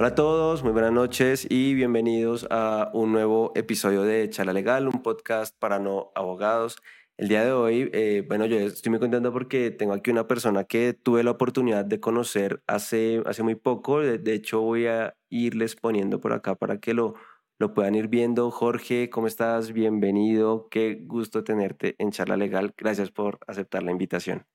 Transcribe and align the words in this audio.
Hola 0.00 0.08
a 0.08 0.14
todos, 0.14 0.62
muy 0.62 0.72
buenas 0.72 0.92
noches 0.92 1.46
y 1.50 1.74
bienvenidos 1.74 2.46
a 2.48 2.90
un 2.94 3.12
nuevo 3.12 3.52
episodio 3.54 4.00
de 4.00 4.30
Charla 4.30 4.54
Legal, 4.54 4.88
un 4.88 5.02
podcast 5.02 5.54
para 5.58 5.78
no 5.78 6.10
abogados. 6.14 6.78
El 7.18 7.28
día 7.28 7.44
de 7.44 7.52
hoy, 7.52 7.90
eh, 7.92 8.24
bueno, 8.26 8.46
yo 8.46 8.56
estoy 8.60 8.88
muy 8.88 8.98
contento 8.98 9.30
porque 9.30 9.70
tengo 9.70 9.92
aquí 9.92 10.10
una 10.10 10.26
persona 10.26 10.64
que 10.64 10.94
tuve 10.94 11.22
la 11.22 11.32
oportunidad 11.32 11.84
de 11.84 12.00
conocer 12.00 12.62
hace, 12.66 13.22
hace 13.26 13.42
muy 13.42 13.56
poco. 13.56 14.00
De, 14.00 14.32
hecho, 14.32 14.62
voy 14.62 14.86
a 14.86 15.18
irles 15.28 15.76
poniendo 15.76 16.18
por 16.18 16.32
acá 16.32 16.54
para 16.54 16.80
que 16.80 16.94
lo, 16.94 17.16
lo 17.58 17.74
puedan 17.74 17.94
ir 17.94 18.08
viendo. 18.08 18.50
Jorge, 18.50 19.10
¿cómo 19.10 19.26
estás? 19.26 19.72
Bienvenido. 19.72 20.68
Qué 20.70 20.98
gusto 21.04 21.44
tenerte 21.44 21.94
en 21.98 22.10
Charla 22.10 22.38
Legal. 22.38 22.72
Gracias 22.74 23.10
por 23.10 23.38
aceptar 23.46 23.82
la 23.82 23.90
invitación. 23.90 24.46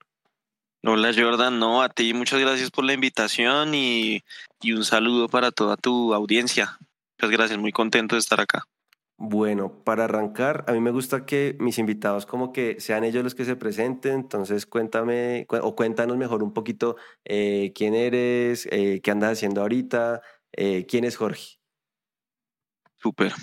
Hola 0.87 1.11
Jordan, 1.15 1.57
no, 1.57 1.81
a 1.81 1.89
ti 1.89 2.13
muchas 2.13 2.39
gracias 2.39 2.69
por 2.69 2.85
la 2.85 2.93
invitación 2.93 3.73
y, 3.73 4.23
y 4.61 4.73
un 4.73 4.85
saludo 4.85 5.27
para 5.27 5.51
toda 5.51 5.77
tu 5.77 6.13
audiencia. 6.13 6.77
Muchas 7.17 7.31
gracias, 7.31 7.57
muy 7.57 7.71
contento 7.71 8.15
de 8.15 8.19
estar 8.19 8.39
acá. 8.39 8.67
Bueno, 9.17 9.83
para 9.83 10.03
arrancar, 10.03 10.63
a 10.67 10.73
mí 10.73 10.81
me 10.81 10.91
gusta 10.91 11.25
que 11.25 11.55
mis 11.59 11.79
invitados 11.79 12.27
como 12.27 12.53
que 12.53 12.79
sean 12.79 13.03
ellos 13.03 13.23
los 13.23 13.33
que 13.33 13.45
se 13.45 13.55
presenten, 13.55 14.13
entonces 14.13 14.67
cuéntame 14.67 15.47
o 15.49 15.75
cuéntanos 15.75 16.17
mejor 16.17 16.43
un 16.43 16.53
poquito 16.53 16.97
eh, 17.23 17.71
quién 17.73 17.95
eres, 17.95 18.67
eh, 18.69 19.01
qué 19.01 19.09
andas 19.09 19.31
haciendo 19.31 19.61
ahorita, 19.61 20.21
eh, 20.51 20.85
quién 20.87 21.03
es 21.03 21.15
Jorge. 21.15 21.57
Súper. 23.01 23.33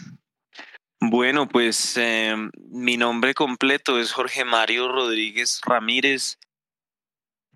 Bueno, 1.01 1.48
pues 1.48 1.96
em, 1.96 2.52
mi 2.71 2.96
nombre 2.96 3.34
completo 3.34 3.99
es 3.99 4.12
Jorge 4.12 4.45
Mario 4.45 4.93
Rodríguez 4.93 5.60
Ramírez. 5.65 6.38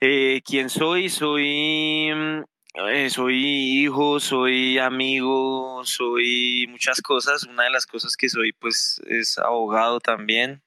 Eh, 0.01 0.43
¿Quién 0.45 0.69
soy? 0.69 1.09
Soy, 1.09 2.11
mm, 2.15 2.45
eh, 2.89 3.09
soy 3.11 3.37
hijo, 3.83 4.21
soy 4.21 4.79
amigo, 4.79 5.83
soy 5.85 6.67
muchas 6.69 7.01
cosas. 7.01 7.45
Una 7.45 7.65
de 7.65 7.71
las 7.71 7.87
cosas 7.87 8.17
que 8.17 8.29
soy, 8.29 8.53
pues, 8.53 9.01
es 9.07 9.39
abogado 9.39 10.01
también. 10.01 10.63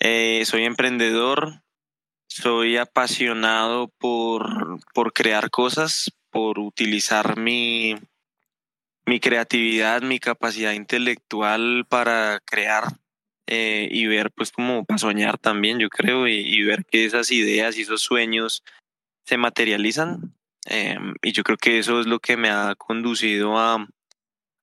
Eh, 0.00 0.44
soy 0.46 0.64
emprendedor. 0.64 1.62
Soy 2.28 2.76
apasionado 2.76 3.88
por, 3.98 4.80
por 4.94 5.12
crear 5.12 5.50
cosas, 5.50 6.12
por 6.30 6.58
utilizar 6.58 7.38
mi, 7.38 7.96
mi 9.06 9.20
creatividad, 9.20 10.02
mi 10.02 10.20
capacidad 10.20 10.72
intelectual 10.72 11.86
para 11.88 12.40
crear 12.44 12.84
eh, 13.50 13.88
y 13.90 14.06
ver 14.06 14.30
pues 14.30 14.52
como 14.52 14.84
para 14.84 14.98
soñar 14.98 15.38
también, 15.38 15.78
yo 15.78 15.88
creo, 15.88 16.28
y, 16.28 16.62
ver 16.64 16.84
que 16.84 17.06
esas 17.06 17.30
ideas 17.30 17.78
y 17.78 17.82
esos 17.82 18.02
sueños 18.02 18.62
se 19.24 19.38
materializan. 19.38 20.34
Em, 20.66 21.14
y 21.22 21.32
yo 21.32 21.42
creo 21.44 21.56
que 21.56 21.78
eso 21.78 21.98
es 21.98 22.06
lo 22.06 22.20
que 22.20 22.36
me 22.36 22.50
ha 22.50 22.74
conducido 22.74 23.58
a, 23.58 23.88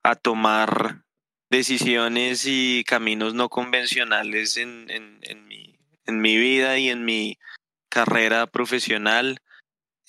a 0.04 0.16
tomar 0.16 1.02
decisiones 1.50 2.46
y 2.46 2.84
caminos 2.84 3.34
no 3.34 3.50
convencionales 3.50 4.56
en, 4.58 4.86
en, 4.92 5.18
en, 5.24 5.48
mi, 5.48 5.80
en 6.06 6.22
mi 6.22 6.38
vida 6.38 6.78
y 6.78 6.90
en 6.90 7.06
mi 7.06 7.40
carrera 7.90 8.46
profesional. 8.46 9.40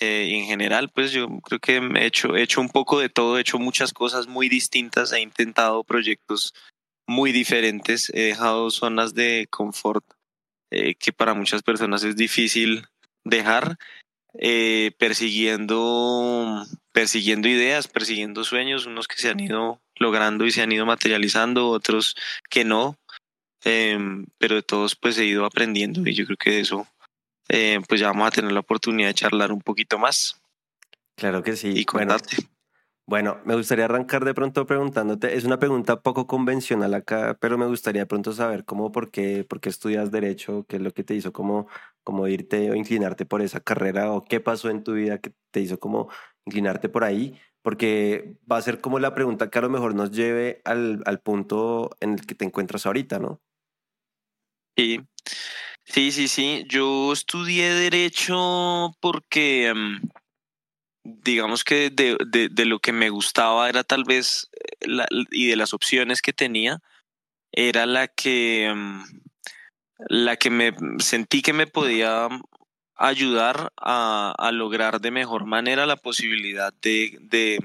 Eh, 0.00 0.28
en 0.34 0.44
general, 0.44 0.90
pues 0.90 1.12
yo 1.12 1.28
creo 1.40 1.60
que 1.60 1.76
he 1.76 2.04
hecho, 2.04 2.36
he 2.36 2.42
hecho 2.42 2.60
un 2.60 2.68
poco 2.68 3.00
de 3.00 3.08
todo, 3.08 3.38
he 3.38 3.40
hecho 3.40 3.58
muchas 3.58 3.94
cosas 3.94 4.26
muy 4.26 4.50
distintas, 4.50 5.14
he 5.14 5.20
intentado 5.20 5.82
proyectos 5.82 6.52
muy 7.06 7.32
diferentes. 7.32 8.10
He 8.14 8.22
dejado 8.22 8.70
zonas 8.70 9.14
de 9.14 9.46
confort 9.50 10.04
eh, 10.70 10.94
que 10.94 11.12
para 11.12 11.34
muchas 11.34 11.62
personas 11.62 12.02
es 12.02 12.16
difícil 12.16 12.86
dejar, 13.24 13.78
eh, 14.34 14.92
persiguiendo, 14.98 16.64
persiguiendo 16.92 17.48
ideas, 17.48 17.88
persiguiendo 17.88 18.44
sueños, 18.44 18.86
unos 18.86 19.08
que 19.08 19.16
se 19.16 19.30
han 19.30 19.40
ido 19.40 19.80
logrando 19.94 20.44
y 20.44 20.50
se 20.50 20.62
han 20.62 20.72
ido 20.72 20.84
materializando, 20.84 21.68
otros 21.68 22.16
que 22.50 22.64
no, 22.64 22.98
em, 23.64 24.26
pero 24.38 24.56
de 24.56 24.62
todos 24.62 24.96
pues 24.96 25.16
he 25.18 25.24
ido 25.24 25.44
aprendiendo 25.44 26.08
y 26.08 26.14
yo 26.14 26.26
creo 26.26 26.36
que 26.36 26.50
de 26.50 26.60
eso 26.60 26.86
eh, 27.48 27.80
pues 27.88 28.00
ya 28.00 28.08
vamos 28.08 28.28
a 28.28 28.32
tener 28.32 28.52
la 28.52 28.60
oportunidad 28.60 29.08
de 29.08 29.14
charlar 29.14 29.52
un 29.52 29.62
poquito 29.62 29.98
más. 29.98 30.40
Claro 31.16 31.42
que 31.42 31.56
sí. 31.56 31.72
Y 31.74 31.84
contarte. 31.84 32.36
Bueno, 32.36 32.55
me 33.08 33.54
gustaría 33.54 33.84
arrancar 33.84 34.24
de 34.24 34.34
pronto 34.34 34.66
preguntándote, 34.66 35.36
es 35.36 35.44
una 35.44 35.58
pregunta 35.58 36.00
poco 36.00 36.26
convencional 36.26 36.92
acá, 36.94 37.38
pero 37.40 37.56
me 37.56 37.66
gustaría 37.66 38.02
de 38.02 38.06
pronto 38.06 38.32
saber 38.32 38.64
cómo, 38.64 38.90
por 38.90 39.10
qué, 39.10 39.44
por 39.44 39.60
qué 39.60 39.68
estudias 39.68 40.10
derecho, 40.10 40.66
qué 40.68 40.76
es 40.76 40.82
lo 40.82 40.92
que 40.92 41.04
te 41.04 41.14
hizo 41.14 41.32
como, 41.32 41.68
como 42.02 42.26
irte 42.26 42.70
o 42.70 42.74
inclinarte 42.74 43.24
por 43.24 43.42
esa 43.42 43.60
carrera 43.60 44.12
o 44.12 44.24
qué 44.24 44.40
pasó 44.40 44.70
en 44.70 44.82
tu 44.82 44.94
vida 44.94 45.18
que 45.18 45.32
te 45.52 45.60
hizo 45.60 45.78
como 45.78 46.08
inclinarte 46.46 46.88
por 46.88 47.04
ahí, 47.04 47.38
porque 47.62 48.36
va 48.50 48.56
a 48.56 48.62
ser 48.62 48.80
como 48.80 48.98
la 48.98 49.14
pregunta 49.14 49.50
que 49.50 49.58
a 49.58 49.62
lo 49.62 49.70
mejor 49.70 49.94
nos 49.94 50.10
lleve 50.10 50.60
al, 50.64 51.02
al 51.06 51.20
punto 51.20 51.90
en 52.00 52.14
el 52.14 52.26
que 52.26 52.34
te 52.34 52.44
encuentras 52.44 52.86
ahorita, 52.86 53.20
¿no? 53.20 53.40
Sí, 54.76 55.00
sí, 55.84 56.10
sí, 56.10 56.28
sí. 56.28 56.64
Yo 56.68 57.12
estudié 57.12 57.72
derecho 57.72 58.92
porque... 59.00 59.68
Em, 59.68 60.00
digamos 61.22 61.64
que 61.64 61.90
de, 61.90 62.16
de, 62.26 62.48
de, 62.48 62.64
lo 62.64 62.78
que 62.80 62.92
me 62.92 63.10
gustaba 63.10 63.68
era 63.68 63.84
tal 63.84 64.04
vez, 64.04 64.48
eh, 64.52 64.88
la, 64.88 65.06
y 65.30 65.46
de 65.48 65.56
las 65.56 65.74
opciones 65.74 66.22
que 66.22 66.32
tenía, 66.32 66.80
era 67.52 67.86
la 67.86 68.08
que, 68.08 68.72
mm, 68.74 69.02
la 70.08 70.36
que 70.36 70.50
me 70.50 70.72
sentí 70.98 71.42
que 71.42 71.52
me 71.52 71.66
podía 71.66 72.28
ayudar 72.96 73.72
a, 73.76 74.34
a 74.38 74.52
lograr 74.52 75.00
de 75.00 75.10
mejor 75.10 75.46
manera 75.46 75.86
la 75.86 75.96
posibilidad 75.96 76.72
de, 76.82 77.18
de, 77.20 77.58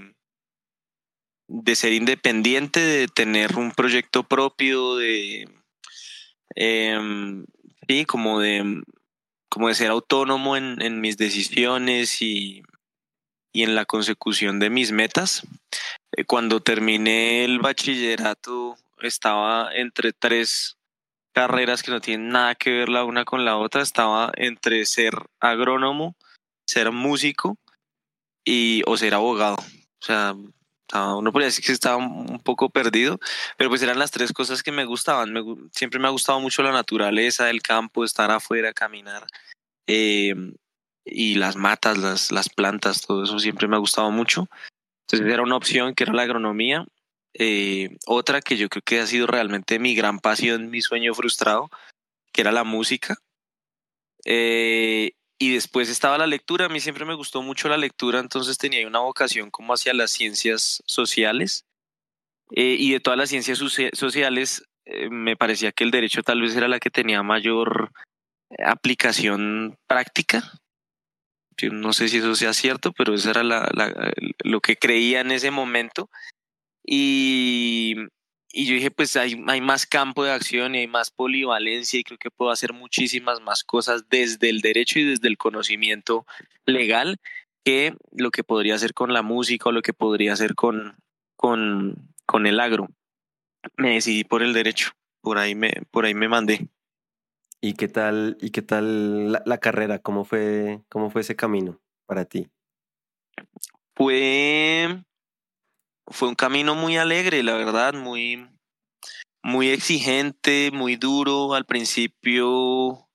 de 1.48 1.76
ser 1.76 1.94
independiente, 1.94 2.80
de 2.80 3.08
tener 3.08 3.58
un 3.58 3.72
proyecto 3.72 4.24
propio, 4.24 4.96
de, 4.98 5.48
eh, 6.56 7.00
sí, 7.88 8.06
como 8.06 8.40
de, 8.40 8.84
como 9.50 9.68
de 9.68 9.76
ser 9.76 9.92
autónomo 9.92 10.58
en, 10.58 10.82
en 10.82 11.02
mis 11.02 11.18
decisiones 11.18 12.22
y, 12.22 12.64
y 13.54 13.64
en 13.64 13.76
la 13.76 13.86
consecución 13.86 14.60
de 14.60 14.70
mis 14.70 14.92
metas. 14.92 15.44
Eh, 16.14 16.26
cuando 16.26 16.62
terminé 16.62 17.46
el 17.46 17.60
bachillerato 17.60 18.78
estaba 19.00 19.74
entre 19.74 20.14
tres 20.14 20.78
carreras 21.34 21.84
que 21.84 21.92
no 21.92 22.02
tienen 22.02 22.30
nada 22.30 22.56
que 22.56 22.72
ver 22.72 22.90
la 22.90 23.04
una 23.04 23.26
con 23.26 23.46
la 23.46 23.58
otra. 23.58 23.82
Estaba 23.82 24.32
entre 24.36 24.86
ser 24.86 25.14
agrónomo, 25.40 26.16
ser 26.66 26.92
músico 26.92 27.58
y 28.46 28.84
o 28.86 28.98
ser 28.98 29.14
abogado. 29.14 29.58
O 29.58 30.04
sea, 30.04 30.36
uno 30.94 31.32
podría 31.32 31.48
decir 31.48 31.64
que 31.64 31.72
estaba 31.72 31.98
un 31.98 32.42
poco 32.44 32.70
perdido, 32.70 33.20
pero 33.58 33.70
pues 33.70 33.82
eran 33.82 34.00
las 34.00 34.12
tres 34.12 34.34
cosas 34.34 34.62
que 34.62 34.72
me 34.72 34.86
gustaban. 34.86 35.32
Me, 35.32 35.42
siempre 35.72 36.00
me 36.00 36.08
ha 36.08 36.12
gustado 36.12 36.40
mucho 36.40 36.64
la 36.64 36.72
naturaleza, 36.72 37.50
el 37.50 37.62
campo, 37.62 38.04
estar 38.04 38.30
afuera, 38.32 38.74
caminar. 38.74 39.26
Eh, 39.88 40.34
y 41.06 41.36
las 41.36 41.56
matas, 41.56 41.98
las, 41.98 42.32
las 42.32 42.50
plantas, 42.50 43.02
todo 43.02 43.24
eso 43.24 43.40
siempre 43.40 43.68
me 43.68 43.76
ha 43.76 43.80
gustado 43.80 44.12
mucho. 44.12 44.48
Entonces 45.08 45.34
era 45.34 45.44
una 45.44 45.56
opción 45.56 45.94
que 45.94 46.04
era 46.04 46.14
la 46.14 46.24
agronomía. 46.24 46.86
Eh, 47.34 47.98
otra 48.06 48.42
que 48.42 48.58
yo 48.58 48.70
creo 48.70 48.82
que 48.84 49.00
ha 49.00 49.08
sido 49.08 49.28
realmente 49.28 49.80
mi 49.80 49.96
gran 49.96 50.20
pasión, 50.20 50.70
mi 50.70 50.82
sueño 50.82 51.14
frustrado, 51.14 51.70
que 52.32 52.42
era 52.42 52.52
la 52.52 52.64
música. 52.64 53.18
Eh, 54.26 55.12
y 55.40 55.54
después 55.54 55.90
estaba 55.90 56.18
la 56.18 56.28
lectura. 56.28 56.66
A 56.66 56.70
mí 56.70 56.80
siempre 56.80 57.06
me 57.06 57.16
gustó 57.16 57.42
mucho 57.42 57.68
la 57.68 57.78
lectura, 57.78 58.20
entonces 58.20 58.58
tenía 58.58 58.88
una 58.88 59.00
vocación 59.00 59.50
como 59.50 59.74
hacia 59.74 59.94
las 59.94 60.12
ciencias 60.12 60.84
sociales. 60.86 61.66
Eh, 62.56 62.76
y 62.78 62.92
de 62.92 63.00
todas 63.00 63.18
las 63.18 63.30
ciencias 63.30 63.60
sociales, 63.94 64.64
me 65.10 65.38
parecía 65.38 65.72
que 65.72 65.84
el 65.84 65.92
derecho 65.92 66.22
tal 66.22 66.42
vez 66.42 66.56
era 66.56 66.68
la 66.68 66.80
que 66.80 66.90
tenía 66.90 67.24
mayor 67.24 67.92
aplicación 68.60 69.78
práctica 69.88 70.61
no 71.72 71.94
sé 71.94 72.08
si 72.08 72.18
eso 72.18 72.36
sea 72.36 72.54
cierto, 72.54 72.92
pero 72.94 73.14
eso 73.14 73.30
era 73.30 73.44
lo 73.44 74.62
que 74.62 74.76
creía 74.78 75.22
en 75.22 75.32
ese 75.32 75.52
momento. 75.52 76.10
Y, 76.84 77.96
y 78.52 78.66
yo 78.66 78.74
dije, 78.74 78.92
pues 78.92 79.16
hay, 79.16 79.42
hay 79.48 79.62
más 79.62 79.86
campo 79.86 80.24
de 80.24 80.32
acción 80.32 80.76
y 80.76 80.80
hay 80.80 80.88
más 80.88 81.12
polivalencia 81.12 82.00
y 82.00 82.04
creo 82.04 82.18
que 82.18 82.32
puedo 82.32 82.52
hacer 82.52 82.74
muchísimas 82.74 83.40
más 83.42 83.64
cosas 83.64 84.10
desde 84.10 84.50
el 84.50 84.62
derecho 84.62 85.00
y 85.00 85.04
desde 85.04 85.28
el 85.28 85.38
conocimiento 85.38 86.26
legal 86.66 87.18
que 87.64 87.96
lo 88.12 88.32
que 88.32 88.44
podría 88.44 88.76
hacer 88.76 88.94
con 88.94 89.14
la 89.14 89.22
música 89.22 89.70
o 89.70 89.72
lo 89.72 89.82
que 89.82 89.94
podría 89.94 90.34
hacer 90.34 90.56
con, 90.56 90.96
con, 91.36 92.14
con 92.26 92.48
el 92.48 92.60
agro. 92.60 92.90
Me 93.78 93.94
decidí 93.94 94.24
por 94.24 94.42
el 94.42 94.54
derecho, 94.54 94.92
por 95.22 95.38
ahí 95.38 95.54
me, 95.54 95.72
por 95.92 96.06
ahí 96.06 96.14
me 96.14 96.28
mandé. 96.28 96.68
¿Y 97.64 97.74
qué 97.74 97.88
tal, 97.88 98.38
y 98.42 98.50
qué 98.50 98.64
tal 98.64 99.32
la, 99.32 99.58
carrera? 99.60 100.00
¿Cómo 100.00 100.26
fue, 100.26 100.82
¿Cómo 100.90 101.12
fue 101.12 101.22
ese 101.22 101.36
camino 101.36 101.80
para 102.08 102.26
ti? 102.26 102.50
Fue, 103.96 105.04
fue 106.08 106.30
un 106.30 106.36
camino 106.36 106.74
muy 106.74 106.98
alegre, 106.98 107.44
la 107.44 107.54
verdad, 107.54 107.94
muy, 107.94 108.50
muy 109.44 109.70
exigente, 109.70 110.72
muy 110.74 110.96
duro. 110.96 111.54
Al 111.54 111.66
principio, 111.66 113.08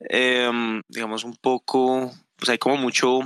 em, 0.00 0.80
digamos, 0.88 1.24
un 1.24 1.36
poco, 1.36 2.10
pues 2.36 2.48
hay 2.48 2.56
como 2.56 2.78
mucho, 2.78 3.20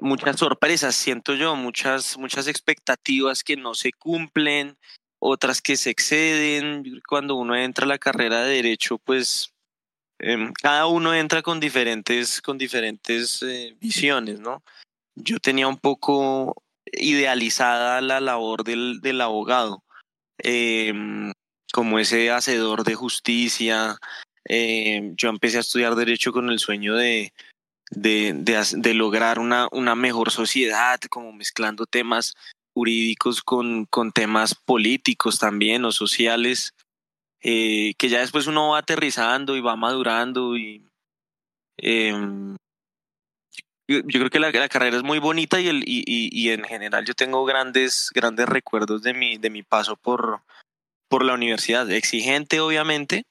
muchas 0.00 0.38
sorpresas, 0.38 0.94
siento 0.94 1.34
yo, 1.34 1.56
muchas, 1.56 2.16
muchas 2.16 2.48
expectativas 2.48 3.44
que 3.44 3.58
no 3.58 3.74
se 3.74 3.92
cumplen, 3.92 4.78
otras 5.26 5.62
que 5.62 5.76
se 5.76 5.90
exceden. 5.90 7.00
Cuando 7.08 7.34
uno 7.36 7.56
entra 7.56 7.86
a 7.86 7.88
la 7.88 7.98
carrera 7.98 8.42
de 8.42 8.56
derecho, 8.56 8.98
pues 8.98 9.54
em, 10.18 10.52
cada 10.52 10.86
uno 10.86 11.14
entra 11.14 11.40
con 11.42 11.60
diferentes, 11.60 12.42
con 12.42 12.58
diferentes 12.58 13.42
eh, 13.42 13.74
visiones, 13.80 14.40
¿no? 14.40 14.62
Yo 15.16 15.38
tenía 15.38 15.66
un 15.66 15.78
poco 15.78 16.62
idealizada 16.92 18.02
la 18.02 18.20
labor 18.20 18.64
del, 18.64 19.00
del 19.00 19.20
abogado, 19.22 19.82
em, 20.38 21.32
como 21.72 21.98
ese 21.98 22.30
hacedor 22.30 22.84
de 22.84 22.94
justicia. 22.94 23.96
Em, 24.44 25.16
yo 25.16 25.30
empecé 25.30 25.56
a 25.56 25.60
estudiar 25.60 25.94
derecho 25.94 26.32
con 26.32 26.50
el 26.50 26.58
sueño 26.58 26.96
de, 26.96 27.32
de, 27.90 28.34
de, 28.34 28.94
lograr 28.94 29.38
una, 29.38 29.68
una 29.72 29.94
mejor 29.94 30.30
sociedad, 30.30 31.00
como 31.08 31.32
mezclando 31.32 31.86
temas 31.86 32.34
jurídicos 32.74 33.42
con, 33.42 33.86
con 33.86 34.12
temas 34.12 34.54
políticos 34.54 35.38
también 35.38 35.84
o 35.84 35.92
sociales, 35.92 36.74
eh, 37.40 37.94
que 37.98 38.08
ya 38.08 38.20
después 38.20 38.46
uno 38.46 38.70
va 38.70 38.78
aterrizando 38.78 39.56
y 39.56 39.60
va 39.60 39.76
madurando 39.76 40.56
y 40.56 40.82
em, 41.76 42.56
yo, 43.86 44.02
creo 44.02 44.30
que 44.30 44.40
la, 44.40 44.50
la, 44.50 44.68
carrera 44.68 44.96
es 44.96 45.02
muy 45.02 45.18
bonita 45.18 45.60
y, 45.60 45.68
el, 45.68 45.84
y, 45.86 46.04
y, 46.06 46.50
en 46.50 46.64
general 46.64 47.04
yo 47.04 47.14
tengo 47.14 47.44
grandes, 47.44 48.10
grandes 48.14 48.48
recuerdos 48.48 49.02
de 49.02 49.12
mi, 49.12 49.36
de 49.36 49.50
mi 49.50 49.62
paso 49.62 49.96
por, 49.96 50.40
por 51.08 51.24
la 51.24 51.34
universidad. 51.34 51.90
Exigente, 51.90 52.60
obviamente, 52.60 53.24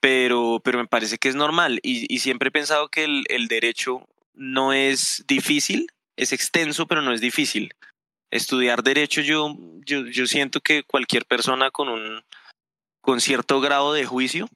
pero, 0.00 0.60
pero 0.62 0.78
me 0.78 0.86
parece 0.86 1.16
que 1.16 1.30
es 1.30 1.34
normal 1.34 1.80
y, 1.82 2.12
y 2.14 2.18
siempre 2.18 2.48
he 2.48 2.52
pensado 2.52 2.88
que 2.88 3.04
el, 3.04 3.24
el, 3.28 3.48
derecho 3.48 4.06
no 4.34 4.74
es 4.74 5.24
difícil, 5.26 5.86
es 6.16 6.32
extenso, 6.32 6.86
pero 6.86 7.00
no 7.00 7.12
es 7.12 7.22
difícil. 7.22 7.72
Estudiar 8.32 8.82
derecho 8.82 9.20
yo, 9.20 9.54
yo, 9.84 10.26
siento 10.26 10.60
que 10.60 10.82
cualquier 10.82 11.26
persona 11.26 11.70
con 11.70 11.88
un 11.88 12.22
con 13.00 13.20
cierto 13.20 13.60
grado 13.60 13.92
de 13.92 14.06
juicio 14.06 14.48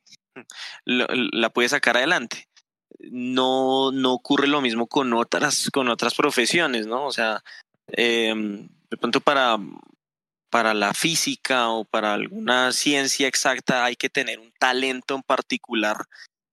la, 0.84 1.50
puede 1.50 1.68
sacar 1.68 1.96
adelante. 1.96 2.48
No, 2.98 3.92
no 3.92 4.12
ocurre 4.14 4.46
lo 4.46 4.60
mismo 4.60 4.86
con 4.86 5.12
otras, 5.12 5.70
con 5.72 5.88
otras 5.88 6.14
profesiones, 6.14 6.86
¿no? 6.86 7.04
O 7.04 7.12
sea, 7.12 7.42
eh, 7.88 8.34
de 8.90 8.96
pronto 8.96 9.20
para, 9.20 9.58
para 10.50 10.72
la 10.72 10.94
física 10.94 11.68
o 11.68 11.84
para 11.84 12.14
alguna 12.14 12.72
ciencia 12.72 13.28
exacta 13.28 13.84
hay 13.84 13.96
que 13.96 14.08
tener 14.08 14.38
un 14.38 14.52
talento 14.58 15.14
en 15.14 15.22
particular, 15.22 16.06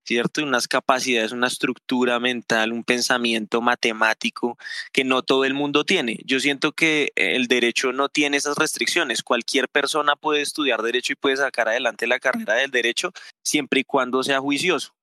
¿cierto? 0.06 0.44
Unas 0.44 0.68
capacidades, 0.68 1.32
una 1.32 1.48
estructura 1.48 2.20
mental, 2.20 2.72
un 2.72 2.84
pensamiento 2.84 3.62
matemático 3.62 4.58
que 4.92 5.04
no 5.04 5.22
todo 5.22 5.46
el 5.46 5.54
mundo 5.54 5.86
tiene. 5.86 6.20
Yo 6.26 6.40
siento 6.40 6.72
que 6.72 7.12
el 7.16 7.48
derecho 7.48 7.94
no 7.94 8.10
tiene 8.10 8.38
esas 8.38 8.58
restricciones. 8.58 9.24
Cualquier 9.24 9.70
persona 9.70 10.16
puede 10.16 10.42
estudiar 10.42 10.82
derecho 10.82 11.14
y 11.14 11.18
puede 11.18 11.38
sacar 11.38 11.70
adelante 11.70 12.08
la 12.08 12.20
carrera 12.20 12.56
del 12.56 12.72
derecho 12.72 13.12
siempre 13.44 13.82
y 13.82 13.84
cuando 13.84 14.24
sea 14.24 14.40
juicioso, 14.40 14.94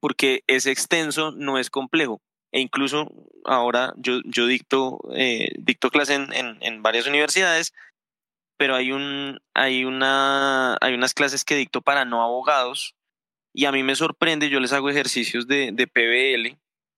porque 0.00 0.42
es 0.46 0.66
extenso, 0.66 1.32
no 1.32 1.58
es 1.58 1.70
complejo 1.70 2.20
e 2.50 2.60
incluso 2.60 3.12
ahora 3.44 3.92
yo, 3.96 4.20
yo 4.24 4.46
dicto, 4.46 5.00
eh, 5.14 5.50
dicto 5.58 5.90
clase 5.90 6.14
en, 6.14 6.32
en, 6.32 6.56
en, 6.60 6.82
varias 6.82 7.06
universidades 7.06 7.74
pero 8.56 8.74
hay 8.74 8.92
un 8.92 9.38
hay 9.54 9.84
una 9.84 10.76
hay 10.80 10.94
unas 10.94 11.14
clases 11.14 11.44
que 11.44 11.54
dicto 11.54 11.82
para 11.82 12.04
no 12.04 12.22
abogados 12.22 12.94
y 13.52 13.64
a 13.64 13.72
mí 13.72 13.82
me 13.82 13.94
sorprende 13.94 14.50
yo 14.50 14.60
les 14.60 14.72
hago 14.72 14.90
ejercicios 14.90 15.46
de, 15.46 15.70
de 15.72 15.86
PBL 15.86 16.56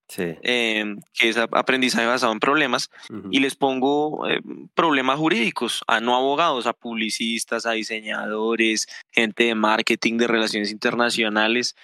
sí. 0.09 0.37
eh, 0.43 0.97
que 1.15 1.29
es 1.29 1.37
aprendizaje 1.37 2.07
basado 2.07 2.33
en 2.33 2.41
problemas 2.41 2.91
uh 3.09 3.15
-huh. 3.15 3.29
y 3.31 3.41
les 3.41 3.55
pongo 3.57 4.29
eh, 4.29 4.41
problemas 4.75 5.19
jurídicos 5.19 5.83
a 5.87 6.01
no 6.01 6.15
abogados 6.17 6.67
a 6.67 6.73
publicistas 6.73 7.67
a 7.67 7.73
diseñadores 7.73 8.87
gente 9.13 9.45
de 9.45 9.55
marketing 9.55 10.19
de 10.19 10.27
relaciones 10.27 10.71
internacionales 10.71 11.77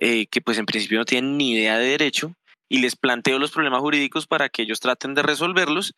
eh, 0.00 0.26
que 0.26 0.40
pues 0.40 0.58
en 0.58 0.66
principio 0.66 0.98
no 0.98 1.04
tienen 1.04 1.36
ni 1.36 1.52
idea 1.52 1.78
de 1.78 1.86
derecho 1.86 2.34
y 2.68 2.78
les 2.78 2.96
planteo 2.96 3.38
los 3.38 3.50
problemas 3.50 3.80
jurídicos 3.80 4.26
para 4.26 4.48
que 4.48 4.62
ellos 4.62 4.80
traten 4.80 5.14
de 5.14 5.22
resolverlos 5.22 5.94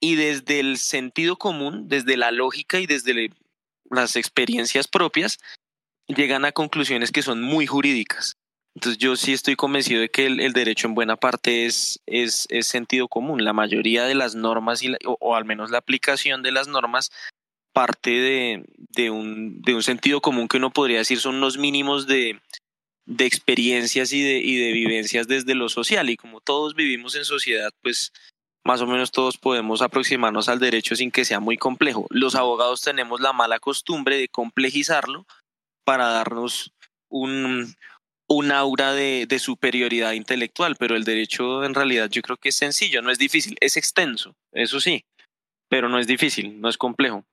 y 0.00 0.16
desde 0.16 0.60
el 0.60 0.78
sentido 0.78 1.36
común, 1.36 1.88
desde 1.88 2.16
la 2.16 2.30
lógica 2.30 2.80
y 2.80 2.86
desde 2.86 3.30
las 3.90 4.16
experiencias 4.16 4.88
propias, 4.88 5.38
llegan 6.08 6.44
a 6.44 6.52
conclusiones 6.52 7.12
que 7.12 7.22
son 7.22 7.42
muy 7.42 7.66
jurídicas. 7.66 8.36
Entonces 8.74 8.98
yo 8.98 9.14
sí 9.14 9.32
estoy 9.32 9.54
convencido 9.54 10.00
de 10.00 10.08
que 10.08 10.26
el, 10.26 10.52
derecho 10.52 10.88
en 10.88 10.94
buena 10.94 11.16
parte 11.16 11.64
es, 11.64 12.00
es, 12.06 12.46
es, 12.50 12.66
sentido 12.66 13.06
común. 13.06 13.44
La 13.44 13.52
mayoría 13.52 14.04
de 14.04 14.16
las 14.16 14.34
normas, 14.34 14.82
y 14.82 14.92
o, 15.04 15.16
o, 15.20 15.36
al 15.36 15.44
menos 15.44 15.70
la 15.70 15.78
aplicación 15.78 16.42
de 16.42 16.50
las 16.50 16.66
normas, 16.66 17.10
parte 17.72 18.10
de, 18.10 18.64
de, 18.76 19.10
un, 19.10 19.62
de 19.62 19.74
un 19.74 19.82
sentido 19.82 20.20
común 20.20 20.48
que 20.48 20.56
uno 20.56 20.72
podría 20.72 20.98
decir 20.98 21.20
son 21.20 21.36
unos 21.36 21.56
mínimos 21.56 22.06
de, 22.08 22.40
de 23.06 23.26
experiencias 23.26 24.12
y 24.12 24.22
de, 24.22 24.38
y 24.38 24.56
de 24.56 24.72
vivencias 24.72 25.28
desde 25.28 25.54
lo 25.54 25.68
social. 25.68 26.10
Y 26.10 26.16
como 26.16 26.40
todos 26.40 26.74
vivimos 26.74 27.14
en 27.14 27.24
sociedad, 27.24 27.70
pues 27.80 28.12
más 28.64 28.80
o 28.80 28.86
menos 28.88 29.12
todos 29.12 29.38
podemos 29.38 29.82
aproximarnos 29.82 30.48
al 30.48 30.58
derecho 30.58 30.96
sin 30.96 31.12
que 31.12 31.24
sea 31.24 31.38
muy 31.38 31.56
complejo. 31.56 32.06
Los 32.10 32.34
abogados 32.34 32.80
tenemos 32.80 33.20
la 33.20 33.32
mala 33.32 33.60
costumbre 33.60 34.16
de 34.16 34.28
complejizarlo 34.28 35.26
para 35.84 36.08
darnos 36.08 36.72
un, 37.08 37.74
un 38.28 38.52
aura 38.52 38.92
de, 38.92 39.26
de, 39.26 39.38
superioridad 39.38 40.12
intelectual, 40.12 40.76
pero 40.76 40.96
el 40.96 41.04
derecho 41.04 41.64
en 41.64 41.74
realidad 41.74 42.10
yo 42.10 42.22
creo 42.22 42.36
que 42.36 42.48
es 42.48 42.56
sencillo, 42.56 43.02
no 43.02 43.10
es 43.10 43.18
difícil, 43.18 43.56
es 43.60 43.76
extenso, 43.76 44.34
eso 44.52 44.80
sí, 44.80 45.04
pero 45.68 45.88
no 45.88 45.98
es 45.98 46.06
difícil, 46.06 46.60
no 46.60 46.68
es 46.68 46.78
complejo. 46.78 47.24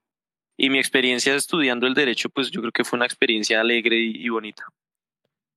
Y 0.57 0.69
mi 0.69 0.77
experiencia 0.77 1.33
estudiando 1.36 1.88
el 1.88 1.94
derecho, 1.94 2.30
pues 2.30 2.51
yo 2.51 2.62
creo 2.62 2.71
que 2.71 2.83
fue 2.83 2.98
una 2.98 3.06
experiencia 3.06 3.59
alegre 3.59 3.98
y, 3.98 4.25
y 4.25 4.30
bonita. 4.30 4.63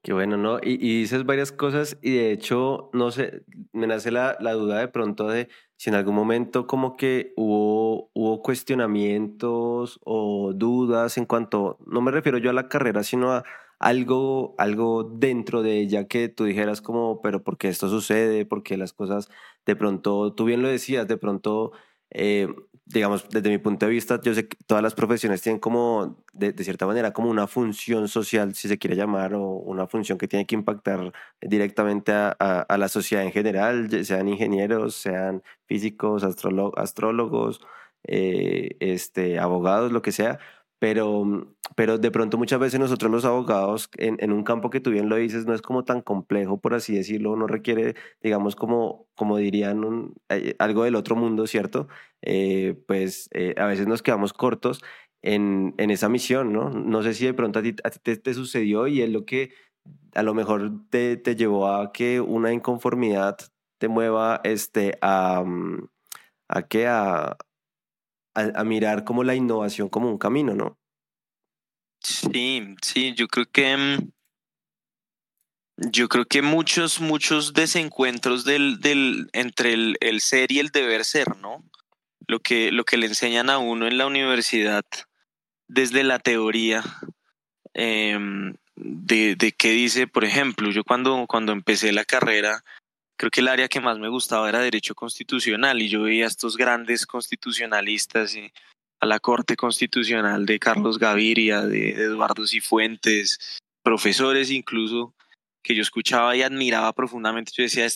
Qué 0.05 0.12
bueno, 0.12 0.37
¿no? 0.37 0.58
Y, 0.62 0.73
y, 0.73 1.00
dices 1.00 1.25
varias 1.25 1.50
cosas 1.50 1.97
y 2.02 2.11
de 2.11 2.31
hecho, 2.31 2.90
no 2.93 3.11
sé, 3.11 3.43
me 3.73 3.87
nace 3.87 4.11
la, 4.11 4.37
la, 4.38 4.52
duda 4.52 4.79
de 4.79 4.88
pronto 4.88 5.29
de 5.29 5.49
si 5.79 5.88
en 5.88 5.97
algún 5.97 6.14
momento 6.14 6.67
como 6.67 6.94
que 6.94 7.32
hubo, 7.37 7.84
hubo 8.12 8.43
cuestionamientos 8.43 10.00
o 10.04 10.52
dudas 10.54 11.19
en 11.19 11.26
cuanto, 11.26 11.78
no 11.87 12.00
me 12.00 12.11
refiero 12.11 12.38
yo 12.38 12.50
a 12.50 12.52
la 12.54 12.69
carrera, 12.69 13.02
sino 13.04 13.33
a 13.33 13.45
algo, 13.78 14.54
algo 14.59 15.04
dentro 15.04 15.62
de 15.62 15.80
ella 15.80 16.07
que 16.07 16.28
tú 16.28 16.45
dijeras 16.45 16.80
como, 16.80 17.21
pero 17.23 17.42
¿por 17.42 17.59
qué 17.59 17.69
esto 17.69 17.88
sucede? 17.88 18.47
¿Por 18.47 18.62
qué 18.62 18.76
las 18.76 18.92
cosas 18.92 19.28
de 19.66 19.76
pronto, 19.76 20.33
tú 20.35 20.45
bien 20.45 20.62
lo 20.62 20.69
decías, 20.69 21.09
de 21.09 21.16
pronto 21.16 21.73
eh, 22.11 22.49
digamos, 22.87 23.28
desde 23.30 23.50
mi 23.50 23.59
punto 23.59 23.87
de 23.87 23.92
vista, 23.92 24.21
yo 24.23 24.35
sé 24.35 24.47
que 24.47 24.57
todas 24.66 24.83
las 24.83 24.95
profesiones 24.95 25.40
tienen 25.42 25.59
como, 25.59 26.23
de, 26.33 26.52
cierta 26.62 26.87
manera, 26.87 27.12
como 27.12 27.30
una 27.30 27.47
función 27.47 28.09
social, 28.09 28.54
si 28.54 28.69
se 28.69 28.78
quiere 28.78 28.95
llamar, 28.97 29.35
o 29.35 29.42
una 29.42 29.87
función 29.87 30.19
que 30.19 30.28
tiene 30.28 30.47
que 30.47 30.54
impactar 30.54 31.12
directamente 31.40 32.12
a 32.12 32.76
la 32.78 32.88
sociedad 32.88 33.25
en 33.25 33.33
general, 33.33 34.04
sean 34.04 34.28
ingenieros, 34.28 34.95
sean 34.95 35.42
físicos, 35.66 36.25
astrólogos, 36.25 37.61
eh, 38.06 38.76
este, 38.80 39.38
abogados, 39.38 39.92
lo 39.92 40.02
que 40.02 40.12
sea, 40.12 40.38
pero, 40.84 41.56
pero 41.76 41.96
de 41.96 42.11
pronto 42.11 42.37
muchas 42.37 42.58
veces 42.58 42.78
nosotros 42.78 43.11
los 43.11 43.25
abogados, 43.25 43.88
en, 43.96 44.18
en, 44.20 44.32
un 44.32 44.44
campo 44.44 44.68
que 44.68 44.80
tú 44.80 44.90
bien 44.90 45.08
lo 45.08 45.16
dices, 45.16 45.46
no 45.46 45.54
es 45.54 45.62
como 45.62 45.84
tan 45.84 46.02
complejo, 46.02 46.61
por 46.61 46.75
así 46.75 46.94
decirlo, 46.94 47.37
no 47.37 47.46
requiere, 47.46 47.94
digamos, 48.23 48.54
como, 48.54 49.06
como 49.14 49.38
dirían, 49.38 49.82
un, 49.82 50.14
eh, 50.28 50.54
algo 50.58 50.84
del 50.84 50.96
otro 50.96 51.16
mundo, 51.16 51.46
¿cierto? 51.46 51.88
Eh, 52.20 52.76
pues 52.87 53.30
eh, 53.32 53.54
a 53.56 53.64
veces 53.64 53.87
nos 53.87 54.02
quedamos 54.02 54.34
cortos 54.34 54.82
en, 55.23 55.75
en, 55.78 55.90
esa 55.90 56.11
misión, 56.11 56.52
¿no? 56.52 56.68
No 56.68 57.02
sé 57.02 57.14
si 57.14 57.25
de 57.25 57.32
pronto 57.32 57.61
a 57.61 57.62
ti, 57.62 57.75
a 57.82 57.88
ti 57.88 57.99
te, 58.02 58.16
te, 58.18 58.34
sucedió 58.34 58.87
y 58.87 59.00
es 59.00 59.08
lo 59.08 59.25
que 59.25 59.52
a 60.14 60.23
lo 60.23 60.34
mejor 60.34 60.70
te, 60.90 61.16
te 61.16 61.34
llevó 61.34 61.68
a 61.68 61.92
que 61.92 62.20
una 62.20 62.52
inconformidad 62.52 63.38
te 63.78 63.88
mueva 63.88 64.40
este, 64.44 64.99
a, 65.00 65.44
a 66.49 66.62
que 66.62 66.87
a, 66.88 67.38
a, 68.35 68.64
mirar 68.64 69.05
como 69.05 69.25
la 69.25 69.35
innovación 69.35 69.88
como 69.88 70.09
un 70.09 70.19
camino, 70.19 70.55
¿no? 70.55 70.79
Sí, 72.00 72.75
sí, 72.83 73.14
yo 73.14 73.29
creo 73.29 73.47
que 73.50 73.76
mm, 73.76 74.11
yo 75.91 76.09
creo 76.09 76.26
que 76.26 76.43
muchos, 76.43 77.00
muchos 77.00 77.53
desencuentros 77.53 78.45
del, 78.45 78.81
del, 78.81 79.29
entre 79.33 79.73
el, 79.73 79.97
el 80.00 80.21
ser 80.21 80.53
y 80.53 80.59
el 80.59 80.69
deber 80.69 81.05
ser, 81.05 81.37
¿no? 81.37 81.64
Lo 82.26 82.41
que, 82.41 82.73
lo 82.73 82.85
que 82.85 82.97
le 82.97 83.07
enseñan 83.07 83.50
a 83.50 83.59
uno 83.59 83.87
en 83.87 83.99
la 83.99 84.07
universidad 84.07 84.85
desde 85.69 86.05
la 86.05 86.19
teoría 86.19 86.83
eh, 87.75 88.19
de, 88.76 89.37
de 89.37 89.53
qué 89.53 89.71
dice, 89.71 90.07
por 90.07 90.25
ejemplo, 90.25 90.71
yo 90.71 90.85
cuando, 90.85 91.26
cuando 91.26 91.53
empecé 91.53 91.93
la 91.93 92.05
carrera, 92.05 92.64
creo 93.16 93.30
que 93.30 93.40
el 93.40 93.49
área 93.49 93.68
que 93.68 93.80
más 93.80 93.99
me 93.99 94.09
gustaba 94.09 94.49
era 94.49 94.61
derecho 94.61 94.94
constitucional 94.94 95.80
y 95.80 95.88
yo 95.88 96.02
veía 96.02 96.25
a 96.25 96.28
estos 96.28 96.56
grandes 96.56 97.06
constitucionalistas 97.06 98.35
y 98.37 98.52
a 99.00 99.06
la 99.06 99.21
Corte 99.21 99.56
Constitucional 99.56 100.47
de 100.47 100.59
Carlos 100.59 100.99
Gaviria, 100.99 101.62
de 101.62 101.90
Eduardo 101.90 102.47
Cifuentes, 102.47 103.61
profesores 103.83 104.50
incluso, 104.50 105.14
que 105.62 105.75
yo 105.75 105.83
escuchaba 105.83 106.35
y 106.37 106.42
admiraba 106.42 106.92
profundamente. 106.92 107.52
Yo 107.54 107.64
decía, 107.64 107.87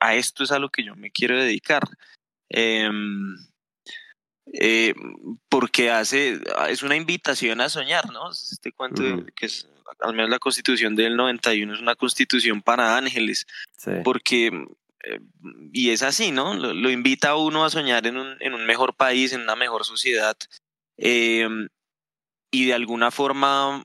a 0.00 0.14
esto 0.14 0.44
es 0.44 0.52
a 0.52 0.58
lo 0.58 0.70
que 0.70 0.84
yo 0.84 0.94
me 0.94 1.10
quiero 1.10 1.38
dedicar. 1.38 1.82
Em, 2.48 3.36
eh, 4.52 4.94
porque 5.48 5.90
hace, 5.90 6.40
es 6.68 6.82
una 6.82 6.96
invitación 6.96 7.60
a 7.60 7.68
soñar, 7.68 8.10
¿no? 8.10 8.30
Este 8.30 8.72
cuento 8.72 9.02
que 9.34 9.46
es, 9.46 9.68
al 10.00 10.14
menos 10.14 10.30
la 10.30 10.38
constitución 10.38 10.96
del 10.96 11.16
91 11.16 11.74
es 11.74 11.80
una 11.80 11.94
constitución 11.94 12.62
para 12.62 12.96
ángeles, 12.96 13.46
porque, 14.04 14.46
eh, 15.04 15.20
y 15.72 15.90
es 15.90 16.02
así, 16.02 16.30
¿no? 16.30 16.54
Lo, 16.54 16.90
invita 16.90 17.30
a 17.30 17.36
uno 17.36 17.64
a 17.64 17.70
soñar 17.70 18.06
en 18.06 18.16
un, 18.16 18.36
en 18.40 18.54
un 18.54 18.64
mejor 18.66 18.94
país, 18.94 19.32
en 19.32 19.42
una 19.42 19.56
mejor 19.56 19.84
sociedad, 19.84 20.36
em, 20.96 21.68
y 22.50 22.66
de 22.66 22.74
alguna 22.74 23.10
forma 23.10 23.84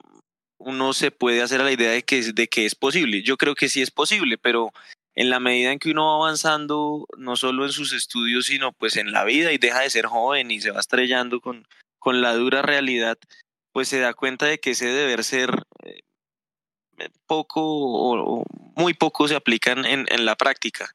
uno 0.57 0.93
se 0.93 1.11
puede 1.11 1.41
hacer 1.41 1.59
a 1.59 1.65
la 1.65 1.73
idea 1.73 1.91
de 1.91 2.03
que, 2.03 2.21
de 2.31 2.47
que 2.47 2.65
es 2.65 2.75
posible. 2.75 3.21
Yo 3.21 3.35
creo 3.35 3.53
que 3.55 3.67
sí 3.67 3.81
es 3.81 3.91
posible, 3.91 4.37
pero 4.37 4.71
en 5.15 5.29
la 5.29 5.39
medida 5.39 5.71
en 5.71 5.79
que 5.79 5.91
uno 5.91 6.05
va 6.07 6.25
avanzando, 6.25 7.05
no 7.17 7.35
solo 7.35 7.65
en 7.65 7.71
sus 7.71 7.93
estudios, 7.93 8.47
sino 8.47 8.71
pues 8.71 8.97
en 8.97 9.11
la 9.11 9.23
vida 9.23 9.51
y 9.51 9.57
deja 9.57 9.81
de 9.81 9.89
ser 9.89 10.07
joven 10.07 10.51
y 10.51 10.61
se 10.61 10.71
va 10.71 10.79
estrellando 10.79 11.39
con, 11.41 11.67
con 11.99 12.21
la 12.21 12.33
dura 12.33 12.61
realidad, 12.61 13.17
pues 13.71 13.87
se 13.87 13.99
da 13.99 14.13
cuenta 14.13 14.45
de 14.45 14.59
que 14.59 14.71
ese 14.71 14.87
deber 14.87 15.23
ser 15.23 15.63
eh, 15.83 16.01
poco 17.27 17.61
o, 17.63 18.43
muy 18.75 18.93
poco 18.93 19.27
se 19.27 19.35
aplican 19.35 19.85
en, 19.85 20.05
en 20.09 20.25
la 20.25 20.35
práctica. 20.35 20.91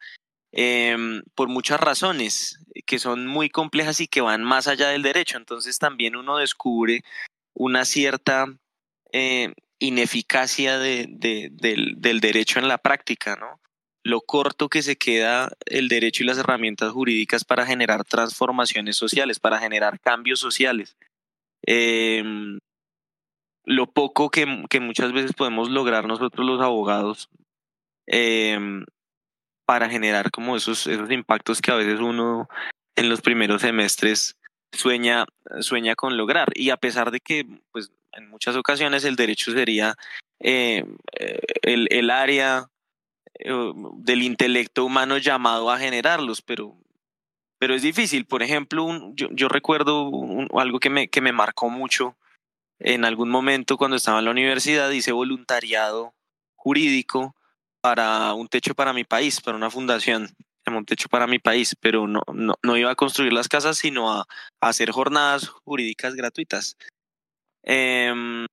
Em, 0.50 1.22
por 1.34 1.48
muchas 1.48 1.78
razones 1.78 2.58
que 2.86 2.98
son 2.98 3.26
muy 3.26 3.50
complejas 3.50 4.00
y 4.00 4.08
que 4.08 4.22
van 4.22 4.42
más 4.42 4.66
allá 4.66 4.88
del 4.88 5.02
derecho. 5.02 5.36
Entonces 5.36 5.78
también 5.78 6.16
uno 6.16 6.38
descubre 6.38 7.02
una 7.54 7.84
cierta 7.84 8.46
eh, 9.12 9.52
ineficacia 9.78 10.78
de, 10.78 11.06
del, 11.08 11.94
del, 12.00 12.20
derecho 12.20 12.58
en 12.58 12.68
la 12.68 12.78
práctica, 12.78 13.36
¿no? 13.36 13.60
Lo 14.08 14.22
corto 14.22 14.70
que 14.70 14.82
se 14.82 14.96
queda 14.96 15.52
el 15.66 15.88
derecho 15.88 16.22
y 16.22 16.26
las 16.26 16.38
herramientas 16.38 16.92
jurídicas 16.92 17.44
para 17.44 17.66
generar 17.66 18.04
transformaciones 18.04 18.96
sociales, 18.96 19.38
para 19.38 19.58
generar 19.58 20.00
cambios 20.00 20.40
sociales. 20.40 20.96
Em, 21.62 22.58
lo 23.64 23.86
poco 23.86 24.30
que, 24.30 24.46
muchas 24.46 25.12
veces 25.12 25.34
podemos 25.34 25.68
lograr 25.68 26.06
nosotros 26.06 26.46
los 26.46 26.62
abogados 26.62 27.28
em, 28.06 28.86
para 29.66 29.90
generar 29.90 30.30
como 30.30 30.56
esos, 30.56 30.86
esos 30.86 31.10
impactos 31.10 31.60
que 31.60 31.70
a 31.70 31.74
veces 31.74 32.00
uno 32.00 32.48
en 32.96 33.10
los 33.10 33.20
primeros 33.20 33.60
semestres 33.60 34.36
sueña, 34.72 35.26
sueña 35.60 35.94
con 35.96 36.16
lograr. 36.16 36.48
Y 36.54 36.70
a 36.70 36.78
pesar 36.78 37.10
de 37.10 37.20
que 37.20 37.44
pues, 37.72 37.92
en 38.12 38.30
muchas 38.30 38.56
ocasiones 38.56 39.04
el 39.04 39.16
derecho 39.16 39.52
sería 39.52 39.96
eh, 40.40 40.86
el, 41.60 41.88
el 41.90 42.08
área 42.08 42.70
eh, 42.70 42.77
del 43.38 44.22
intelecto 44.22 44.84
humano 44.84 45.18
llamado 45.18 45.70
a 45.70 45.78
generarlos, 45.78 46.42
pero, 46.42 46.76
pero 47.58 47.74
es 47.74 47.82
difícil. 47.82 48.26
Por 48.26 48.42
ejemplo, 48.42 49.12
yo, 49.14 49.28
yo, 49.32 49.48
recuerdo 49.48 50.10
algo 50.58 50.80
que 50.80 50.90
me, 50.90 51.08
que 51.08 51.20
me 51.20 51.32
marcó 51.32 51.70
mucho 51.70 52.16
en 52.80 53.04
algún 53.04 53.30
momento 53.30 53.76
cuando 53.76 53.96
estaba 53.96 54.18
en 54.20 54.26
la 54.26 54.30
universidad, 54.30 54.90
hice 54.90 55.12
voluntariado 55.12 56.14
jurídico 56.56 57.34
para 57.80 58.34
un 58.34 58.48
techo 58.48 58.74
para 58.74 58.92
mi 58.92 59.04
país, 59.04 59.40
para 59.40 59.56
una 59.56 59.70
fundación, 59.70 60.28
un 60.66 60.84
techo 60.84 61.08
para 61.08 61.26
mi 61.26 61.38
país, 61.38 61.74
pero 61.80 62.06
no, 62.06 62.22
no, 62.32 62.54
no 62.62 62.76
iba 62.76 62.90
a 62.90 62.96
construir 62.96 63.32
las 63.32 63.48
casas, 63.48 63.78
sino 63.78 64.12
a, 64.12 64.26
hacer 64.60 64.90
jornadas 64.90 65.48
jurídicas 65.48 66.14
gratuitas. 66.14 66.76
Eh, 67.64 68.46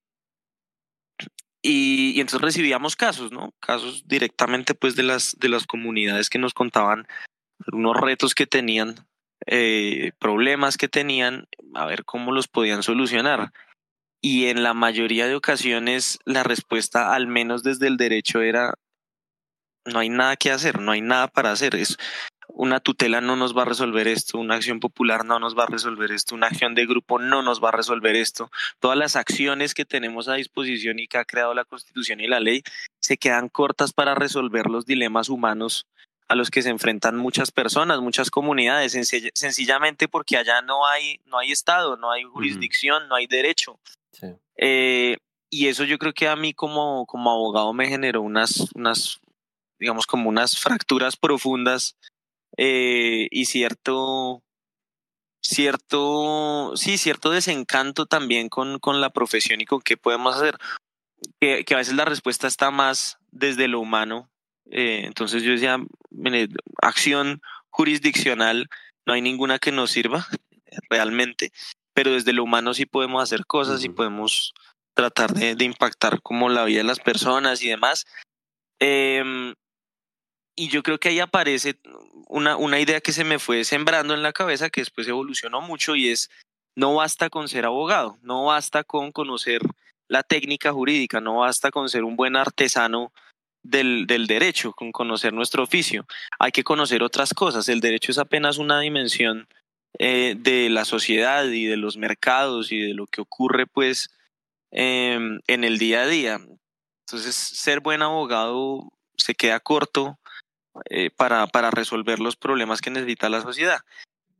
y, 1.67 2.19
entonces 2.19 2.41
recibíamos 2.41 2.95
casos, 2.95 3.31
¿no? 3.31 3.51
Casos 3.59 4.07
directamente 4.07 4.75
pues 4.75 4.95
de 4.95 5.01
las, 5.01 5.35
de 5.39 5.49
las 5.49 5.65
comunidades 5.65 6.29
que 6.29 6.37
nos 6.37 6.53
contaban 6.53 7.07
unos 7.71 7.97
retos 7.97 8.35
que 8.35 8.45
tenían, 8.45 9.07
eh, 9.47 10.11
problemas 10.19 10.77
que 10.77 10.87
tenían, 10.87 11.47
a 11.73 11.87
ver 11.87 12.05
cómo 12.05 12.31
los 12.31 12.47
podían 12.47 12.83
solucionar. 12.83 13.51
Y 14.21 14.45
en 14.45 14.61
la 14.61 14.75
mayoría 14.75 15.27
de 15.27 15.33
ocasiones 15.33 16.19
la 16.23 16.43
respuesta, 16.43 17.15
al 17.15 17.25
menos 17.25 17.63
desde 17.63 17.87
el 17.87 17.97
derecho, 17.97 18.41
era 18.41 18.75
no 19.85 19.97
hay 19.97 20.09
nada 20.09 20.35
que 20.35 20.51
hacer, 20.51 20.79
no 20.79 20.91
hay 20.91 21.01
nada 21.01 21.27
para 21.27 21.51
hacer. 21.51 21.73
Es, 21.73 21.97
una 22.55 22.79
tutela 22.79 23.19
no 23.19 23.35
nos 23.35 23.55
va 23.55 23.63
a 23.63 23.65
resolver 23.65 24.07
esto, 24.07 24.39
una 24.39 24.55
acción 24.55 24.79
popular 24.79 25.25
no 25.25 25.39
nos 25.39 25.57
va 25.57 25.63
a 25.63 25.67
resolver 25.67 26.11
esto, 26.11 26.35
una 26.35 26.47
acción 26.47 26.73
de 26.73 26.85
grupo 26.85 27.19
no 27.19 27.41
nos 27.41 27.61
va 27.61 27.69
a 27.69 27.73
resolver 27.73 28.15
esto. 28.15 28.49
Todas 28.79 28.97
las 28.97 29.15
acciones 29.15 29.73
que 29.73 29.85
tenemos 29.85 30.29
a 30.29 30.35
disposición 30.35 30.99
y 30.99 31.07
que 31.07 31.17
ha 31.17 31.25
creado 31.25 31.53
la 31.53 31.65
Constitución 31.65 32.21
y 32.21 32.27
la 32.27 32.39
ley 32.39 32.63
se 33.01 33.17
quedan 33.17 33.49
cortas 33.49 33.91
para 33.91 34.15
resolver 34.15 34.67
los 34.67 34.85
dilemas 34.85 35.29
humanos 35.29 35.85
a 36.27 36.35
los 36.35 36.49
que 36.49 36.61
se 36.61 36.69
enfrentan 36.69 37.17
muchas 37.17 37.51
personas, 37.51 37.99
muchas 37.99 38.31
comunidades, 38.31 38.93
sencillamente 39.35 40.07
porque 40.07 40.37
allá 40.37 40.61
no 40.61 40.87
hay, 40.87 41.19
no 41.25 41.37
hay 41.37 41.51
Estado, 41.51 41.97
no 41.97 42.11
hay 42.11 42.23
jurisdicción, 42.23 43.07
no 43.09 43.15
hay 43.15 43.27
derecho. 43.27 43.79
Eh, 44.57 45.17
y 45.49 45.67
eso 45.67 45.83
yo 45.83 45.97
creo 45.97 46.13
que 46.13 46.27
a 46.27 46.35
mí 46.35 46.53
como, 46.53 47.05
como 47.05 47.31
abogado 47.31 47.73
me 47.73 47.87
generó 47.87 48.21
unas, 48.21 48.71
unas, 48.73 49.19
digamos, 49.77 50.07
como 50.07 50.29
unas 50.29 50.57
fracturas 50.57 51.15
profundas 51.17 51.95
eh, 52.57 53.27
y 53.31 53.45
cierto, 53.45 54.43
cierto, 55.41 56.73
sí, 56.75 56.97
cierto 56.97 57.31
desencanto 57.31 58.05
también 58.05 58.49
con, 58.49 58.79
con 58.79 59.01
la 59.01 59.11
profesión 59.11 59.61
y 59.61 59.65
con 59.65 59.81
qué 59.81 59.97
podemos 59.97 60.35
hacer. 60.35 60.57
Que, 61.39 61.63
que 61.65 61.73
a 61.73 61.77
veces 61.77 61.95
la 61.95 62.05
respuesta 62.05 62.47
está 62.47 62.71
más 62.71 63.17
desde 63.31 63.67
lo 63.67 63.79
humano. 63.79 64.29
Eh, 64.71 65.03
entonces 65.05 65.43
yo 65.43 65.51
decía, 65.51 65.77
acción 66.81 67.41
jurisdiccional, 67.69 68.69
no 69.05 69.13
hay 69.13 69.21
ninguna 69.21 69.59
que 69.59 69.71
nos 69.71 69.91
sirva 69.91 70.25
realmente, 70.89 71.51
pero 71.93 72.11
desde 72.11 72.33
lo 72.33 72.43
humano 72.43 72.73
sí 72.73 72.85
podemos 72.85 73.21
hacer 73.21 73.45
cosas 73.45 73.83
y 73.83 73.89
podemos 73.89 74.53
tratar 74.93 75.33
de, 75.33 75.55
de, 75.55 75.65
impactar 75.65 76.21
como 76.21 76.49
la 76.49 76.63
vida 76.63 76.79
de 76.79 76.85
las 76.85 76.99
personas 76.99 77.61
y 77.61 77.69
demás. 77.69 78.05
Eh, 78.79 79.53
y 80.55 80.69
yo 80.69 80.83
creo 80.83 80.99
que 80.99 81.09
ahí 81.09 81.19
aparece 81.19 81.77
una, 82.27 82.55
una 82.55 82.79
idea 82.79 83.01
que 83.01 83.11
se 83.11 83.23
me 83.23 83.39
fue 83.39 83.63
sembrando 83.63 84.13
en 84.13 84.23
la 84.23 84.33
cabeza 84.33 84.69
que 84.69 84.81
después 84.81 85.07
evolucionó 85.07 85.61
mucho 85.61 85.95
y 85.95 86.09
es, 86.09 86.29
no 86.75 86.95
basta 86.95 87.29
con 87.29 87.47
ser 87.47 87.65
abogado, 87.65 88.17
no 88.21 88.45
basta 88.45 88.83
con 88.83 89.11
conocer 89.11 89.61
la 90.07 90.23
técnica 90.23 90.71
jurídica, 90.71 91.19
no 91.19 91.39
basta 91.39 91.71
con 91.71 91.89
ser 91.89 92.03
un 92.03 92.15
buen 92.15 92.35
artesano 92.35 93.11
del, 93.63 94.05
del 94.07 94.27
derecho, 94.27 94.73
con 94.73 94.91
conocer 94.91 95.33
nuestro 95.33 95.63
oficio, 95.63 96.05
hay 96.39 96.51
que 96.51 96.63
conocer 96.63 97.03
otras 97.03 97.33
cosas, 97.33 97.67
el 97.67 97.81
derecho 97.81 98.11
es 98.11 98.17
apenas 98.17 98.57
una 98.57 98.79
dimensión 98.79 99.47
eh, 99.97 100.35
de 100.37 100.69
la 100.69 100.85
sociedad 100.85 101.45
y 101.45 101.65
de 101.65 101.77
los 101.77 101.97
mercados 101.97 102.71
y 102.71 102.79
de 102.79 102.93
lo 102.93 103.07
que 103.07 103.21
ocurre 103.21 103.65
pues 103.65 104.09
eh, 104.71 105.17
en 105.47 105.63
el 105.63 105.77
día 105.77 106.01
a 106.01 106.07
día. 106.07 106.39
Entonces, 107.07 107.35
ser 107.35 107.79
buen 107.79 108.01
abogado 108.01 108.91
se 109.15 109.35
queda 109.35 109.59
corto 109.61 110.19
eh, 110.89 111.09
para, 111.09 111.47
para 111.47 111.71
resolver 111.71 112.19
los 112.19 112.35
problemas 112.35 112.81
que 112.81 112.91
necesita 112.91 113.29
la 113.29 113.41
sociedad. 113.41 113.79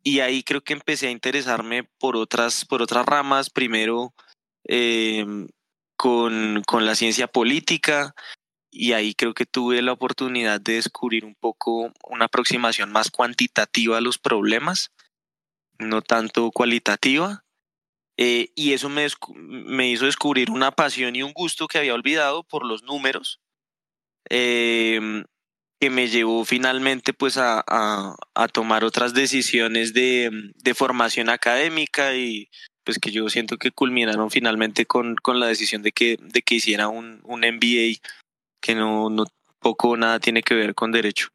Y 0.03 0.19
ahí 0.19 0.43
creo 0.43 0.61
que 0.61 0.73
empecé 0.73 1.07
a 1.07 1.11
interesarme 1.11 1.83
por 1.83 2.15
otras, 2.15 2.65
por 2.65 2.81
otras 2.81 3.05
ramas, 3.05 3.49
primero 3.49 4.13
eh, 4.67 5.25
con, 5.95 6.61
con 6.65 6.85
la 6.85 6.95
ciencia 6.95 7.27
política, 7.27 8.13
y 8.75 8.91
ahí 8.91 9.15
creo 9.15 9.33
que 9.33 9.45
tuve 9.45 9.81
la 9.81 9.93
oportunidad 9.93 10.59
de 10.59 10.73
descubrir 10.73 11.23
un 11.23 11.33
poco 11.35 11.93
una 12.03 12.25
aproximación 12.25 12.91
más 12.91 13.09
cuantitativa 13.09 13.97
a 13.97 14.01
los 14.01 14.17
problemas, 14.17 14.91
no 15.79 16.01
tanto 16.01 16.51
cualitativa. 16.51 17.45
Eh, 18.17 18.51
y 18.53 18.73
eso 18.73 18.89
me, 18.89 19.07
me, 19.37 19.89
hizo 19.89 20.05
descubrir 20.05 20.51
una 20.51 20.71
pasión 20.71 21.15
y 21.15 21.23
un 21.23 21.33
gusto 21.33 21.67
que 21.67 21.77
había 21.77 21.93
olvidado 21.93 22.43
por 22.43 22.65
los 22.65 22.83
números. 22.83 23.39
Eh, 24.29 25.23
que 25.85 25.91
me 25.91 26.07
llevó 26.07 26.43
finalmente 26.45 27.13
pues 27.13 27.37
a, 27.37 27.63
a, 27.67 28.47
tomar 28.47 28.83
otras 28.83 29.13
decisiones 29.13 29.93
de, 29.93 30.31
de, 30.55 30.73
formación 30.73 31.29
académica 31.29 32.15
y 32.15 32.49
pues 32.83 32.97
que 32.97 33.11
yo 33.11 33.29
siento 33.29 33.57
que 33.57 33.69
culminaron 33.69 34.31
finalmente 34.31 34.87
con, 34.87 35.15
con 35.15 35.39
la 35.39 35.45
decisión 35.45 35.83
de 35.83 35.91
que, 35.91 36.17
de 36.19 36.41
que 36.41 36.55
hiciera 36.55 36.87
un, 36.87 37.21
un 37.23 37.41
MBA 37.41 37.99
que 38.63 38.73
no, 38.73 39.11
no 39.11 39.25
poco 39.59 39.89
o 39.89 39.95
nada 39.95 40.19
tiene 40.19 40.41
que 40.41 40.55
ver 40.55 40.73
con 40.73 40.91
derecho. 40.91 41.27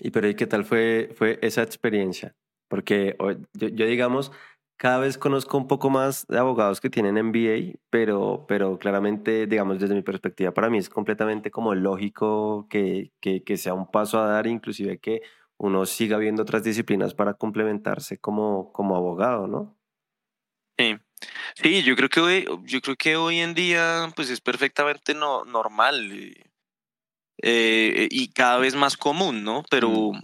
¿Y 0.00 0.10
pero 0.10 0.26
¿y 0.26 0.34
qué 0.34 0.46
tal 0.46 0.64
fue, 0.64 1.10
fue 1.14 1.38
esa 1.42 1.62
experiencia? 1.62 2.34
Porque 2.70 3.14
yo, 3.52 3.68
yo 3.68 3.84
digamos, 3.84 4.32
cada 4.78 4.98
vez 4.98 5.18
conozco 5.18 5.58
un 5.58 5.66
poco 5.66 5.90
más 5.90 6.26
de 6.28 6.38
abogados 6.38 6.80
que 6.80 6.88
tienen 6.88 7.18
MBA, 7.18 7.78
pero, 7.90 8.46
pero 8.48 8.78
claramente, 8.78 9.46
digamos, 9.46 9.80
desde 9.80 9.94
mi 9.94 10.02
perspectiva, 10.02 10.52
para 10.52 10.70
mí 10.70 10.78
es 10.78 10.88
completamente 10.88 11.50
como 11.50 11.74
lógico 11.74 12.66
que, 12.70 13.12
que, 13.20 13.42
que 13.44 13.56
sea 13.56 13.74
un 13.74 13.90
paso 13.90 14.20
a 14.20 14.28
dar, 14.28 14.46
inclusive 14.46 14.98
que 15.00 15.22
uno 15.58 15.84
siga 15.84 16.16
viendo 16.18 16.42
otras 16.42 16.62
disciplinas 16.62 17.12
para 17.14 17.34
complementarse 17.34 18.18
como, 18.18 18.72
como 18.72 18.96
abogado, 18.96 19.48
¿no? 19.48 19.76
Sí. 20.78 20.96
Sí, 21.56 21.82
yo 21.82 21.96
creo 21.96 22.08
que 22.08 22.20
hoy, 22.20 22.46
yo 22.62 22.80
creo 22.80 22.94
que 22.96 23.16
hoy 23.16 23.40
en 23.40 23.54
día 23.54 24.12
pues 24.14 24.30
es 24.30 24.40
perfectamente 24.40 25.14
no, 25.14 25.44
normal. 25.44 26.34
eh, 27.42 28.08
y 28.10 28.28
cada 28.32 28.58
vez 28.58 28.76
más 28.76 28.96
común, 28.96 29.42
¿no? 29.42 29.64
Pero, 29.70 30.12
mm. 30.12 30.22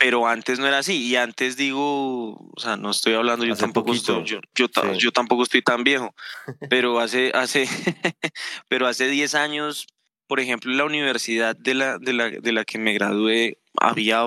Pero 0.00 0.26
antes 0.26 0.58
no 0.58 0.66
era 0.66 0.78
así. 0.78 1.06
Y 1.06 1.16
antes 1.16 1.58
digo, 1.58 2.30
o 2.30 2.58
sea, 2.58 2.78
no 2.78 2.90
estoy 2.90 3.12
hablando, 3.12 3.44
yo 3.44 3.54
tampoco 3.54 3.92
estoy, 3.92 4.24
yo, 4.24 4.40
yo, 4.54 5.12
tampoco 5.12 5.42
estoy 5.42 5.60
tan 5.60 5.84
viejo, 5.84 6.14
pero 6.70 6.98
hace, 7.00 7.32
hace, 7.34 7.68
pero 8.68 8.86
hace 8.86 9.08
10 9.08 9.34
años, 9.34 9.86
por 10.26 10.40
ejemplo, 10.40 10.70
en 10.70 10.78
la 10.78 10.86
universidad 10.86 11.54
de 11.54 11.74
la, 11.74 11.98
de 11.98 12.14
la, 12.14 12.30
de 12.30 12.52
la 12.52 12.64
que 12.64 12.78
me 12.78 12.94
gradué, 12.94 13.58
había 13.78 14.26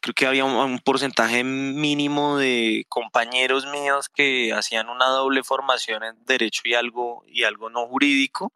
creo 0.00 0.14
que 0.14 0.26
había 0.26 0.46
un, 0.46 0.78
porcentaje 0.80 1.44
mínimo 1.44 2.38
de 2.38 2.86
compañeros 2.88 3.66
míos 3.66 4.08
que 4.08 4.54
hacían 4.54 4.88
una 4.88 5.06
doble 5.06 5.44
formación 5.44 6.02
en 6.02 6.24
derecho 6.24 6.62
y 6.64 6.74
algo, 6.74 7.22
y 7.26 7.44
algo 7.44 7.68
no 7.68 7.86
jurídico. 7.86 8.52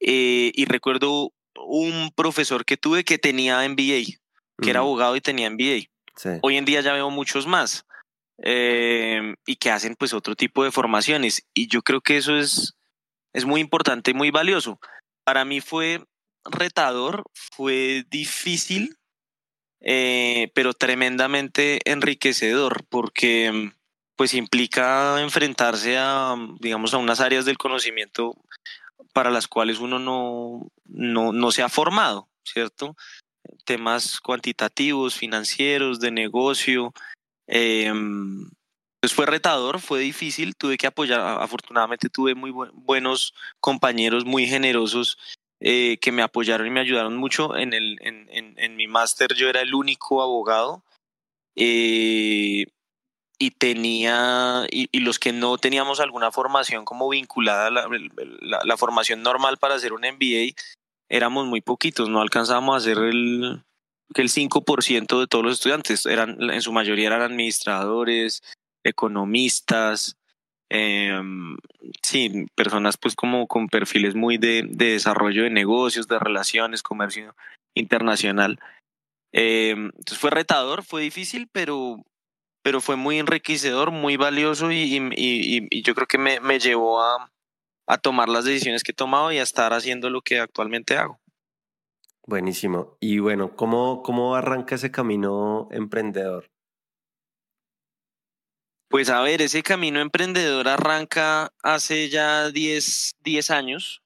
Eh, 0.00 0.52
y 0.54 0.64
recuerdo 0.64 1.32
un 1.54 2.10
profesor 2.16 2.64
que 2.64 2.76
tuve 2.78 3.04
que 3.04 3.18
tenía 3.18 3.68
MBA, 3.68 4.18
que 4.60 4.70
era 4.70 4.80
abogado 4.80 5.16
y 5.16 5.20
tenía 5.20 5.50
MBA. 5.50 5.88
Hoy 6.42 6.56
en 6.56 6.64
día 6.64 6.80
ya 6.80 6.92
veo 6.92 7.10
muchos 7.10 7.46
más 7.46 7.86
eh, 8.38 9.34
y 9.46 9.56
que 9.56 9.70
hacen 9.70 9.96
pues 9.96 10.12
otro 10.12 10.36
tipo 10.36 10.64
de 10.64 10.70
formaciones. 10.70 11.46
Y 11.54 11.66
yo 11.68 11.82
creo 11.82 12.00
que 12.00 12.16
eso 12.16 12.36
es, 12.36 12.74
es 13.32 13.44
muy 13.44 13.60
importante 13.60 14.12
y 14.12 14.14
muy 14.14 14.30
valioso. 14.30 14.78
Para 15.24 15.44
mí 15.44 15.60
fue 15.60 16.04
retador, 16.44 17.24
fue 17.32 18.04
difícil, 18.10 18.96
eh, 19.80 20.50
pero 20.54 20.72
tremendamente 20.72 21.80
enriquecedor 21.84 22.84
porque 22.88 23.72
pues 24.16 24.34
implica 24.34 25.20
enfrentarse 25.20 25.98
a, 25.98 26.36
digamos, 26.60 26.94
a 26.94 26.98
unas 26.98 27.20
áreas 27.20 27.44
del 27.44 27.58
conocimiento 27.58 28.34
para 29.12 29.30
las 29.30 29.48
cuales 29.48 29.78
uno 29.78 29.98
no, 29.98 30.68
no, 30.84 31.32
no 31.32 31.50
se 31.50 31.62
ha 31.62 31.68
formado, 31.68 32.28
¿cierto? 32.44 32.96
Temas 33.64 34.20
cuantitativos, 34.20 35.14
financieros, 35.14 36.00
de 36.00 36.10
negocio. 36.10 36.92
Eh, 37.46 37.92
pues 39.00 39.12
fue 39.12 39.26
retador, 39.26 39.80
fue 39.80 40.00
difícil, 40.00 40.56
tuve 40.56 40.78
que 40.78 40.86
apoyar, 40.86 41.20
afortunadamente 41.42 42.08
tuve 42.08 42.34
muy 42.34 42.50
buenos 42.50 43.34
compañeros, 43.60 44.24
muy 44.24 44.46
generosos, 44.46 45.18
eh, 45.60 45.98
que 46.00 46.10
me 46.10 46.22
apoyaron 46.22 46.66
y 46.66 46.70
me 46.70 46.80
ayudaron 46.80 47.16
mucho. 47.16 47.54
En, 47.56 47.74
el, 47.74 47.98
en, 48.00 48.28
en, 48.30 48.54
en 48.58 48.76
mi 48.76 48.86
máster 48.86 49.34
yo 49.34 49.48
era 49.48 49.60
el 49.60 49.74
único 49.74 50.22
abogado. 50.22 50.84
Eh, 51.56 52.66
y 53.38 53.50
tenía, 53.50 54.66
y, 54.70 55.00
los 55.00 55.18
que 55.18 55.32
no 55.32 55.58
teníamos 55.58 56.00
alguna 56.00 56.32
formación 56.32 56.84
como 56.84 57.08
vinculada 57.08 57.66
a 57.66 57.70
la, 57.70 58.76
formación 58.76 59.22
normal 59.22 59.58
para 59.58 59.74
hacer 59.74 59.92
un 59.92 60.02
MBA, 60.02 60.54
éramos 61.08 61.46
muy 61.46 61.60
poquitos, 61.60 62.08
no 62.08 62.20
alcanzábamos 62.20 62.74
a 62.74 62.78
hacer 62.78 62.98
el, 62.98 63.62
el 64.14 64.28
5% 64.28 65.20
de 65.20 65.26
todos 65.26 65.44
los 65.44 65.54
estudiantes, 65.54 66.06
eran, 66.06 66.40
en 66.40 66.62
su 66.62 66.72
mayoría 66.72 67.08
eran 67.08 67.22
administradores, 67.22 68.42
economistas, 68.84 70.16
em, 70.70 71.56
sí, 72.02 72.46
personas 72.54 72.96
pues 72.96 73.14
como 73.14 73.46
con 73.46 73.68
perfiles 73.68 74.14
muy 74.14 74.38
de, 74.38 74.64
de 74.68 74.92
desarrollo 74.92 75.44
de 75.44 75.50
negocios, 75.50 76.08
de 76.08 76.18
relaciones, 76.18 76.82
comercio 76.82 77.34
internacional. 77.74 78.58
Em, 79.32 79.86
entonces 79.86 80.18
fue 80.18 80.30
retador, 80.30 80.84
fue 80.84 81.02
difícil, 81.02 81.48
pero 81.52 82.04
pero 82.64 82.80
fue 82.80 82.96
muy 82.96 83.18
enriquecedor, 83.18 83.90
muy 83.90 84.16
valioso 84.16 84.72
y, 84.72 84.96
y, 85.14 85.82
yo 85.82 85.94
creo 85.94 86.06
que 86.06 86.16
me, 86.16 86.40
me 86.40 86.58
llevó 86.58 87.02
a, 87.02 87.30
a, 87.86 87.98
tomar 87.98 88.28
las 88.28 88.44
decisiones 88.44 88.82
que 88.82 88.92
he 88.92 88.94
tomado 88.94 89.32
y 89.32 89.38
a 89.38 89.42
estar 89.42 89.72
haciendo 89.72 90.10
lo 90.10 90.22
que 90.22 90.40
actualmente 90.40 90.96
hago. 90.96 91.20
Buenísimo. 92.26 92.96
Y 93.00 93.18
bueno, 93.18 93.54
¿cómo, 93.54 94.02
cómo 94.02 94.34
arranca 94.34 94.76
ese 94.76 94.90
camino 94.90 95.68
emprendedor? 95.70 96.50
Pues 98.88 99.10
a 99.10 99.20
ver, 99.22 99.42
ese 99.42 99.62
camino 99.62 100.00
emprendedor 100.00 100.68
arranca 100.68 101.52
hace 101.62 102.08
ya 102.08 102.50
10, 102.50 103.16
10 103.24 103.50
años, 103.50 104.02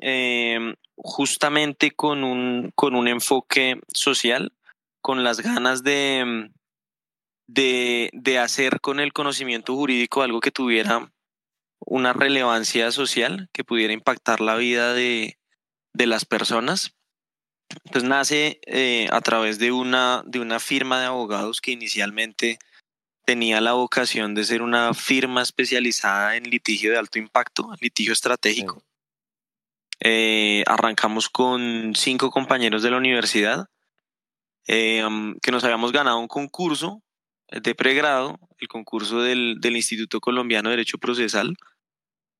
em, 0.00 0.74
justamente 0.96 1.92
con 1.92 2.24
un, 2.24 2.70
con 2.74 2.94
un 2.94 3.08
enfoque 3.08 3.80
social, 3.88 4.52
con 5.00 5.24
las 5.24 5.40
ganas 5.40 5.82
de, 5.82 6.50
de, 7.46 8.10
de 8.12 8.38
hacer 8.38 8.80
con 8.80 9.00
el 9.00 9.12
conocimiento 9.12 9.74
jurídico 9.74 10.22
algo 10.22 10.40
que 10.40 10.50
tuviera 10.50 11.10
una 11.90 12.12
relevancia 12.12 12.92
social, 12.92 13.48
que 13.52 13.64
pudiera 13.64 13.94
impactar 13.94 14.40
la 14.40 14.56
vida 14.56 14.92
de, 14.92 15.38
de 15.94 16.06
las 16.06 16.26
personas. 16.26 16.94
Pues 17.90 18.04
nace 18.04 18.60
eh, 18.66 19.08
a 19.10 19.20
través 19.20 19.58
de 19.58 19.72
una, 19.72 20.22
de 20.26 20.40
una 20.40 20.60
firma 20.60 21.00
de 21.00 21.06
abogados 21.06 21.60
que 21.60 21.70
inicialmente 21.70 22.58
tenía 23.24 23.60
la 23.60 23.72
vocación 23.72 24.34
de 24.34 24.44
ser 24.44 24.62
una 24.62 24.94
firma 24.94 25.42
especializada 25.42 26.36
en 26.36 26.44
litigio 26.44 26.90
de 26.90 26.98
alto 26.98 27.18
impacto, 27.18 27.70
litigio 27.80 28.12
estratégico. 28.12 28.82
Eh, 30.00 30.64
arrancamos 30.66 31.28
con 31.28 31.94
cinco 31.94 32.30
compañeros 32.30 32.82
de 32.82 32.90
la 32.90 32.98
universidad 32.98 33.66
eh, 34.66 35.02
que 35.42 35.50
nos 35.50 35.64
habíamos 35.64 35.92
ganado 35.92 36.18
un 36.18 36.28
concurso 36.28 37.02
de 37.50 37.74
pregrado, 37.74 38.38
el 38.58 38.68
concurso 38.68 39.22
del, 39.22 39.56
del, 39.60 39.76
Instituto 39.76 40.20
Colombiano 40.20 40.68
de 40.68 40.76
Derecho 40.76 40.98
Procesal. 40.98 41.56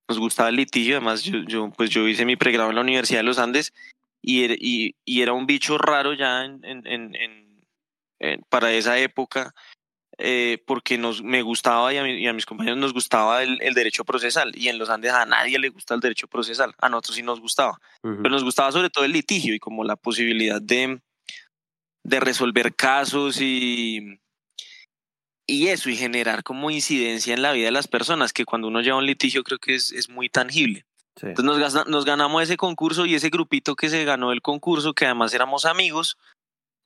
Nos 0.08 0.18
gustaba 0.18 0.48
el 0.48 0.56
litigio, 0.56 0.96
además 0.96 1.22
yo, 1.22 1.40
yo, 1.46 1.70
pues 1.76 1.90
yo 1.90 2.08
hice 2.08 2.24
mi 2.24 2.36
pregrado 2.36 2.70
en 2.70 2.76
la 2.76 2.82
Universidad 2.82 3.20
de 3.20 3.24
los 3.24 3.38
Andes 3.38 3.74
y, 4.22 4.44
er, 4.44 4.56
y, 4.58 4.96
y 5.04 5.22
era 5.22 5.32
un 5.32 5.46
bicho 5.46 5.78
raro 5.78 6.14
ya 6.14 6.44
en, 6.44 6.60
en, 6.64 7.14
en, 7.14 8.42
para 8.48 8.72
esa 8.72 8.98
época, 8.98 9.54
eh, 10.16 10.62
porque 10.66 10.98
nos, 10.98 11.22
me 11.22 11.42
gustaba 11.42 11.92
y 11.94 11.98
a, 11.98 12.08
y 12.08 12.26
a, 12.26 12.32
mis 12.32 12.46
compañeros 12.46 12.78
nos 12.78 12.92
gustaba 12.92 13.42
el, 13.42 13.62
el, 13.62 13.74
derecho 13.74 14.04
procesal 14.04 14.50
y 14.56 14.68
en 14.68 14.78
los 14.78 14.90
Andes 14.90 15.12
a 15.12 15.26
nadie 15.26 15.58
le 15.58 15.68
gusta 15.68 15.94
el 15.94 16.00
derecho 16.00 16.26
procesal, 16.26 16.74
a 16.78 16.88
nosotros 16.88 17.16
sí 17.16 17.22
nos 17.22 17.40
gustaba, 17.40 17.78
pero 18.02 18.28
nos 18.28 18.42
gustaba 18.42 18.72
sobre 18.72 18.90
todo 18.90 19.04
el 19.04 19.12
litigio 19.12 19.54
y 19.54 19.60
como 19.60 19.84
la 19.84 19.94
posibilidad 19.94 20.60
de, 20.60 21.00
de 22.02 22.20
resolver 22.20 22.74
casos 22.74 23.40
y 23.40 24.18
y 25.48 25.68
eso, 25.68 25.88
y 25.88 25.96
generar 25.96 26.44
como 26.44 26.70
incidencia 26.70 27.32
en 27.32 27.40
la 27.40 27.52
vida 27.52 27.64
de 27.64 27.72
las 27.72 27.88
personas, 27.88 28.34
que 28.34 28.44
cuando 28.44 28.68
uno 28.68 28.82
lleva 28.82 28.98
un 28.98 29.06
litigio 29.06 29.42
creo 29.42 29.58
que 29.58 29.74
es, 29.74 29.90
es 29.90 30.10
muy 30.10 30.28
tangible. 30.28 30.84
Entonces 31.20 31.44
nos, 31.74 31.88
nos, 31.88 32.04
ganamos 32.04 32.42
ese 32.42 32.56
concurso 32.56 33.06
y 33.06 33.14
ese 33.14 33.30
grupito 33.30 33.74
que 33.74 33.88
se 33.88 34.04
ganó 34.04 34.30
el 34.30 34.42
concurso, 34.42 34.92
que 34.92 35.06
además 35.06 35.34
éramos 35.34 35.64
amigos, 35.64 36.16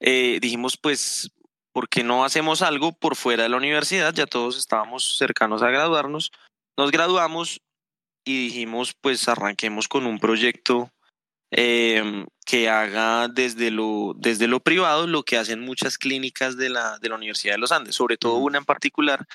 eh, 0.01 0.38
dijimos 0.40 0.79
pues, 0.79 1.33
¿por 1.72 1.88
qué 1.88 2.05
no 2.05 2.25
hacemos 2.25 2.62
algo 2.62 2.92
por 2.92 3.16
fuera 3.16 3.42
de 3.42 3.48
la 3.48 3.57
universidad? 3.57 4.14
Ya 4.14 4.27
todos 4.27 4.57
estábamos 4.57 5.16
cercanos 5.18 5.62
a 5.62 5.68
graduarnos. 5.68 6.31
Nos 6.79 6.92
graduamos 6.92 7.61
y 8.25 8.44
dijimos 8.44 8.94
pues 8.98 9.29
arranquemos 9.29 9.88
con 9.88 10.07
un 10.07 10.18
proyecto 10.18 10.92
eh, 11.54 12.24
que 12.46 12.68
haga 12.70 13.28
desde 13.28 13.70
lo, 13.70 14.14
desde 14.16 14.48
lo 14.48 14.60
privado 14.60 15.06
lo 15.06 15.22
que 15.22 15.36
hacen 15.36 15.60
muchas 15.60 15.98
clínicas 15.98 16.56
de 16.56 16.70
la, 16.70 16.98
de 16.98 17.10
la 17.10 17.16
Universidad 17.16 17.54
de 17.54 17.58
los 17.58 17.72
Andes, 17.72 17.94
sobre 17.94 18.16
todo 18.16 18.36
una 18.36 18.58
en 18.58 18.64
particular 18.64 19.26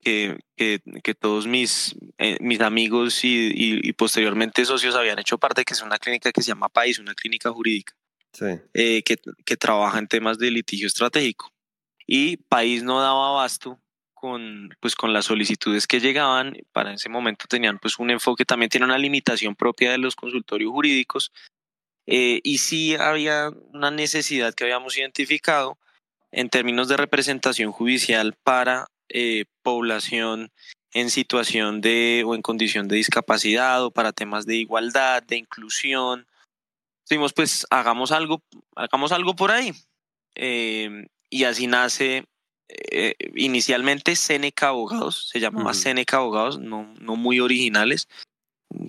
que, 0.00 0.38
que, 0.56 0.80
que 1.02 1.14
todos 1.14 1.46
mis, 1.46 1.94
eh, 2.18 2.38
mis 2.40 2.60
amigos 2.60 3.22
y, 3.22 3.50
y, 3.54 3.92
posteriormente 3.92 4.64
socios 4.64 4.94
habían 4.94 5.18
hecho 5.18 5.36
parte, 5.36 5.64
que 5.64 5.74
es 5.74 5.82
una 5.82 5.98
clínica 5.98 6.32
que 6.32 6.42
se 6.42 6.48
llama 6.48 6.68
País, 6.68 6.98
una 6.98 7.14
clínica 7.14 7.50
jurídica, 7.50 7.94
sí. 8.32 8.46
eh, 8.72 9.02
que, 9.02 9.18
que 9.44 9.56
trabaja 9.56 9.98
en 9.98 10.06
temas 10.06 10.38
de 10.38 10.50
litigio 10.50 10.86
estratégico. 10.86 11.52
Y 12.06 12.36
País 12.36 12.82
no 12.82 13.00
daba 13.00 13.30
abasto 13.30 13.80
con, 14.26 14.76
pues, 14.80 14.96
con 14.96 15.12
las 15.12 15.26
solicitudes 15.26 15.86
que 15.86 16.00
llegaban. 16.00 16.56
Para 16.72 16.92
ese 16.92 17.08
momento 17.08 17.46
tenían 17.48 17.78
pues, 17.78 18.00
un 18.00 18.10
enfoque, 18.10 18.44
también 18.44 18.68
tiene 18.68 18.86
una 18.86 18.98
limitación 18.98 19.54
propia 19.54 19.92
de 19.92 19.98
los 19.98 20.16
consultorios 20.16 20.72
jurídicos 20.72 21.30
eh, 22.08 22.40
y 22.42 22.58
sí 22.58 22.96
había 22.96 23.50
una 23.72 23.92
necesidad 23.92 24.52
que 24.52 24.64
habíamos 24.64 24.98
identificado 24.98 25.78
en 26.32 26.48
términos 26.48 26.88
de 26.88 26.96
representación 26.96 27.70
judicial 27.70 28.34
para 28.42 28.88
eh, 29.10 29.44
población 29.62 30.50
en 30.92 31.10
situación 31.10 31.80
de 31.80 32.24
o 32.26 32.34
en 32.34 32.42
condición 32.42 32.88
de 32.88 32.96
discapacidad 32.96 33.84
o 33.84 33.92
para 33.92 34.12
temas 34.12 34.44
de 34.44 34.56
igualdad, 34.56 35.22
de 35.22 35.36
inclusión. 35.36 36.26
Decimos, 37.08 37.32
pues 37.32 37.64
hagamos 37.70 38.10
algo, 38.10 38.42
hagamos 38.74 39.12
algo 39.12 39.36
por 39.36 39.52
ahí. 39.52 39.72
Eh, 40.34 41.06
y 41.30 41.44
así 41.44 41.68
nace 41.68 42.24
eh, 42.68 43.14
inicialmente 43.34 44.16
Seneca 44.16 44.68
Abogados, 44.68 45.28
se 45.30 45.40
llamaba 45.40 45.70
uh 45.70 45.74
-huh. 45.74 45.82
Seneca 45.82 46.18
Abogados, 46.18 46.58
no, 46.58 46.92
no 47.00 47.16
muy 47.16 47.40
originales, 47.40 48.08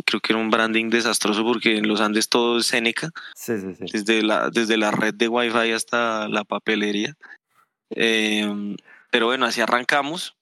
creo 0.05 0.19
que 0.19 0.33
era 0.33 0.41
un 0.41 0.49
branding 0.49 0.89
desastroso 0.89 1.43
porque 1.43 1.77
en 1.77 1.87
los 1.87 2.01
Andes 2.01 2.29
todo 2.29 2.59
es 2.59 2.67
Seneca, 2.67 3.11
sí, 3.35 3.53
sí, 3.59 3.75
sí. 3.75 3.85
Desde, 3.91 4.23
la, 4.23 4.49
desde 4.49 4.77
la 4.77 4.91
red 4.91 5.13
de 5.13 5.27
Wi-Fi 5.27 5.71
hasta 5.71 6.27
la 6.27 6.43
papelería. 6.43 7.15
Eh, 7.89 8.75
pero 9.11 9.27
bueno, 9.27 9.45
así 9.45 9.61
arrancamos. 9.61 10.35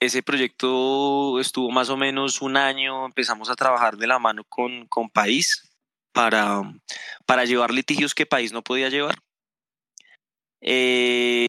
Ese 0.00 0.22
proyecto 0.22 1.38
estuvo 1.40 1.70
más 1.70 1.88
o 1.88 1.96
menos 1.96 2.42
un 2.42 2.56
año, 2.56 3.06
empezamos 3.06 3.48
a 3.50 3.54
trabajar 3.54 3.96
de 3.96 4.06
la 4.06 4.18
mano 4.18 4.44
con, 4.44 4.86
con 4.86 5.08
País. 5.08 5.70
para, 6.14 6.62
para 7.26 7.44
llevar 7.44 7.72
litigios 7.72 8.14
que 8.14 8.24
país 8.24 8.52
no 8.52 8.62
podía 8.62 8.88
llevar. 8.88 9.16
Eh, 10.60 11.48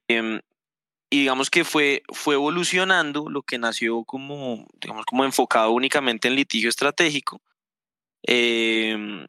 y 1.16 1.20
digamos 1.20 1.50
que 1.50 1.64
fue, 1.64 2.04
fue 2.12 2.36
evolucionando 2.36 3.30
lo 3.30 3.42
que 3.42 3.58
nació 3.58 4.04
como, 4.04 4.68
digamos, 4.82 5.06
como 5.06 5.24
enfocado 5.24 5.72
únicamente 5.72 6.28
en 6.28 6.36
litigio 6.36 6.68
estratégico. 6.68 7.42
Eh, 8.28 9.26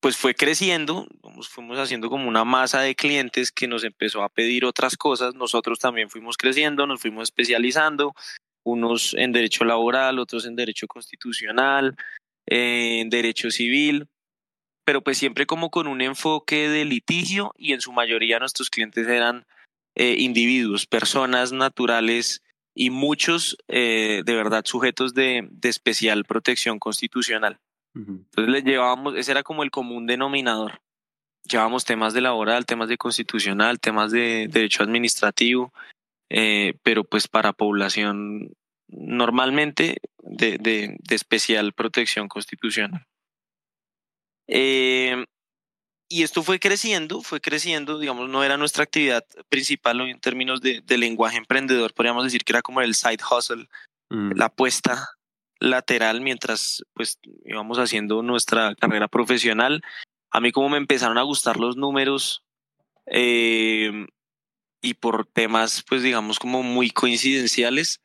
pues 0.00 0.18
fue 0.18 0.34
creciendo, 0.34 1.08
fuimos 1.48 1.78
haciendo 1.78 2.10
como 2.10 2.28
una 2.28 2.44
masa 2.44 2.82
de 2.82 2.94
clientes 2.94 3.50
que 3.50 3.66
nos 3.66 3.82
empezó 3.82 4.22
a 4.22 4.28
pedir 4.28 4.66
otras 4.66 4.98
cosas, 4.98 5.34
nosotros 5.34 5.78
también 5.78 6.10
fuimos 6.10 6.36
creciendo, 6.36 6.86
nos 6.86 7.00
fuimos 7.00 7.22
especializando, 7.22 8.14
unos 8.62 9.14
en 9.14 9.32
derecho 9.32 9.64
laboral, 9.64 10.18
otros 10.18 10.44
en 10.44 10.54
derecho 10.54 10.86
constitucional, 10.86 11.96
en 12.44 13.08
derecho 13.08 13.50
civil, 13.50 14.08
pero 14.84 15.02
pues 15.02 15.16
siempre 15.16 15.46
como 15.46 15.70
con 15.70 15.86
un 15.86 16.02
enfoque 16.02 16.68
de 16.68 16.84
litigio 16.84 17.54
y 17.56 17.72
en 17.72 17.80
su 17.80 17.90
mayoría 17.90 18.38
nuestros 18.38 18.68
clientes 18.68 19.08
eran 19.08 19.46
eh, 19.94 20.16
individuos, 20.18 20.86
personas 20.86 21.52
naturales 21.52 22.42
y 22.74 22.90
muchos 22.90 23.56
eh, 23.68 24.22
de 24.24 24.34
verdad 24.34 24.64
sujetos 24.64 25.14
de, 25.14 25.46
de 25.50 25.68
especial 25.68 26.24
protección 26.24 26.78
constitucional. 26.78 27.58
Entonces 27.94 28.52
le 28.52 28.62
llevábamos, 28.62 29.14
ese 29.14 29.30
era 29.30 29.44
como 29.44 29.62
el 29.62 29.70
común 29.70 30.06
denominador. 30.06 30.80
Llevábamos 31.48 31.84
temas 31.84 32.12
de 32.12 32.22
laboral, 32.22 32.66
temas 32.66 32.88
de 32.88 32.96
constitucional, 32.96 33.78
temas 33.78 34.10
de 34.10 34.48
derecho 34.50 34.82
administrativo, 34.82 35.72
eh, 36.28 36.74
pero 36.82 37.04
pues 37.04 37.28
para 37.28 37.52
población 37.52 38.52
normalmente 38.88 39.98
de, 40.18 40.58
de, 40.58 40.96
de 40.98 41.14
especial 41.14 41.72
protección 41.72 42.26
constitucional. 42.26 43.06
Eh, 44.48 45.24
y 46.14 46.22
esto 46.22 46.44
fue 46.44 46.60
creciendo, 46.60 47.22
fue 47.22 47.40
creciendo, 47.40 47.98
digamos, 47.98 48.28
no 48.28 48.44
era 48.44 48.56
nuestra 48.56 48.84
actividad 48.84 49.24
principal 49.48 50.00
en 50.00 50.20
términos 50.20 50.60
de, 50.60 50.80
de 50.80 50.96
lenguaje 50.96 51.38
emprendedor, 51.38 51.92
podríamos 51.92 52.22
decir 52.22 52.44
que 52.44 52.52
era 52.52 52.62
como 52.62 52.80
el 52.80 52.94
side 52.94 53.18
hustle, 53.28 53.68
mm. 54.10 54.30
la 54.36 54.44
apuesta 54.44 55.08
lateral 55.58 56.20
mientras 56.20 56.84
pues 56.92 57.18
íbamos 57.44 57.78
haciendo 57.78 58.22
nuestra 58.22 58.76
carrera 58.76 59.08
profesional. 59.08 59.82
A 60.30 60.40
mí 60.40 60.52
como 60.52 60.68
me 60.68 60.76
empezaron 60.76 61.18
a 61.18 61.22
gustar 61.22 61.58
los 61.58 61.76
números 61.76 62.44
eh, 63.06 64.06
y 64.82 64.94
por 64.94 65.26
temas 65.26 65.82
pues 65.88 66.04
digamos 66.04 66.38
como 66.38 66.62
muy 66.62 66.90
coincidenciales, 66.90 68.00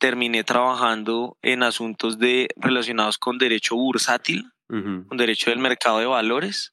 terminé 0.00 0.42
trabajando 0.42 1.38
en 1.42 1.62
asuntos 1.62 2.18
de, 2.18 2.48
relacionados 2.56 3.18
con 3.18 3.38
derecho 3.38 3.76
bursátil, 3.76 4.50
con 4.66 5.16
derecho 5.16 5.50
del 5.50 5.60
mercado 5.60 6.00
de 6.00 6.06
valores. 6.06 6.72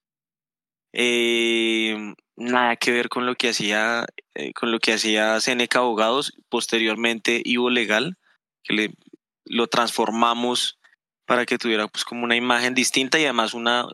Eh, 0.93 2.13
nada 2.35 2.75
que 2.77 2.91
ver 2.91 3.09
con 3.09 3.25
lo 3.25 3.35
que 3.35 3.49
hacía 3.49 4.05
eh, 4.33 4.53
con 4.53 4.71
lo 4.71 4.79
que 4.79 4.93
hacía 4.93 5.39
Seneca 5.39 5.79
Abogados, 5.79 6.33
posteriormente 6.49 7.41
Ivo 7.43 7.69
Legal, 7.69 8.17
que 8.63 8.73
le 8.73 8.93
lo 9.45 9.67
transformamos 9.67 10.79
para 11.25 11.45
que 11.45 11.57
tuviera 11.57 11.87
pues 11.87 12.05
como 12.05 12.23
una 12.23 12.35
imagen 12.35 12.73
distinta 12.73 13.19
y 13.19 13.23
además 13.23 13.53
una, 13.53 13.85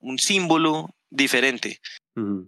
un 0.00 0.18
símbolo 0.18 0.90
diferente. 1.10 1.80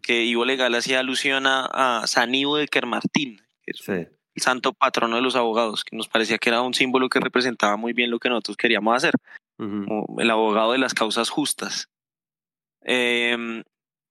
Que 0.02 0.24
Ivo 0.24 0.44
Legal 0.44 0.74
hacía 0.74 1.00
alusión 1.00 1.44
a, 1.46 2.02
San 2.06 2.34
Ivo 2.34 2.56
de 2.56 2.68
Kermartín, 2.68 3.38
que 3.62 3.72
es 3.72 3.88
el 3.88 4.10
santo 4.36 4.74
patrono 4.74 5.16
de 5.16 5.22
los 5.22 5.36
abogados, 5.36 5.84
que 5.84 5.96
nos 5.96 6.08
parecía 6.08 6.36
que 6.36 6.50
era 6.50 6.60
un 6.60 6.74
símbolo 6.74 7.08
que 7.08 7.20
representaba 7.20 7.76
muy 7.76 7.94
bien 7.94 8.10
lo 8.10 8.18
que 8.18 8.28
nosotros 8.28 8.58
queríamos 8.58 8.94
hacer, 8.94 9.14
el 9.58 10.30
abogado 10.30 10.72
de 10.72 10.78
las 10.78 10.92
causas 10.92 11.30
justas. 11.30 11.88
Eh, 12.84 13.62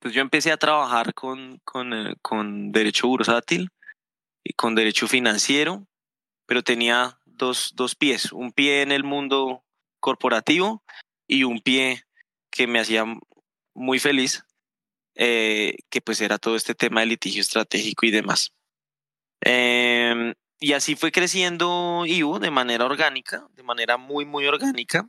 pues 0.04 0.12
yo 0.12 0.20
empecé 0.20 0.52
a 0.52 0.58
trabajar 0.58 1.14
con, 1.14 1.60
con, 1.64 1.94
eh, 1.94 2.14
con 2.20 2.72
derecho 2.72 3.08
bursátil 3.08 3.70
y 4.44 4.52
con 4.52 4.74
derecho 4.74 5.08
financiero, 5.08 5.86
pero 6.46 6.62
tenía 6.62 7.18
dos, 7.24 7.72
dos 7.74 7.94
pies, 7.94 8.30
un 8.32 8.52
pie 8.52 8.82
en 8.82 8.92
el 8.92 9.02
mundo 9.02 9.64
corporativo 10.00 10.82
y 11.26 11.44
un 11.44 11.60
pie 11.60 12.04
que 12.50 12.66
me 12.66 12.80
hacía 12.80 13.06
muy 13.74 13.98
feliz, 13.98 14.44
eh, 15.14 15.76
que 15.88 16.02
pues 16.02 16.20
era 16.20 16.36
todo 16.36 16.56
este 16.56 16.74
tema 16.74 17.00
de 17.00 17.06
litigio 17.06 17.40
estratégico 17.40 18.04
y 18.04 18.10
demás. 18.10 18.52
Em, 19.40 20.34
y 20.60 20.72
así 20.74 20.96
fue 20.96 21.12
creciendo 21.12 22.04
IU 22.06 22.38
de 22.38 22.50
manera 22.50 22.84
orgánica, 22.84 23.46
de 23.54 23.62
manera 23.62 23.96
muy, 23.96 24.26
muy 24.26 24.46
orgánica. 24.46 25.08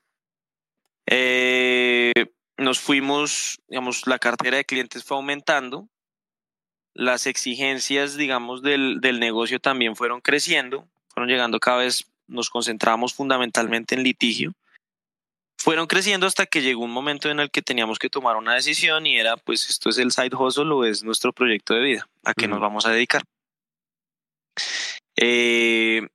Eh, 1.06 2.14
nos 2.58 2.80
fuimos, 2.80 3.60
digamos, 3.68 4.08
la 4.08 4.20
cartera 4.20 4.58
de 4.58 4.66
clientes 4.66 5.04
fue 5.04 5.18
aumentando, 5.18 5.90
las 6.94 7.28
exigencias, 7.28 8.16
digamos, 8.16 8.62
del, 8.62 9.02
del 9.02 9.20
negocio 9.20 9.60
también 9.60 9.96
fueron 9.96 10.22
creciendo, 10.22 10.88
fueron 11.10 11.30
llegando 11.30 11.60
cada 11.60 11.80
vez 11.80 12.10
nos 12.28 12.50
concentramos 12.50 13.14
fundamentalmente 13.14 13.96
en 13.96 14.04
litigio, 14.04 14.54
fueron 15.58 15.88
creciendo 15.88 16.28
hasta 16.28 16.46
que 16.46 16.62
llegó 16.62 16.84
un 16.84 16.92
momento 16.92 17.30
en 17.30 17.40
el 17.40 17.52
que 17.52 17.62
teníamos 17.62 18.00
que 18.00 18.10
tomar 18.10 18.38
una 18.38 18.54
decisión 18.54 19.06
y 19.06 19.18
era, 19.18 19.36
pues 19.36 19.70
esto 19.70 19.90
es 19.90 19.98
el 19.98 20.12
side 20.12 20.36
hustle 20.36 20.72
o 20.72 20.86
es 20.86 21.04
nuestro 21.04 21.34
proyecto 21.34 21.74
de 21.74 21.82
vida, 21.82 22.10
a 22.24 22.34
qué 22.34 22.48
nos 22.48 22.60
vamos 22.60 22.86
a 22.86 22.92
dedicar. 22.92 23.24
Eh, 25.18 26.08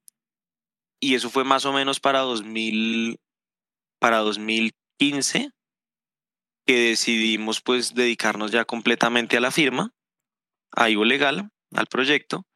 y 1.01 1.15
eso 1.15 1.31
fue 1.31 1.45
más 1.45 1.65
o 1.65 1.73
menos 1.73 2.01
para 2.01 2.21
2000, 2.21 3.19
para 3.99 4.19
2015 4.19 5.51
que 6.71 6.91
decidimos 6.91 7.61
pues 7.61 7.97
dedicarnos 7.97 8.53
ya 8.53 8.65
completamente 8.65 9.37
a 9.37 9.41
la 9.41 9.51
firma, 9.51 9.93
a 10.71 10.89
Ivo 10.89 11.05
Legal, 11.05 11.51
al 11.75 11.87
proyecto. 11.89 12.47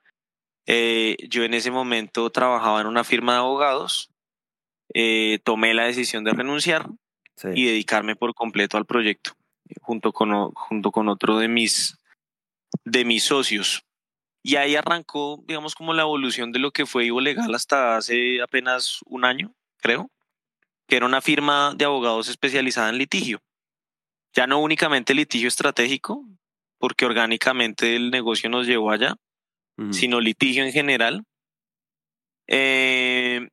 Eh, 0.66 1.16
yo 1.28 1.42
en 1.42 1.52
ese 1.52 1.72
momento 1.72 2.30
trabajaba 2.30 2.80
en 2.80 2.86
una 2.86 3.02
firma 3.02 3.32
de 3.32 3.38
abogados, 3.38 4.10
eh, 4.94 5.40
tomé 5.42 5.74
la 5.74 5.86
decisión 5.86 6.22
de 6.22 6.30
renunciar 6.30 6.88
y 7.56 7.64
dedicarme 7.64 8.14
por 8.14 8.34
completo 8.34 8.76
al 8.76 8.86
proyecto, 8.86 9.32
junto 9.80 10.12
con, 10.12 10.52
junto 10.52 10.92
con 10.92 11.08
otro 11.08 11.38
de 11.38 11.48
mis, 11.48 11.98
de 12.84 13.04
mis 13.04 13.24
socios. 13.24 13.82
Y 14.44 14.54
ahí 14.54 14.76
arrancó, 14.76 15.42
digamos, 15.44 15.74
como 15.74 15.92
la 15.92 16.02
evolución 16.02 16.52
de 16.52 16.60
lo 16.60 16.70
que 16.70 16.86
fue 16.86 17.06
Ivo 17.06 17.20
Legal 17.20 17.52
hasta 17.52 17.96
hace 17.96 18.40
apenas 18.40 19.00
un 19.06 19.24
año, 19.24 19.52
creo, 19.78 20.08
que 20.86 20.94
era 20.98 21.06
una 21.06 21.20
firma 21.20 21.74
de 21.74 21.84
abogados 21.84 22.28
especializada 22.28 22.90
en 22.90 22.98
litigio. 22.98 23.40
Ya 24.34 24.46
no 24.46 24.58
únicamente 24.60 25.14
litigio 25.14 25.48
estratégico, 25.48 26.24
porque 26.78 27.06
orgánicamente 27.06 27.96
el 27.96 28.10
negocio 28.10 28.50
nos 28.50 28.66
llevó 28.66 28.90
allá, 28.90 29.16
sino 29.90 30.20
litigio 30.20 30.64
en 30.64 30.72
general. 30.72 31.24
Eh, 32.46 33.48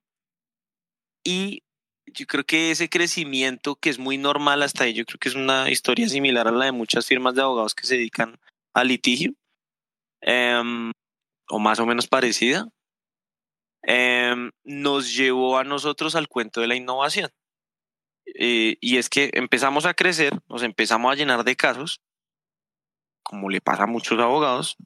y 1.23 1.63
yo 2.07 2.25
creo 2.25 2.43
que 2.43 2.71
ese 2.71 2.89
crecimiento 2.89 3.75
que 3.75 3.89
es 3.89 3.99
muy 3.99 4.17
normal 4.17 4.63
hasta 4.63 4.83
ahí, 4.83 4.93
yo 4.93 5.05
creo 5.05 5.19
que 5.19 5.29
es 5.29 5.35
una 5.35 5.69
historia 5.69 6.09
similar 6.09 6.47
a 6.47 6.51
la 6.51 6.65
de 6.65 6.71
muchas 6.71 7.05
firmas 7.05 7.35
de 7.35 7.41
abogados 7.41 7.75
que 7.75 7.87
se 7.87 7.95
dedican 7.95 8.39
a 8.73 8.83
litigio, 8.83 9.33
em, 10.21 10.91
o 11.49 11.59
más 11.59 11.79
o 11.79 11.85
menos 11.85 12.07
parecida, 12.07 12.67
em, 13.83 14.51
nos 14.63 15.15
llevó 15.15 15.57
a 15.57 15.63
nosotros 15.63 16.15
al 16.15 16.27
cuento 16.27 16.61
de 16.61 16.67
la 16.67 16.75
innovación. 16.75 17.29
Eh, 18.35 18.77
y 18.79 18.97
es 18.97 19.09
que 19.09 19.29
empezamos 19.33 19.85
a 19.85 19.93
crecer, 19.93 20.39
nos 20.49 20.63
empezamos 20.63 21.11
a 21.11 21.15
llenar 21.15 21.43
de 21.43 21.55
casos, 21.55 22.01
como 23.23 23.49
le 23.49 23.61
pasa 23.61 23.83
a 23.83 23.87
muchos 23.87 24.19
abogados, 24.19 24.77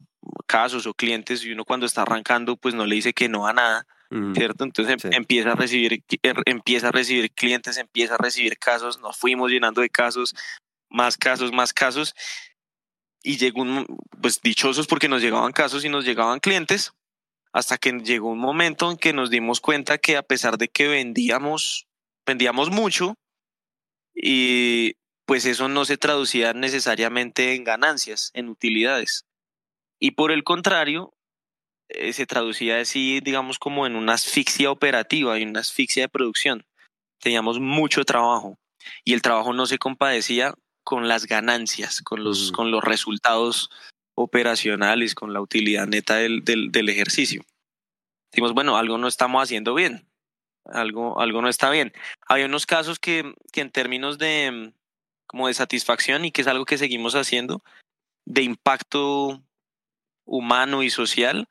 casos 0.47 0.85
o 0.87 0.93
clientes 0.93 1.43
y 1.43 1.51
uno 1.51 1.65
cuando 1.65 1.85
está 1.85 2.03
arrancando 2.03 2.57
pues 2.57 2.73
no 2.73 2.85
le 2.85 2.95
dice 2.95 3.13
que 3.13 3.29
no 3.29 3.47
a 3.47 3.53
nada, 3.53 3.87
¿cierto? 4.33 4.63
Entonces 4.63 5.03
em, 5.03 5.13
empieza 5.13 5.51
a 5.51 5.55
recibir 5.55 6.03
er, 6.21 6.37
empieza 6.45 6.89
a 6.89 6.91
recibir 6.91 7.31
clientes, 7.31 7.77
empieza 7.77 8.15
a 8.15 8.17
recibir 8.17 8.57
casos, 8.57 8.99
nos 8.99 9.17
fuimos 9.17 9.51
llenando 9.51 9.81
de 9.81 9.89
casos, 9.89 10.35
más 10.89 11.17
casos, 11.17 11.51
más 11.51 11.73
casos 11.73 12.15
y 13.23 13.37
llegó 13.37 13.61
un 13.61 13.85
pues 14.21 14.41
dichosos 14.41 14.87
porque 14.87 15.09
nos 15.09 15.21
llegaban 15.21 15.51
casos 15.51 15.83
y 15.85 15.89
nos 15.89 16.05
llegaban 16.05 16.39
clientes 16.39 16.93
hasta 17.51 17.77
que 17.77 17.91
llegó 17.91 18.29
un 18.29 18.39
momento 18.39 18.91
en 18.91 18.97
que 18.97 19.13
nos 19.13 19.29
dimos 19.29 19.61
cuenta 19.61 19.97
que 19.97 20.17
a 20.17 20.23
pesar 20.23 20.57
de 20.57 20.67
que 20.67 20.87
vendíamos 20.87 21.87
vendíamos 22.25 22.69
mucho 22.69 23.17
y 24.15 24.95
pues 25.25 25.45
eso 25.45 25.67
no 25.67 25.85
se 25.85 25.97
traducía 25.97 26.53
necesariamente 26.53 27.53
en 27.53 27.63
ganancias, 27.63 28.31
en 28.33 28.49
utilidades. 28.49 29.25
Y 29.99 30.11
por 30.11 30.31
el 30.31 30.43
contrario, 30.43 31.13
eh, 31.89 32.13
se 32.13 32.25
traducía 32.25 32.79
así, 32.79 33.19
digamos, 33.21 33.59
como 33.59 33.85
en 33.85 33.95
una 33.95 34.13
asfixia 34.13 34.71
operativa 34.71 35.37
y 35.37 35.43
una 35.43 35.59
asfixia 35.59 36.03
de 36.03 36.09
producción. 36.09 36.65
Teníamos 37.19 37.59
mucho 37.59 38.05
trabajo 38.05 38.57
y 39.03 39.13
el 39.13 39.21
trabajo 39.21 39.53
no 39.53 39.65
se 39.65 39.77
compadecía 39.77 40.53
con 40.83 41.07
las 41.07 41.25
ganancias, 41.25 42.01
con 42.01 42.23
los, 42.23 42.51
con 42.51 42.71
los 42.71 42.83
resultados 42.83 43.69
operacionales, 44.15 45.15
con 45.15 45.33
la 45.33 45.41
utilidad 45.41 45.87
neta 45.87 46.15
del, 46.15 46.43
del, 46.43 46.71
del 46.71 46.89
ejercicio. 46.89 47.43
Dijimos, 48.31 48.53
bueno, 48.53 48.77
algo 48.77 48.97
no 48.97 49.07
estamos 49.07 49.41
haciendo 49.41 49.73
bien, 49.73 50.07
algo, 50.65 51.19
algo 51.19 51.41
no 51.41 51.49
está 51.49 51.69
bien. 51.69 51.93
Hay 52.27 52.43
unos 52.43 52.65
casos 52.65 52.99
que, 52.99 53.33
que 53.51 53.61
en 53.61 53.71
términos 53.71 54.17
de, 54.17 54.73
como 55.27 55.47
de 55.47 55.53
satisfacción 55.53 56.25
y 56.25 56.31
que 56.31 56.41
es 56.41 56.47
algo 56.47 56.65
que 56.65 56.77
seguimos 56.77 57.15
haciendo, 57.15 57.63
de 58.25 58.43
impacto 58.43 59.41
humano 60.25 60.83
y 60.83 60.89
social, 60.89 61.47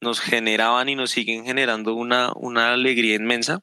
nos 0.00 0.20
generaban 0.20 0.88
y 0.88 0.94
nos 0.94 1.10
siguen 1.10 1.44
generando 1.44 1.94
una, 1.94 2.32
una 2.34 2.72
alegría 2.72 3.16
inmensa. 3.16 3.62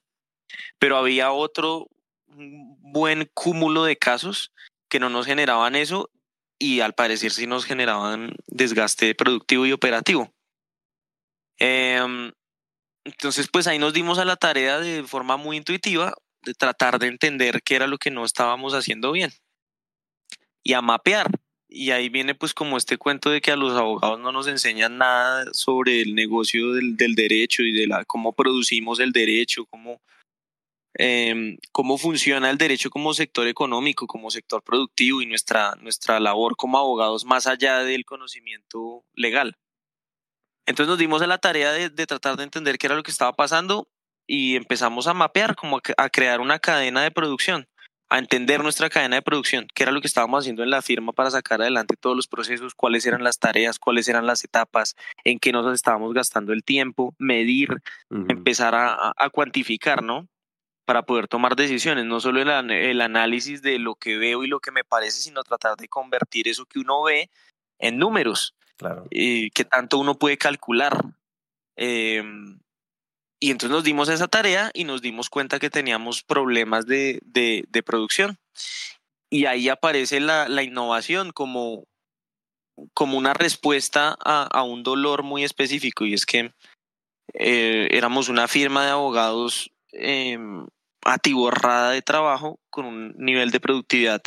Pero 0.80 0.98
había 0.98 1.32
otro 1.32 1.90
buen 2.28 3.30
cúmulo 3.34 3.84
de 3.84 3.98
casos 3.98 4.54
que 4.90 5.00
no 5.00 5.10
nos 5.10 5.26
generaban 5.26 5.76
eso 5.76 6.10
y 6.60 6.80
al 6.82 6.94
parecer 6.94 7.32
sí 7.32 7.48
nos 7.48 7.66
generaban 7.66 8.36
desgaste 8.48 9.14
productivo 9.16 9.66
y 9.66 9.72
operativo. 9.72 10.34
Em, 11.60 12.32
entonces, 13.08 13.48
pues 13.50 13.68
ahí 13.68 13.80
nos 13.80 13.94
dimos 13.94 14.20
a 14.20 14.26
la 14.26 14.36
tarea 14.36 14.80
de 14.80 15.04
forma 15.04 15.38
muy 15.38 15.56
intuitiva 15.56 16.14
de 16.42 16.54
tratar 16.54 17.00
de 17.00 17.08
entender 17.08 17.62
qué 17.64 17.76
era 17.76 17.88
lo 17.88 17.98
que 17.98 18.12
no 18.12 18.26
estábamos 18.26 18.74
haciendo 18.74 19.14
bien 19.14 19.32
y 20.62 20.74
a 20.74 20.82
mapear. 20.82 21.32
Y 21.70 21.92
ahí 21.92 22.10
viene 22.10 22.36
pues 22.36 22.54
como 22.54 22.76
este 22.76 22.98
cuento 22.98 23.30
de 23.30 23.40
que 23.40 23.52
a 23.52 23.56
los 23.56 23.78
abogados 23.78 24.20
no 24.20 24.34
nos 24.34 24.48
enseñan 24.48 24.98
nada 24.98 25.46
sobre 25.54 26.02
el 26.02 26.16
negocio 26.16 26.74
del, 26.74 26.98
del 26.98 27.16
derecho 27.16 27.64
y 27.64 27.72
de 27.72 27.88
la, 27.88 28.04
cómo 28.04 28.34
producimos 28.34 29.00
el 29.00 29.14
derecho, 29.14 29.66
cómo, 29.66 30.02
eh, 30.98 31.58
cómo 31.72 31.98
funciona 31.98 32.50
el 32.50 32.58
derecho 32.58 32.90
como 32.90 33.14
sector 33.14 33.48
económico, 33.48 34.06
como 34.06 34.32
sector 34.32 34.62
productivo 34.64 35.22
y 35.22 35.28
nuestra, 35.28 35.76
nuestra 35.80 36.20
labor 36.20 36.58
como 36.58 36.78
abogados 36.78 37.24
más 37.24 37.48
allá 37.48 37.84
del 37.84 38.04
conocimiento 38.04 39.06
legal. 39.14 39.56
Entonces 40.68 40.90
nos 40.90 41.00
dimos 41.00 41.22
a 41.24 41.28
la 41.28 41.40
tarea 41.40 41.72
de, 41.72 41.90
de 41.90 42.06
tratar 42.06 42.38
de 42.38 42.44
entender 42.44 42.78
qué 42.78 42.88
era 42.88 42.96
lo 42.96 43.04
que 43.04 43.12
estaba 43.12 43.34
pasando 43.34 43.88
y 44.28 44.58
empezamos 44.58 45.08
a 45.08 45.14
mapear, 45.14 45.56
como 45.56 45.80
a, 45.98 46.10
crear 46.10 46.42
una 46.42 46.60
cadena 46.60 47.02
de 47.02 47.12
producción, 47.12 47.68
a 48.10 48.20
entender 48.20 48.62
nuestra 48.62 48.90
cadena 48.90 49.16
de 49.16 49.22
producción, 49.22 49.68
qué 49.74 49.84
era 49.84 49.92
lo 49.92 50.02
que 50.02 50.08
estábamos 50.08 50.44
haciendo 50.44 50.64
en 50.64 50.70
la 50.70 50.82
firma 50.82 51.14
para 51.14 51.32
sacar 51.32 51.62
adelante 51.62 51.96
todos 51.98 52.16
los 52.16 52.28
procesos, 52.28 52.76
cuáles 52.76 53.06
eran 53.06 53.24
las 53.24 53.40
tareas, 53.40 53.80
cuáles 53.80 54.08
eran 54.10 54.28
las 54.28 54.44
etapas, 54.44 54.96
en 55.24 55.40
qué 55.40 55.52
nos 55.52 55.74
estábamos 55.74 56.14
gastando 56.14 56.52
el 56.54 56.64
tiempo, 56.64 57.16
medir, 57.18 57.70
empezar 58.10 58.76
a, 58.76 59.14
a, 59.18 59.30
cuantificar, 59.30 60.04
¿no? 60.04 60.28
para 60.86 61.04
poder 61.04 61.28
tomar 61.28 61.58
decisiones, 61.58 62.06
no 62.06 62.22
solo 62.22 62.42
el, 62.42 62.72
el, 62.72 63.02
análisis 63.02 63.62
de 63.62 63.78
lo 63.78 63.96
que 63.96 64.18
veo 64.18 64.46
y 64.46 64.48
lo 64.48 64.62
que 64.62 64.72
me 64.72 64.86
parece, 64.86 65.20
sino 65.20 65.44
tratar 65.44 65.76
de 65.76 65.90
convertir 65.90 66.48
eso 66.48 66.66
que 66.66 66.80
uno 66.80 67.04
ve 67.04 67.30
en 67.78 67.98
números, 67.98 68.56
claro. 68.78 69.08
y 69.10 69.50
que 69.52 69.66
tanto 69.66 69.98
uno 69.98 70.16
puede 70.16 70.38
calcular. 70.38 71.04
Eh, 71.76 72.24
y 73.40 73.52
entonces 73.52 73.76
nos 73.76 73.84
dimos 73.84 74.10
esa 74.10 74.28
tarea 74.28 74.72
y 74.74 74.84
nos 74.84 75.02
dimos 75.02 75.30
cuenta 75.30 75.60
que 75.60 75.70
teníamos 75.70 76.24
problemas 76.24 76.88
de, 76.88 77.20
de, 77.24 77.84
producción. 77.84 78.40
Y 79.30 79.46
ahí 79.46 79.70
aparece 79.70 80.20
la, 80.20 80.48
la 80.48 80.64
innovación 80.64 81.32
como, 81.32 81.86
como 82.94 83.18
una 83.18 83.34
respuesta 83.34 84.18
a, 84.24 84.44
a, 84.44 84.64
un 84.64 84.82
dolor 84.82 85.22
muy 85.22 85.44
específico, 85.44 86.06
y 86.06 86.16
es 86.16 86.26
que 86.26 86.52
eh, 87.34 87.88
éramos 87.92 88.30
una 88.30 88.48
firma 88.48 88.86
de 88.86 88.92
abogados 88.92 89.72
eh, 89.92 90.40
atiborrada 91.04 91.92
de 91.92 92.02
trabajo 92.02 92.60
con 92.70 92.86
un 92.86 93.14
nivel 93.18 93.52
de 93.52 93.60
productividad 93.60 94.22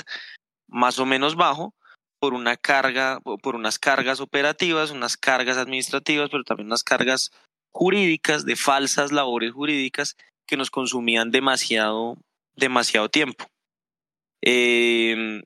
más 0.68 0.98
o 0.98 1.06
menos 1.06 1.34
bajo 1.34 1.74
por 2.20 2.34
una 2.34 2.56
carga, 2.56 3.20
por 3.20 3.56
unas 3.56 3.78
cargas 3.78 4.20
operativas, 4.20 4.90
unas 4.90 5.16
cargas 5.16 5.56
administrativas, 5.56 6.28
pero 6.30 6.44
también 6.44 6.66
unas 6.66 6.84
cargas 6.84 7.32
jurídicas, 7.72 8.44
de 8.44 8.56
falsas 8.56 9.10
labores 9.10 9.52
jurídicas 9.52 10.16
que 10.46 10.56
nos 10.56 10.70
consumían 10.70 11.30
demasiado, 11.30 12.18
demasiado 12.54 13.08
tiempo. 13.08 13.46
Eh, 14.42 15.42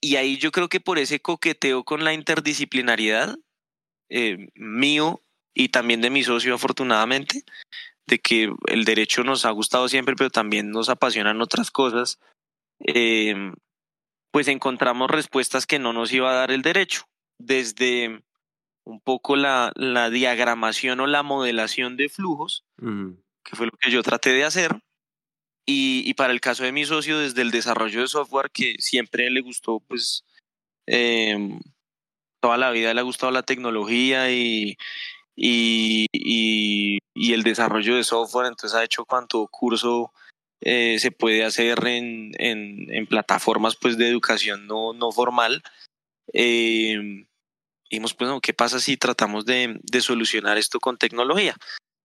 y 0.00 0.16
ahí 0.16 0.36
yo 0.36 0.52
creo 0.52 0.68
que 0.68 0.80
por 0.80 0.98
ese 0.98 1.20
coqueteo 1.20 1.84
con 1.84 2.04
la 2.04 2.12
interdisciplinariedad 2.12 3.36
eh, 4.08 4.48
mío 4.54 5.22
y 5.54 5.68
también 5.68 6.00
de 6.00 6.10
mi 6.10 6.22
socio 6.22 6.54
afortunadamente, 6.54 7.44
de 8.06 8.18
que 8.18 8.52
el 8.66 8.84
derecho 8.84 9.22
nos 9.24 9.44
ha 9.44 9.50
gustado 9.50 9.88
siempre, 9.88 10.14
pero 10.16 10.30
también 10.30 10.70
nos 10.70 10.88
apasionan 10.88 11.40
otras 11.40 11.70
cosas, 11.70 12.18
eh, 12.80 13.52
pues 14.32 14.48
encontramos 14.48 15.10
respuestas 15.10 15.66
que 15.66 15.78
no 15.78 15.92
nos 15.92 16.12
iba 16.12 16.30
a 16.32 16.34
dar 16.34 16.50
el 16.50 16.62
derecho, 16.62 17.04
desde 17.38 18.24
un 18.84 19.00
poco 19.00 19.36
la, 19.36 19.72
la 19.76 20.10
diagramación 20.10 20.98
o 21.00 21.06
la 21.06 21.22
modelación 21.22 21.96
de 21.96 22.08
flujos, 22.08 22.64
que 22.78 23.56
fue 23.56 23.66
lo 23.66 23.72
que 23.72 23.90
yo 23.90 24.02
traté 24.02 24.32
de 24.32 24.44
hacer, 24.44 24.80
y, 25.64 26.02
y, 26.08 26.14
para 26.14 26.32
el 26.32 26.40
caso 26.40 26.64
de 26.64 26.72
mi 26.72 26.84
socio, 26.84 27.20
desde 27.20 27.42
el 27.42 27.52
desarrollo 27.52 28.00
de 28.00 28.08
software, 28.08 28.50
que 28.50 28.74
siempre 28.80 29.30
le 29.30 29.42
gustó, 29.42 29.78
pues, 29.78 30.24
eh, 30.88 31.60
toda 32.40 32.56
la 32.56 32.72
vida 32.72 32.92
le 32.92 33.00
ha 33.00 33.04
gustado 33.04 33.30
la 33.30 33.44
tecnología 33.44 34.32
y, 34.32 34.76
y, 35.36 36.06
y, 36.12 36.98
y, 37.14 37.32
el 37.32 37.44
desarrollo 37.44 37.94
de 37.94 38.02
software, 38.02 38.46
entonces 38.46 38.76
ha 38.76 38.82
hecho 38.82 39.04
cuanto 39.04 39.46
curso 39.46 40.12
eh, 40.62 40.98
se 40.98 41.10
puede 41.10 41.44
hacer 41.44 41.86
en, 41.86 42.32
en, 42.38 43.06
plataformas 43.06 43.76
pues, 43.76 43.98
de 43.98 44.08
educación 44.08 44.66
no, 44.66 44.92
no 44.92 45.10
formal. 45.10 45.62
Eh, 46.32 47.26
dijimos, 47.90 48.14
pues, 48.14 48.30
¿qué 48.42 48.54
pasa 48.54 48.78
si 48.78 48.96
tratamos 48.96 49.44
de, 49.44 49.80
de 49.82 50.00
solucionar 50.00 50.58
esto 50.58 50.78
con 50.78 50.98
tecnología? 50.98 51.56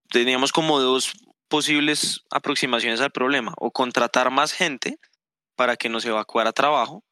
Teníamos 0.10 0.52
como 0.52 0.80
dos 0.80 1.14
posibles 1.48 2.22
aproximaciones 2.32 3.00
al 3.00 3.12
problema, 3.12 3.54
o 3.58 3.72
contratar 3.72 4.32
más 4.32 4.54
gente 4.54 4.98
para 5.56 5.78
que 5.78 5.90
nos 5.90 6.06
evacuara 6.06 6.52
trabajo, 6.52 7.04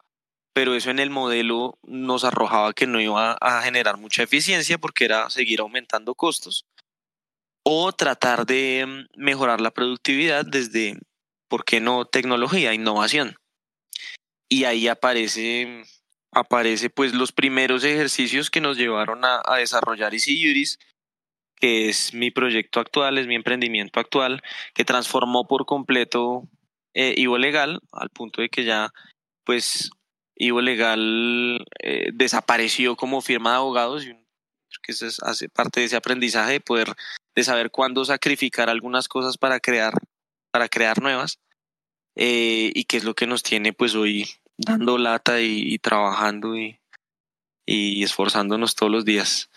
pero 0.53 0.75
eso 0.75 0.89
en 0.89 0.99
el 0.99 1.10
modelo 1.10 1.77
nos 1.84 2.23
arrojaba 2.23 2.73
que 2.73 2.88
no 2.88 2.99
iba 2.99 3.38
a 3.39 3.62
generar 3.62 3.97
mucha 3.97 4.23
eficiencia 4.23 4.77
porque 4.77 5.05
era 5.05 5.29
seguir 5.29 5.60
aumentando 5.60 6.15
costos 6.15 6.65
o 7.63 7.91
tratar 7.91 8.45
de 8.45 8.86
mm, 8.88 9.21
mejorar 9.21 9.62
la 9.62 9.71
productividad 9.71 10.45
desde, 10.45 10.99
¿por 11.47 11.65
qué 11.65 11.79
no 11.79 12.05
tecnología, 12.05 12.73
innovación? 12.73 13.36
Y 14.49 14.65
ahí 14.65 14.88
aparece, 14.88 15.84
aparece 16.31 16.89
pues 16.89 17.13
los 17.13 17.31
primeros 17.31 17.84
ejercicios 17.84 18.49
que 18.49 18.62
nos 18.62 18.77
llevaron 18.77 19.25
a, 19.25 19.41
a 19.45 19.58
desarrollar 19.58 20.13
Easy 20.13 20.36
que 21.55 21.89
es 21.89 22.13
mi 22.13 22.31
proyecto 22.31 22.79
actual, 22.79 23.17
es 23.17 23.27
mi 23.27 23.36
emprendimiento 23.36 23.99
actual, 23.99 24.41
que 24.73 24.86
transformó 24.86 25.47
por 25.47 25.65
completo 25.65 26.43
eh, 26.93 27.13
Ivo 27.17 27.38
Legal 27.38 27.79
al 27.91 28.10
punto 28.10 28.41
de 28.41 28.49
que 28.49 28.63
ya 28.63 28.91
pues 29.43 29.91
Ivo 30.36 30.62
Legal 30.62 31.65
eh, 31.81 32.10
desapareció 32.13 32.95
como 32.95 33.21
firma 33.21 33.51
de 33.51 33.58
abogados 33.58 34.05
y 34.05 34.13
que 34.84 34.91
eso 34.91 35.08
es, 35.08 35.21
hace 35.23 35.49
parte 35.49 35.79
de 35.79 35.86
ese 35.88 35.95
aprendizaje 35.95 36.53
de 36.53 36.60
poder 36.60 36.93
de 37.36 37.43
saber 37.43 37.71
cuándo 37.71 38.03
sacrificar 38.05 38.69
algunas 38.69 39.08
cosas 39.08 39.38
para 39.38 39.60
crear 39.60 39.93
para 40.55 40.69
crear 40.69 41.01
nuevas 41.01 41.41
eh, 42.15 42.71
y 42.73 42.85
que 42.85 42.95
es 42.95 43.03
lo 43.03 43.13
que 43.13 43.27
nos 43.27 43.43
tiene 43.43 43.73
pues 43.73 43.93
hoy 43.93 44.25
dando 44.55 44.97
lata 44.97 45.41
y, 45.41 45.77
trabajando 45.79 46.55
y, 46.55 46.79
esforzándonos 47.67 48.73
todos 48.73 48.89
los 48.89 49.03
días 49.03 49.49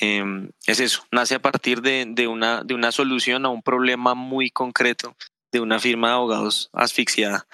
eh, 0.00 0.24
es 0.66 0.80
eso 0.80 1.06
nace 1.12 1.34
a 1.34 1.42
partir 1.42 1.82
de, 1.82 2.06
de, 2.08 2.26
una 2.26 2.62
de 2.62 2.72
una 2.72 2.90
solución 2.90 3.44
a 3.44 3.50
un 3.50 3.60
problema 3.60 4.14
muy 4.14 4.48
concreto 4.48 5.14
de 5.52 5.60
una 5.60 5.78
firma 5.78 6.08
de 6.08 6.14
abogados 6.14 6.70
asfixiada 6.72 7.46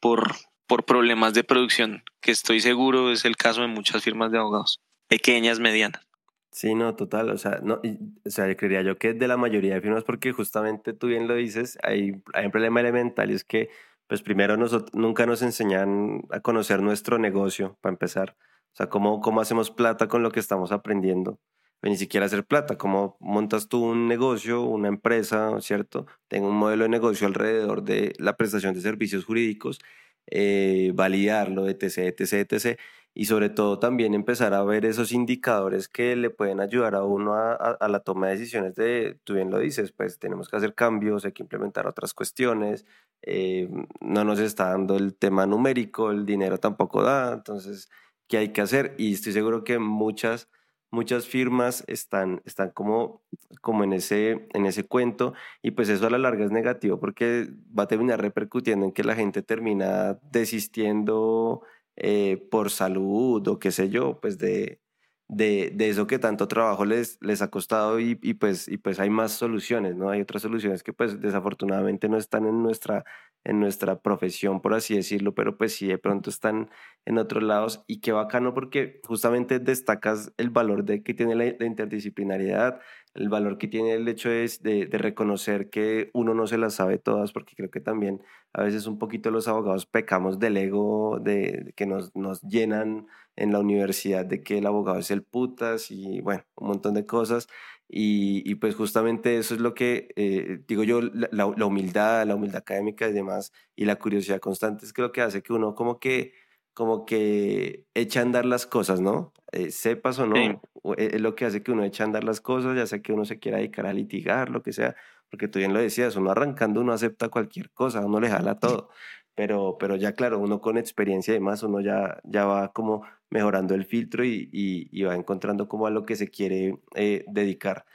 por 0.00 0.34
por 0.66 0.84
problemas 0.84 1.32
de 1.32 1.44
producción, 1.44 2.02
que 2.20 2.32
estoy 2.32 2.60
seguro 2.60 3.12
es 3.12 3.24
el 3.24 3.36
caso 3.36 3.60
de 3.60 3.68
muchas 3.68 4.02
firmas 4.02 4.32
de 4.32 4.38
abogados, 4.38 4.80
pequeñas, 5.08 5.60
medianas. 5.60 6.09
Sí, 6.52 6.74
no, 6.74 6.96
total, 6.96 7.30
o 7.30 7.38
sea, 7.38 7.60
no, 7.62 7.80
o 8.26 8.30
sea, 8.30 8.54
creería 8.56 8.82
yo 8.82 8.98
que 8.98 9.14
de 9.14 9.28
la 9.28 9.36
mayoría 9.36 9.74
de 9.74 9.80
firmas, 9.80 10.02
porque 10.02 10.32
justamente 10.32 10.92
tú 10.92 11.06
bien 11.06 11.28
lo 11.28 11.36
dices, 11.36 11.78
hay, 11.84 12.20
hay 12.34 12.46
un 12.46 12.50
problema 12.50 12.80
elemental 12.80 13.30
y 13.30 13.34
es 13.34 13.44
que, 13.44 13.70
pues 14.08 14.22
primero 14.22 14.56
nunca 14.92 15.26
nos 15.26 15.42
enseñan 15.42 16.22
a 16.30 16.40
conocer 16.40 16.82
nuestro 16.82 17.18
negocio, 17.18 17.78
para 17.80 17.92
empezar, 17.92 18.36
o 18.72 18.74
sea, 18.76 18.88
cómo, 18.88 19.20
cómo 19.20 19.40
hacemos 19.40 19.70
plata 19.70 20.08
con 20.08 20.24
lo 20.24 20.32
que 20.32 20.40
estamos 20.40 20.72
aprendiendo, 20.72 21.38
o 21.82 21.86
ni 21.88 21.96
siquiera 21.96 22.26
hacer 22.26 22.44
plata, 22.44 22.76
cómo 22.76 23.16
montas 23.20 23.68
tú 23.68 23.84
un 23.84 24.08
negocio, 24.08 24.62
una 24.62 24.88
empresa, 24.88 25.60
¿cierto? 25.60 26.06
Tengo 26.26 26.48
un 26.48 26.56
modelo 26.56 26.82
de 26.82 26.90
negocio 26.90 27.28
alrededor 27.28 27.84
de 27.84 28.12
la 28.18 28.36
prestación 28.36 28.74
de 28.74 28.80
servicios 28.80 29.24
jurídicos 29.24 29.78
eh, 30.26 30.92
validarlo, 30.94 31.68
etc., 31.68 32.14
etc., 32.18 32.52
etc. 32.52 32.78
Y 33.14 33.24
sobre 33.24 33.50
todo 33.50 33.78
también 33.78 34.14
empezar 34.14 34.54
a 34.54 34.62
ver 34.62 34.84
esos 34.84 35.12
indicadores 35.12 35.88
que 35.88 36.14
le 36.16 36.30
pueden 36.30 36.60
ayudar 36.60 36.94
a 36.94 37.02
uno 37.02 37.34
a, 37.34 37.52
a, 37.52 37.72
a, 37.72 37.88
la 37.88 38.00
toma 38.00 38.28
de 38.28 38.34
decisiones 38.34 38.76
de, 38.76 39.18
tú 39.24 39.34
bien 39.34 39.50
lo 39.50 39.58
dices, 39.58 39.92
pues 39.92 40.18
tenemos 40.18 40.48
que 40.48 40.56
hacer 40.56 40.74
cambios, 40.74 41.24
hay 41.24 41.32
que 41.32 41.42
implementar 41.42 41.86
otras 41.86 42.14
cuestiones, 42.14 42.86
eh, 43.22 43.68
no 44.00 44.24
nos 44.24 44.38
está 44.38 44.70
dando 44.70 44.96
el 44.96 45.16
tema 45.16 45.46
numérico, 45.46 46.10
el 46.10 46.24
dinero 46.24 46.58
tampoco 46.58 47.02
da, 47.02 47.32
entonces, 47.34 47.90
¿qué 48.28 48.38
hay 48.38 48.48
que 48.50 48.60
hacer? 48.60 48.94
Y 48.96 49.12
estoy 49.14 49.32
seguro 49.32 49.64
que 49.64 49.78
muchas 49.78 50.48
muchas 50.90 51.26
firmas 51.26 51.84
están, 51.86 52.42
están 52.44 52.70
como, 52.70 53.22
como 53.60 53.84
en, 53.84 53.92
ese, 53.92 54.48
en 54.52 54.66
ese 54.66 54.84
cuento 54.84 55.34
y 55.62 55.72
pues 55.72 55.88
eso 55.88 56.06
a 56.06 56.10
la 56.10 56.18
larga 56.18 56.44
es 56.44 56.50
negativo 56.50 56.98
porque 56.98 57.48
va 57.76 57.84
a 57.84 57.88
terminar 57.88 58.20
repercutiendo 58.20 58.86
en 58.86 58.92
que 58.92 59.04
la 59.04 59.14
gente 59.14 59.42
termina 59.42 60.18
desistiendo 60.32 61.62
eh, 61.96 62.46
por 62.50 62.70
salud 62.70 63.46
o 63.48 63.58
qué 63.58 63.72
sé 63.72 63.90
yo, 63.90 64.20
pues 64.20 64.38
de, 64.38 64.80
de, 65.28 65.70
de, 65.74 65.88
eso 65.88 66.06
que 66.06 66.18
tanto 66.18 66.48
trabajo 66.48 66.84
les, 66.84 67.18
les 67.20 67.40
ha 67.42 67.50
costado 67.50 68.00
y, 68.00 68.18
y, 68.22 68.34
pues, 68.34 68.66
y 68.68 68.78
pues 68.78 68.98
hay 69.00 69.10
más 69.10 69.32
soluciones, 69.32 69.94
¿no? 69.96 70.10
Hay 70.10 70.20
otras 70.20 70.42
soluciones 70.42 70.82
que 70.82 70.92
pues 70.92 71.20
desafortunadamente 71.20 72.08
no 72.08 72.16
están 72.18 72.46
en 72.46 72.62
nuestra, 72.62 73.04
en 73.44 73.60
nuestra 73.60 74.00
profesión, 74.00 74.60
por 74.60 74.74
así 74.74 74.96
decirlo, 74.96 75.34
pero 75.34 75.56
pues 75.56 75.74
sí 75.74 75.86
de 75.86 75.98
pronto 75.98 76.30
están 76.30 76.70
en 77.06 77.18
otros 77.18 77.42
lados 77.42 77.84
y 77.86 78.00
qué 78.00 78.12
bacano 78.12 78.54
porque 78.54 79.00
justamente 79.06 79.60
destacas 79.60 80.32
el 80.36 80.50
valor 80.50 80.84
de 80.84 81.02
que 81.02 81.14
tiene 81.14 81.34
la, 81.36 81.44
la 81.58 81.66
interdisciplinariedad, 81.66 82.80
el 83.14 83.28
valor 83.28 83.58
que 83.58 83.68
tiene 83.68 83.94
el 83.94 84.06
hecho 84.08 84.30
es 84.30 84.62
de, 84.62 84.88
reconocer 84.92 85.70
que 85.70 86.10
uno 86.14 86.34
no 86.34 86.46
se 86.46 86.58
las 86.58 86.74
sabe 86.74 86.98
todas, 86.98 87.32
porque 87.32 87.54
creo 87.56 87.70
que 87.70 87.80
también 87.80 88.22
a 88.52 88.62
veces 88.62 88.86
un 88.86 88.98
poquito 88.98 89.30
los 89.30 89.48
abogados 89.48 89.86
pecamos 89.86 90.38
del 90.38 90.56
ego, 90.56 91.18
de, 91.20 91.62
de 91.64 91.72
que 91.74 91.86
nos, 91.86 92.14
nos 92.14 92.40
llenan 92.42 93.06
en 93.36 93.52
la 93.52 93.60
universidad 93.60 94.26
de 94.26 94.42
que 94.42 94.58
el 94.58 94.66
abogado 94.66 94.98
es 94.98 95.10
el 95.10 95.22
putas 95.22 95.90
y 95.90 96.20
bueno, 96.20 96.44
un 96.56 96.68
montón 96.68 96.94
de 96.94 97.06
cosas. 97.06 97.48
Y, 97.92 98.54
pues 98.56 98.76
justamente 98.76 99.36
eso 99.38 99.54
es 99.54 99.60
lo 99.60 99.74
que, 99.74 100.10
eh, 100.14 100.60
digo 100.68 100.84
yo, 100.84 101.00
la, 101.02 101.46
humildad, 101.66 102.24
la 102.24 102.36
humildad 102.36 102.58
académica 102.58 103.08
y 103.08 103.12
demás, 103.12 103.52
y 103.74 103.84
la 103.84 103.96
curiosidad 103.96 104.38
constante 104.38 104.86
es 104.86 104.96
lo 104.96 105.10
que 105.10 105.22
hace 105.22 105.42
que 105.42 105.52
uno 105.52 105.74
como 105.74 105.98
que 105.98 106.32
como 106.74 107.04
que 107.06 107.86
echa 107.94 108.20
a 108.20 108.22
andar 108.22 108.46
las 108.46 108.66
cosas, 108.66 109.00
¿no? 109.00 109.32
Eh, 109.52 109.70
sepas 109.70 110.18
o 110.18 110.26
no, 110.26 110.36
sí. 110.36 110.58
E, 110.96 111.16
es 111.16 111.20
lo 111.20 111.34
que 111.34 111.44
hace 111.44 111.62
que 111.62 111.72
uno 111.72 111.84
echa 111.84 112.04
a 112.04 112.06
andar 112.06 112.24
las 112.24 112.40
cosas, 112.40 112.76
ya 112.76 112.86
sea 112.86 113.02
que 113.02 113.12
uno 113.12 113.24
se 113.24 113.38
quiera 113.38 113.58
dedicar 113.58 113.86
a 113.86 113.92
litigar, 113.92 114.50
lo 114.50 114.62
que 114.62 114.72
sea, 114.72 114.96
porque 115.30 115.48
tú 115.48 115.58
bien 115.58 115.74
lo 115.74 115.80
decías, 115.80 116.16
uno 116.16 116.30
arrancando 116.30 116.80
uno 116.80 116.92
acepta 116.92 117.28
cualquier 117.28 117.70
cosa, 117.70 118.04
uno 118.04 118.20
le 118.20 118.28
jala 118.28 118.58
todo, 118.58 118.90
pero, 119.34 119.76
pero 119.78 119.96
ya 119.96 120.12
claro, 120.14 120.38
uno 120.38 120.60
con 120.60 120.78
experiencia 120.78 121.32
y 121.32 121.38
demás, 121.38 121.62
uno 121.62 121.80
ya, 121.80 122.20
ya 122.24 122.44
va 122.46 122.72
como 122.72 123.04
mejorando 123.30 123.74
el 123.74 123.84
filtro 123.84 124.24
y, 124.24 124.48
y, 124.52 124.88
y 124.92 125.04
va 125.04 125.14
encontrando 125.14 125.68
como 125.68 125.86
a 125.86 125.90
lo 125.90 126.04
que 126.04 126.16
se 126.16 126.28
quiere 126.28 126.78
eh, 126.94 127.24
dedicar. 127.28 127.86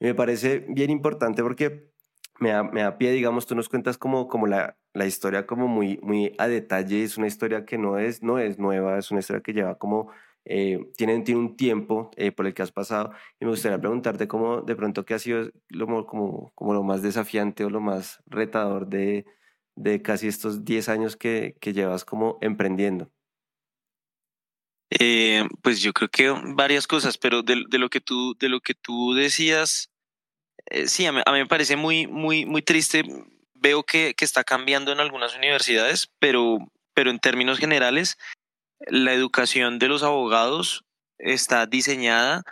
Y 0.00 0.06
me 0.06 0.14
parece 0.14 0.64
bien 0.68 0.90
importante 0.90 1.42
porque 1.42 1.93
me 2.40 2.50
da, 2.50 2.62
me 2.62 2.82
da 2.82 2.98
pie, 2.98 3.12
digamos, 3.12 3.46
tú 3.46 3.54
nos 3.54 3.68
cuentas 3.68 3.98
como, 3.98 4.28
como 4.28 4.46
la, 4.46 4.76
la 4.92 5.06
historia 5.06 5.46
como 5.46 5.68
muy, 5.68 5.98
muy 6.02 6.34
a 6.38 6.48
detalle, 6.48 7.02
es 7.02 7.16
una 7.16 7.26
historia 7.26 7.64
que 7.64 7.78
no 7.78 7.98
es, 7.98 8.22
no 8.22 8.38
es 8.38 8.58
nueva, 8.58 8.98
es 8.98 9.10
una 9.10 9.20
historia 9.20 9.42
que 9.42 9.52
lleva 9.52 9.76
como, 9.78 10.10
eh, 10.44 10.78
tiene, 10.96 11.20
tiene 11.20 11.40
un 11.40 11.56
tiempo 11.56 12.10
eh, 12.16 12.32
por 12.32 12.46
el 12.46 12.54
que 12.54 12.62
has 12.62 12.72
pasado 12.72 13.12
y 13.40 13.44
me 13.44 13.50
gustaría 13.50 13.78
preguntarte 13.78 14.28
cómo 14.28 14.60
de 14.62 14.76
pronto 14.76 15.04
qué 15.04 15.14
ha 15.14 15.18
sido 15.18 15.50
lo, 15.68 16.06
como, 16.06 16.52
como 16.54 16.74
lo 16.74 16.82
más 16.82 17.02
desafiante 17.02 17.64
o 17.64 17.70
lo 17.70 17.80
más 17.80 18.22
retador 18.26 18.88
de, 18.88 19.24
de 19.76 20.02
casi 20.02 20.28
estos 20.28 20.64
10 20.64 20.88
años 20.88 21.16
que, 21.16 21.56
que 21.60 21.72
llevas 21.72 22.04
como 22.04 22.38
emprendiendo. 22.40 23.10
Eh, 24.90 25.44
pues 25.62 25.80
yo 25.80 25.92
creo 25.92 26.08
que 26.08 26.30
varias 26.54 26.86
cosas, 26.86 27.18
pero 27.18 27.42
de, 27.42 27.64
de, 27.68 27.78
lo 27.78 27.88
que 27.88 28.00
tú, 28.00 28.36
de 28.38 28.48
lo 28.48 28.60
que 28.60 28.74
tú 28.74 29.14
decías, 29.14 29.90
eh, 30.66 30.88
sí, 30.88 31.06
a 31.06 31.12
mí, 31.12 31.20
a 31.24 31.32
me 31.32 31.46
parece 31.46 31.76
muy, 31.76 32.06
muy, 32.06 32.46
muy 32.46 32.62
triste. 32.62 33.04
Veo 33.54 33.82
que, 33.82 34.14
que, 34.14 34.24
está 34.24 34.44
cambiando 34.44 34.92
en 34.92 35.00
algunas 35.00 35.36
universidades, 35.36 36.10
pero, 36.18 36.58
pero 36.94 37.10
en 37.10 37.18
términos 37.18 37.58
generales, 37.58 38.18
la 38.86 39.12
educación 39.12 39.78
de 39.78 39.88
los 39.88 40.02
abogados 40.02 40.84
está 41.18 41.66
diseñada 41.66 42.42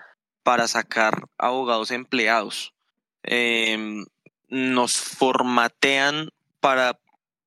para 0.42 0.68
sacar 0.68 1.25
abogados 1.38 1.90
empleados. 1.90 2.75
Eh, 3.22 4.05
nos 4.48 4.96
formatean 4.96 6.31
para, 6.61 6.98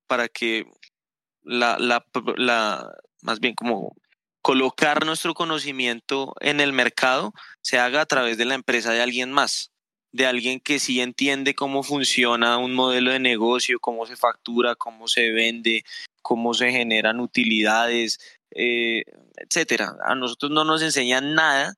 para 0.07 0.27
que 0.27 0.65
la, 1.43 1.77
la, 1.79 2.05
la, 2.37 2.91
más 3.21 3.39
bien 3.39 3.55
como 3.55 3.95
colocar 4.41 5.05
nuestro 5.05 5.33
conocimiento 5.33 6.33
en 6.39 6.59
el 6.59 6.71
mercado 6.73 7.33
se 7.61 7.79
haga 7.79 8.01
a 8.01 8.05
través 8.05 8.37
de 8.37 8.45
la 8.45 8.55
empresa 8.55 8.91
de 8.91 9.01
alguien 9.01 9.31
más 9.31 9.71
de 10.15 10.25
alguien 10.25 10.61
que 10.61 10.79
sí 10.79 11.01
entiende 11.01 11.55
cómo 11.55 11.83
funciona 11.83 12.57
un 12.57 12.73
modelo 12.73 13.11
de 13.11 13.19
negocio, 13.19 13.79
cómo 13.81 14.05
se 14.05 14.15
factura, 14.15 14.75
cómo 14.75 15.09
se 15.09 15.31
vende, 15.31 15.83
cómo 16.21 16.53
se 16.53 16.71
generan 16.71 17.19
utilidades, 17.19 18.19
eh, 18.51 19.03
etcétera. 19.35 19.97
A 20.05 20.15
nosotros 20.15 20.51
no 20.51 20.63
nos 20.63 20.81
enseñan 20.81 21.33
nada 21.35 21.75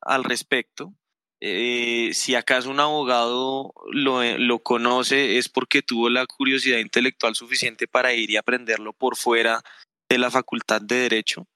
al 0.00 0.22
respecto. 0.22 0.94
Eh, 1.40 2.10
si 2.14 2.36
acaso 2.36 2.70
un 2.70 2.78
abogado 2.78 3.74
lo, 3.90 4.22
lo, 4.38 4.60
conoce 4.60 5.38
es 5.38 5.48
porque 5.48 5.82
tuvo 5.82 6.08
la 6.08 6.24
curiosidad 6.26 6.78
intelectual 6.78 7.34
suficiente 7.34 7.88
para 7.88 8.14
ir 8.14 8.30
y 8.30 8.36
aprenderlo 8.36 8.92
por 8.92 9.16
fuera 9.16 9.60
de 10.08 10.18
la 10.18 10.30
facultad 10.30 10.80
de 10.80 11.00
derecho. 11.00 11.48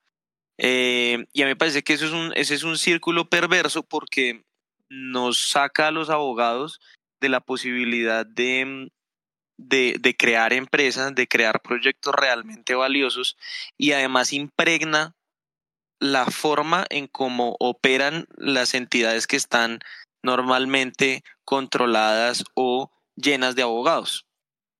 Eh, 0.58 1.26
y 1.32 1.42
a 1.42 1.44
mí 1.44 1.50
me 1.50 1.56
parece 1.56 1.84
que 1.84 1.92
eso 1.92 2.06
es 2.06 2.12
un, 2.12 2.32
ese 2.34 2.56
es 2.56 2.64
un 2.64 2.76
círculo 2.78 3.28
perverso 3.28 3.84
porque 3.84 4.42
nos 4.88 5.50
saca 5.50 5.88
a 5.88 5.90
los 5.90 6.10
abogados 6.10 6.80
de 7.20 7.28
la 7.28 7.40
posibilidad 7.40 8.26
de, 8.26 8.64
mm, 8.64 8.88
de, 9.58 9.96
de, 9.98 10.16
crear 10.16 10.52
empresas, 10.52 11.14
de 11.14 11.26
crear 11.26 11.60
proyectos 11.62 12.14
realmente 12.14 12.74
valiosos 12.74 13.36
y 13.78 13.92
además 13.92 14.32
impregna 14.32 15.14
la 15.98 16.26
forma 16.26 16.84
en 16.90 17.06
cómo 17.06 17.56
operan 17.58 18.26
las 18.36 18.74
entidades 18.74 19.26
que 19.26 19.36
están 19.36 19.80
normalmente 20.22 21.22
controladas 21.44 22.44
o 22.54 22.90
llenas 23.16 23.54
de 23.56 23.62
abogados. 23.62 24.26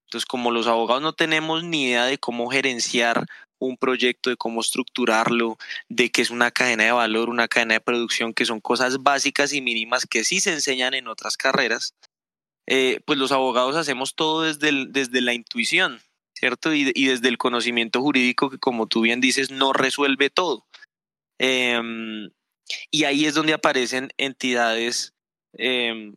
Entonces, 0.06 0.26
como 0.26 0.50
los 0.50 0.66
abogados 0.66 1.02
no 1.02 1.14
tenemos 1.14 1.64
ni 1.64 1.84
idea 1.84 2.04
de 2.04 2.18
cómo 2.18 2.50
gerenciar 2.50 3.26
un 3.58 3.76
proyecto, 3.76 4.30
de 4.30 4.36
cómo 4.36 4.60
estructurarlo, 4.60 5.58
de 5.88 6.10
que 6.10 6.22
es 6.22 6.30
una 6.30 6.50
cadena 6.50 6.84
de 6.84 6.92
valor, 6.92 7.28
una 7.28 7.48
cadena 7.48 7.74
de 7.74 7.80
producción, 7.80 8.34
que 8.34 8.44
son 8.44 8.60
cosas 8.60 9.02
básicas 9.02 9.52
y 9.52 9.60
mínimas 9.60 10.06
que 10.06 10.24
sí 10.24 10.40
se 10.40 10.52
enseñan 10.52 10.94
en 10.94 11.08
otras 11.08 11.36
carreras, 11.36 11.94
eh, 12.66 13.00
pues 13.06 13.18
los 13.18 13.32
abogados 13.32 13.76
hacemos 13.76 14.14
todo 14.14 14.42
desde, 14.42 14.86
desde 14.88 15.20
la 15.20 15.34
intuición, 15.34 16.00
¿cierto? 16.34 16.74
Y, 16.74 16.92
y, 16.94 17.06
desde 17.06 17.28
el 17.28 17.38
conocimiento 17.38 18.00
jurídico 18.00 18.50
que, 18.50 18.58
como 18.58 18.86
tú 18.86 19.02
bien 19.02 19.20
dices, 19.20 19.50
no 19.50 19.72
resuelve 19.72 20.30
todo. 20.30 20.66
Eh, 21.38 21.80
y 22.90 23.04
ahí 23.04 23.26
es 23.26 23.34
donde 23.34 23.52
aparecen 23.52 24.10
entidades, 24.18 25.14
eh, 25.52 26.12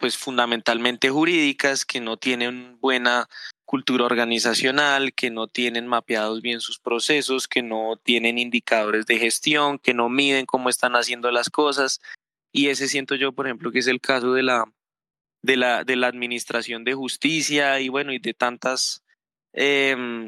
pues 0.00 0.16
fundamentalmente 0.16 1.10
jurídicas, 1.10 1.84
que 1.84 2.00
no 2.00 2.16
tienen 2.16 2.78
buena 2.80 3.28
cultura 3.66 4.06
organizacional, 4.06 5.12
que 5.12 5.30
no 5.30 5.46
tienen 5.46 5.86
mapeados 5.86 6.40
bien 6.40 6.60
sus 6.60 6.80
procesos, 6.80 7.46
que 7.46 7.62
no 7.62 8.00
tienen 8.02 8.38
indicadores 8.38 9.06
de 9.06 9.18
gestión, 9.18 9.78
que 9.78 9.94
no 9.94 10.08
miden 10.08 10.46
cómo 10.46 10.70
están 10.70 10.96
haciendo 10.96 11.30
las 11.30 11.50
cosas. 11.50 12.00
Y 12.50 12.68
ese 12.68 12.88
siento 12.88 13.14
yo, 13.14 13.32
por 13.32 13.46
ejemplo, 13.46 13.70
que 13.70 13.78
es 13.78 13.86
el 13.86 14.00
caso 14.00 14.32
de 14.32 14.42
la, 14.42 14.64
de 15.42 15.56
la, 15.56 15.84
de 15.84 15.96
la 15.96 16.08
administración 16.08 16.82
de 16.82 16.94
justicia 16.94 17.78
y 17.78 17.90
bueno, 17.90 18.12
y 18.12 18.18
de 18.18 18.34
tantas, 18.34 19.04
eh, 19.52 20.26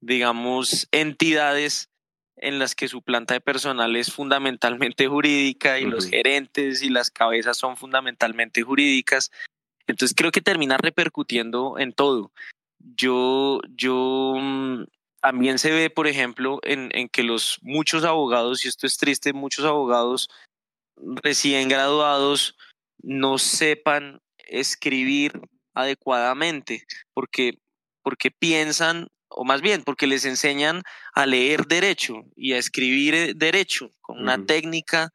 digamos, 0.00 0.88
entidades 0.90 1.90
en 2.36 2.58
las 2.58 2.74
que 2.74 2.88
su 2.88 3.02
planta 3.02 3.34
de 3.34 3.40
personal 3.40 3.96
es 3.96 4.12
fundamentalmente 4.12 5.06
jurídica 5.08 5.78
y 5.78 5.84
uh 5.84 5.88
-huh. 5.88 5.90
los 5.92 6.06
gerentes 6.08 6.82
y 6.82 6.90
las 6.90 7.10
cabezas 7.10 7.56
son 7.56 7.76
fundamentalmente 7.76 8.62
jurídicas. 8.62 9.30
Entonces 9.86 10.14
creo 10.16 10.32
que 10.32 10.40
termina 10.40 10.76
repercutiendo 10.76 11.78
en 11.78 11.92
todo 11.92 12.32
yo, 12.94 13.60
yo 13.74 14.34
mm, 14.36 14.84
también 15.20 15.58
se 15.58 15.70
ve, 15.70 15.90
por 15.90 16.06
ejemplo, 16.06 16.60
en, 16.62 16.90
en, 16.92 17.08
que 17.08 17.22
los 17.22 17.58
muchos 17.62 18.04
abogados, 18.04 18.64
y 18.64 18.68
esto 18.68 18.86
es 18.86 18.96
triste, 18.96 19.32
muchos 19.32 19.64
abogados 19.64 20.28
recién 20.96 21.68
graduados 21.68 22.56
no 23.02 23.38
sepan 23.38 24.20
escribir 24.38 25.40
adecuadamente, 25.74 26.86
porque, 27.12 27.58
porque 28.02 28.30
piensan, 28.30 29.08
o 29.28 29.44
más 29.44 29.60
bien, 29.60 29.82
porque 29.82 30.06
les 30.06 30.24
enseñan 30.24 30.82
a 31.12 31.26
leer 31.26 31.66
derecho 31.66 32.24
y 32.36 32.52
a 32.52 32.58
escribir 32.58 33.36
derecho 33.36 33.90
con 34.00 34.18
una 34.20 34.44
técnica 34.44 35.12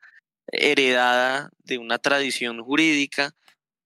heredada 0.48 1.50
de 1.64 1.78
una 1.78 1.98
tradición 1.98 2.62
jurídica 2.62 3.34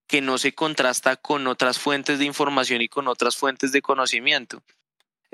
que 0.08 0.22
no 0.22 0.38
se 0.38 0.54
contrasta 0.54 1.16
con 1.16 1.48
otras 1.48 1.80
fuentes 1.80 2.20
de 2.20 2.26
información 2.26 2.82
y 2.82 2.88
con 2.88 3.08
otras 3.08 3.36
fuentes 3.36 3.72
de 3.72 3.82
conocimiento. 3.82 4.62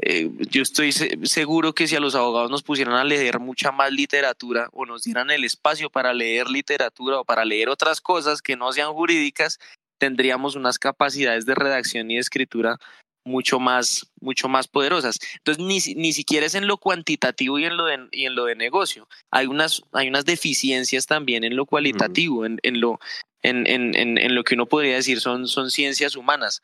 Eh, 0.03 0.31
yo 0.49 0.63
estoy 0.63 0.91
seguro 0.91 1.73
que 1.73 1.87
si 1.87 1.95
a 1.95 1.99
los 1.99 2.15
abogados 2.15 2.49
nos 2.49 2.63
pusieran 2.63 2.95
a 2.95 3.03
leer 3.03 3.39
mucha 3.39 3.71
más 3.71 3.91
literatura 3.91 4.67
o 4.71 4.85
nos 4.85 5.03
dieran 5.03 5.29
el 5.29 5.43
espacio 5.43 5.89
para 5.89 6.13
leer 6.13 6.49
literatura 6.49 7.19
o 7.19 7.25
para 7.25 7.45
leer 7.45 7.69
otras 7.69 8.01
cosas 8.01 8.41
que 8.41 8.55
no 8.55 8.71
sean 8.71 8.93
jurídicas, 8.93 9.59
tendríamos 9.99 10.55
unas 10.55 10.79
capacidades 10.79 11.45
de 11.45 11.53
redacción 11.53 12.09
y 12.09 12.15
de 12.15 12.21
escritura 12.21 12.77
mucho 13.23 13.59
más, 13.59 14.11
mucho 14.19 14.49
más 14.49 14.67
poderosas. 14.67 15.19
Entonces, 15.37 15.63
ni, 15.63 15.93
ni 15.95 16.13
siquiera 16.13 16.45
es 16.45 16.55
en 16.55 16.67
lo 16.67 16.77
cuantitativo 16.77 17.59
y 17.59 17.65
en 17.65 17.77
lo 17.77 17.85
de, 17.85 18.07
y 18.11 18.25
en 18.25 18.35
lo 18.35 18.45
de 18.45 18.55
negocio. 18.55 19.07
Hay 19.31 19.47
unas, 19.47 19.81
hay 19.93 20.07
unas 20.07 20.25
deficiencias 20.25 21.05
también 21.05 21.43
en 21.43 21.55
lo 21.55 21.65
cualitativo, 21.65 22.45
en, 22.45 22.59
en, 22.63 22.81
lo, 22.81 22.99
en, 23.41 23.67
en, 23.67 23.95
en, 23.95 24.35
lo 24.35 24.43
que 24.43 24.55
uno 24.55 24.65
podría 24.65 24.95
decir 24.95 25.19
son, 25.19 25.47
son 25.47 25.71
ciencias 25.71 26.15
humanas. 26.15 26.61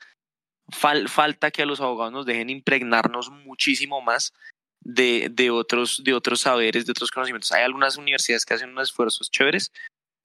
falta 0.71 1.51
que 1.51 1.61
a 1.61 1.65
los 1.65 1.81
abogados 1.81 2.13
nos 2.13 2.25
dejen 2.25 2.49
impregnarnos 2.49 3.29
muchísimo 3.29 4.01
más 4.01 4.33
de, 4.81 5.29
de, 5.31 5.49
otros, 5.51 6.03
de 6.03 6.13
otros 6.13 6.41
saberes, 6.41 6.85
de 6.85 6.91
otros 6.91 7.11
conocimientos. 7.11 7.51
Hay 7.51 7.63
algunas 7.63 7.97
universidades 7.97 8.45
que 8.45 8.53
hacen 8.53 8.69
unos 8.69 8.89
esfuerzos 8.89 9.29
chéveres 9.29 9.71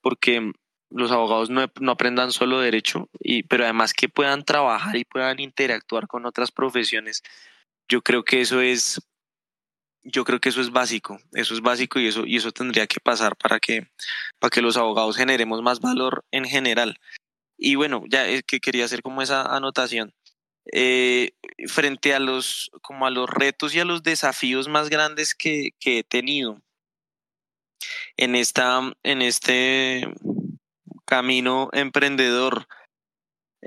porque 0.00 0.52
los 0.94 1.10
abogados 1.10 1.50
no, 1.50 1.70
no, 1.80 1.92
aprendan 1.92 2.32
solo 2.32 2.60
derecho, 2.60 3.08
y, 3.20 3.42
pero 3.44 3.64
además 3.64 3.92
que 3.94 4.08
puedan 4.08 4.44
trabajar 4.44 4.96
y 4.96 5.04
puedan 5.04 5.40
interactuar 5.40 6.06
con 6.06 6.26
otras 6.26 6.50
profesiones. 6.50 7.22
Yo 7.88 8.02
creo 8.02 8.24
que 8.24 8.40
eso 8.40 8.60
es, 8.60 9.00
yo 10.02 10.24
creo 10.24 10.40
que 10.40 10.48
eso 10.48 10.60
es 10.60 10.70
básico, 10.70 11.18
eso 11.32 11.54
es 11.54 11.60
básico 11.60 11.98
y 12.00 12.06
eso, 12.08 12.26
y 12.26 12.36
eso 12.36 12.52
tendría 12.52 12.86
que 12.86 13.00
pasar 13.00 13.36
para 13.36 13.60
que, 13.60 13.88
para 14.38 14.50
que 14.50 14.62
los 14.62 14.76
abogados 14.76 15.16
generemos 15.16 15.62
más 15.62 15.80
valor 15.80 16.24
en 16.30 16.44
general. 16.44 16.98
Y 17.56 17.76
bueno, 17.76 18.04
ya 18.08 18.26
es 18.26 18.42
que 18.42 18.60
quería 18.60 18.84
hacer 18.84 19.02
como 19.02 19.22
esa 19.22 19.54
anotación. 19.54 20.14
Eh, 20.72 21.32
frente 21.66 22.14
a 22.14 22.20
los, 22.20 22.70
como 22.82 23.06
a 23.06 23.10
los 23.10 23.28
retos 23.28 23.74
y 23.74 23.80
a 23.80 23.84
los 23.84 24.04
desafíos 24.04 24.68
más 24.68 24.90
grandes 24.90 25.34
que, 25.34 25.70
que 25.80 25.98
he 25.98 26.04
tenido 26.04 26.62
en 28.16 28.34
esta, 28.34 28.92
en 29.02 29.22
este 29.22 30.08
camino 31.12 31.68
emprendedor, 31.74 32.66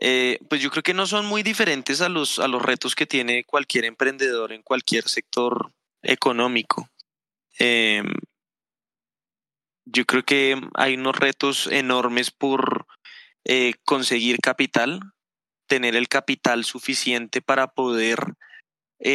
eh, 0.02 0.40
pues 0.50 0.62
yo 0.62 0.72
creo 0.72 0.82
que 0.82 0.96
no 0.96 1.06
son 1.06 1.28
muy 1.28 1.44
diferentes 1.44 2.02
a 2.02 2.10
los, 2.10 2.40
a 2.40 2.48
los 2.48 2.60
retos 2.60 2.96
que 2.96 3.06
tiene 3.06 3.44
cualquier 3.44 3.86
emprendedor 3.86 4.52
en 4.52 4.64
cualquier 4.64 5.08
sector 5.08 5.72
económico. 6.02 6.90
Eh, 7.60 8.02
yo 9.86 10.06
creo 10.06 10.24
que 10.24 10.60
hay 10.74 10.96
unos 10.96 11.18
retos 11.18 11.68
enormes 11.68 12.32
por 12.32 12.88
eh, 13.44 13.76
conseguir 13.84 14.40
capital, 14.40 15.02
tener 15.68 15.96
el 15.96 16.08
capital 16.08 16.66
suficiente 16.66 17.44
para 17.44 17.68
poder 17.68 18.18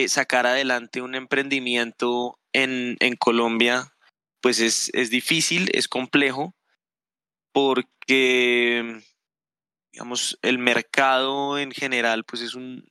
sacar 0.06 0.46
adelante 0.46 1.02
un 1.02 1.16
emprendimiento 1.16 2.38
en, 2.52 2.96
en 3.00 3.16
Colombia, 3.16 3.92
pues 4.40 4.60
es, 4.60 4.88
es 4.94 5.10
difícil, 5.10 5.68
es 5.72 5.88
complejo 5.88 6.54
porque 7.52 9.02
digamos 9.92 10.38
el 10.42 10.58
mercado 10.58 11.58
en 11.58 11.72
general 11.72 12.24
pues 12.24 12.42
es 12.42 12.54
un 12.54 12.84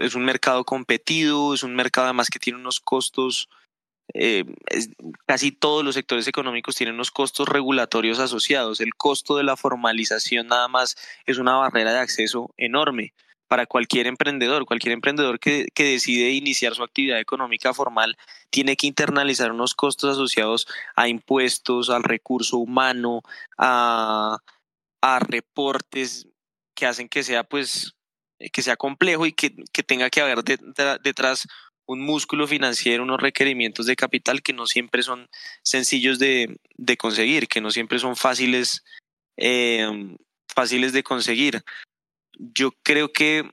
es, 0.00 0.14
un 0.14 0.24
mercado 0.24 0.64
competido 0.64 1.54
es 1.54 1.62
un 1.62 1.74
mercado 1.74 2.06
además 2.06 2.30
que 2.30 2.38
tiene 2.38 2.58
unos 2.58 2.80
costos 2.80 3.48
eh, 4.14 4.44
casi 5.26 5.52
todos 5.52 5.84
los 5.84 5.94
sectores 5.94 6.26
económicos 6.28 6.76
tienen 6.76 6.96
unos 6.96 7.10
costos 7.10 7.48
regulatorios 7.48 8.18
asociados. 8.18 8.80
El 8.80 8.94
costo 8.94 9.36
de 9.36 9.44
la 9.44 9.56
formalización 9.56 10.48
nada 10.48 10.68
más 10.68 10.96
es 11.24 11.38
una 11.38 11.54
barrera 11.54 11.92
de 11.92 12.00
acceso 12.00 12.52
enorme 12.58 13.14
para 13.52 13.66
cualquier 13.66 14.06
emprendedor. 14.06 14.64
Cualquier 14.64 14.94
emprendedor 14.94 15.38
que, 15.38 15.66
que, 15.74 15.84
decide 15.84 16.30
iniciar 16.30 16.74
su 16.74 16.82
actividad 16.82 17.20
económica 17.20 17.74
formal 17.74 18.16
tiene 18.48 18.76
que 18.76 18.86
internalizar 18.86 19.52
unos 19.52 19.74
costos 19.74 20.12
asociados 20.12 20.66
a 20.96 21.06
impuestos, 21.06 21.90
al 21.90 22.02
recurso 22.02 22.56
humano, 22.56 23.20
a, 23.58 24.38
a 25.02 25.18
reportes 25.18 26.28
que 26.74 26.86
hacen 26.86 27.10
que 27.10 27.22
sea 27.22 27.44
pues 27.44 27.92
que 28.54 28.62
sea 28.62 28.76
complejo 28.76 29.26
y 29.26 29.32
que, 29.34 29.54
que 29.70 29.82
tenga 29.82 30.08
que 30.08 30.22
haber 30.22 30.38
detrás 31.02 31.46
un 31.84 32.00
músculo 32.00 32.46
financiero, 32.46 33.02
unos 33.02 33.20
requerimientos 33.20 33.84
de 33.84 33.96
capital 33.96 34.40
que 34.40 34.54
no 34.54 34.66
siempre 34.66 35.02
son 35.02 35.28
sencillos 35.62 36.18
de, 36.18 36.56
de 36.78 36.96
conseguir, 36.96 37.48
que 37.48 37.60
no 37.60 37.70
siempre 37.70 37.98
son 37.98 38.16
fáciles, 38.16 38.82
eh, 39.36 40.16
fáciles 40.48 40.94
de 40.94 41.02
conseguir 41.02 41.62
yo 42.38 42.72
creo 42.82 43.12
que 43.12 43.50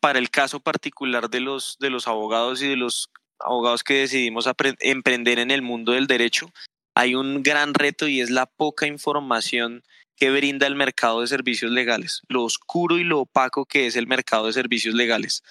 para 0.00 0.18
el 0.18 0.30
caso 0.30 0.60
particular 0.60 1.30
de 1.30 1.40
los, 1.40 1.76
de 1.80 1.90
los 1.90 2.06
abogados 2.06 2.62
y 2.62 2.68
de 2.68 2.76
los 2.76 3.10
abogados 3.40 3.84
que 3.84 3.94
decidimos 3.94 4.48
emprender 4.80 5.38
en 5.38 5.50
el 5.50 5.62
mundo 5.62 5.92
del 5.92 6.06
derecho, 6.06 6.50
hay 6.94 7.14
un 7.14 7.42
gran 7.42 7.74
reto 7.74 8.08
y 8.08 8.20
es 8.20 8.30
la 8.30 8.46
poca 8.46 8.86
información 8.86 9.82
que 10.16 10.30
brinda 10.30 10.66
el 10.66 10.74
mercado 10.74 11.20
de 11.20 11.28
servicios 11.28 11.70
legales, 11.70 12.22
lo 12.28 12.42
oscuro 12.42 12.98
y 12.98 13.04
lo 13.04 13.20
opaco 13.20 13.66
que 13.66 13.86
es 13.86 13.94
el 13.94 14.08
mercado 14.08 14.46
de 14.46 14.52
servicios 14.52 14.94
legales. 14.94 15.44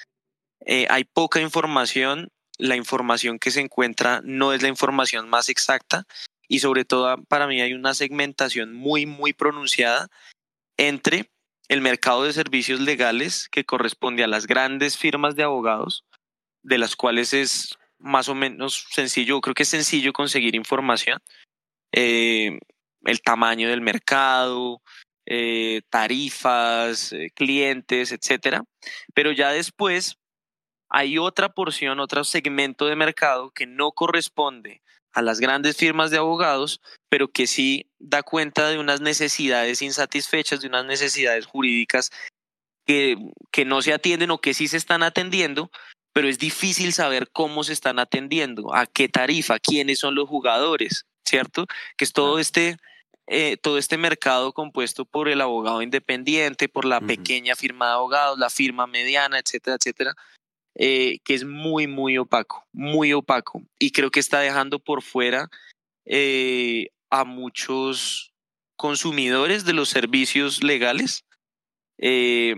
Eh, 0.65 0.87
hay 0.89 1.05
poca 1.05 1.39
información, 1.39 2.29
la 2.57 2.75
información 2.75 3.39
que 3.39 3.51
se 3.51 3.61
encuentra 3.61 4.21
no 4.25 4.51
es 4.51 4.61
la 4.61 4.67
información 4.67 5.29
más 5.29 5.47
exacta 5.47 6.05
y 6.49 6.59
sobre 6.59 6.83
todo 6.83 7.23
para 7.23 7.47
mí 7.47 7.61
hay 7.61 7.73
una 7.73 7.93
segmentación 7.93 8.73
muy, 8.73 9.05
muy 9.05 9.31
pronunciada 9.31 10.09
entre 10.75 11.29
el 11.67 11.81
mercado 11.81 12.23
de 12.23 12.33
servicios 12.33 12.79
legales 12.79 13.49
que 13.49 13.65
corresponde 13.65 14.23
a 14.23 14.27
las 14.27 14.47
grandes 14.47 14.97
firmas 14.97 15.35
de 15.35 15.43
abogados, 15.43 16.05
de 16.63 16.77
las 16.77 16.95
cuales 16.95 17.33
es 17.33 17.77
más 17.99 18.29
o 18.29 18.35
menos 18.35 18.85
sencillo, 18.91 19.41
creo 19.41 19.53
que 19.53 19.63
es 19.63 19.69
sencillo 19.69 20.13
conseguir 20.13 20.55
información, 20.55 21.19
eh, 21.91 22.59
el 23.03 23.21
tamaño 23.21 23.69
del 23.69 23.81
mercado, 23.81 24.81
eh, 25.25 25.81
tarifas, 25.89 27.11
eh, 27.11 27.31
clientes, 27.33 28.11
etcétera. 28.11 28.63
Pero 29.13 29.31
ya 29.31 29.51
después 29.51 30.17
hay 30.89 31.17
otra 31.17 31.49
porción, 31.49 31.99
otro 31.99 32.23
segmento 32.23 32.85
de 32.85 32.95
mercado 32.95 33.51
que 33.51 33.65
no 33.65 33.91
corresponde 33.91 34.81
a 35.13 35.21
las 35.21 35.39
grandes 35.39 35.77
firmas 35.77 36.11
de 36.11 36.17
abogados, 36.17 36.81
pero 37.09 37.27
que 37.27 37.47
sí 37.47 37.89
da 37.99 38.23
cuenta 38.23 38.69
de 38.69 38.79
unas 38.79 39.01
necesidades 39.01 39.81
insatisfechas, 39.81 40.61
de 40.61 40.67
unas 40.67 40.85
necesidades 40.85 41.45
jurídicas 41.45 42.11
que, 42.85 43.17
que 43.51 43.65
no 43.65 43.81
se 43.81 43.93
atienden 43.93 44.31
o 44.31 44.39
que 44.39 44.53
sí 44.53 44.67
se 44.67 44.77
están 44.77 45.03
atendiendo, 45.03 45.71
pero 46.13 46.27
es 46.29 46.39
difícil 46.39 46.93
saber 46.93 47.29
cómo 47.31 47.63
se 47.63 47.73
están 47.73 47.99
atendiendo, 47.99 48.73
a 48.73 48.85
qué 48.85 49.09
tarifa, 49.09 49.59
quiénes 49.59 49.99
son 49.99 50.15
los 50.15 50.27
jugadores, 50.27 51.05
¿cierto? 51.25 51.65
Que 51.97 52.05
es 52.05 52.13
todo 52.13 52.39
este... 52.39 52.77
Eh, 53.29 53.57
todo 53.57 53.77
este 53.77 53.97
mercado 53.97 54.53
compuesto 54.53 55.03
por 55.03 55.27
el 55.27 55.41
abogado 55.41 55.81
independiente, 55.81 56.69
por 56.69 56.85
la 56.85 57.01
pequeña 57.01 57.57
firma 57.57 57.87
de 57.87 57.91
abogados, 57.91 58.39
la 58.39 58.49
firma 58.49 58.87
mediana, 58.87 59.37
etcétera, 59.37 59.75
etcétera, 59.75 60.15
eh, 60.79 61.17
que 61.25 61.33
es 61.33 61.43
muy, 61.43 61.87
muy 61.87 62.17
opaco, 62.19 62.67
muy 62.71 63.11
opaco. 63.11 63.63
Y 63.79 63.91
creo 63.91 64.11
que 64.11 64.19
está 64.19 64.39
dejando 64.39 64.77
por 64.77 65.01
fuera 65.01 65.49
eh, 66.05 66.89
a 67.09 67.23
muchos 67.23 68.31
consumidores 68.75 69.65
de 69.65 69.73
los 69.73 69.89
servicios 69.89 70.63
legales 70.63 71.25
eh, 71.97 72.55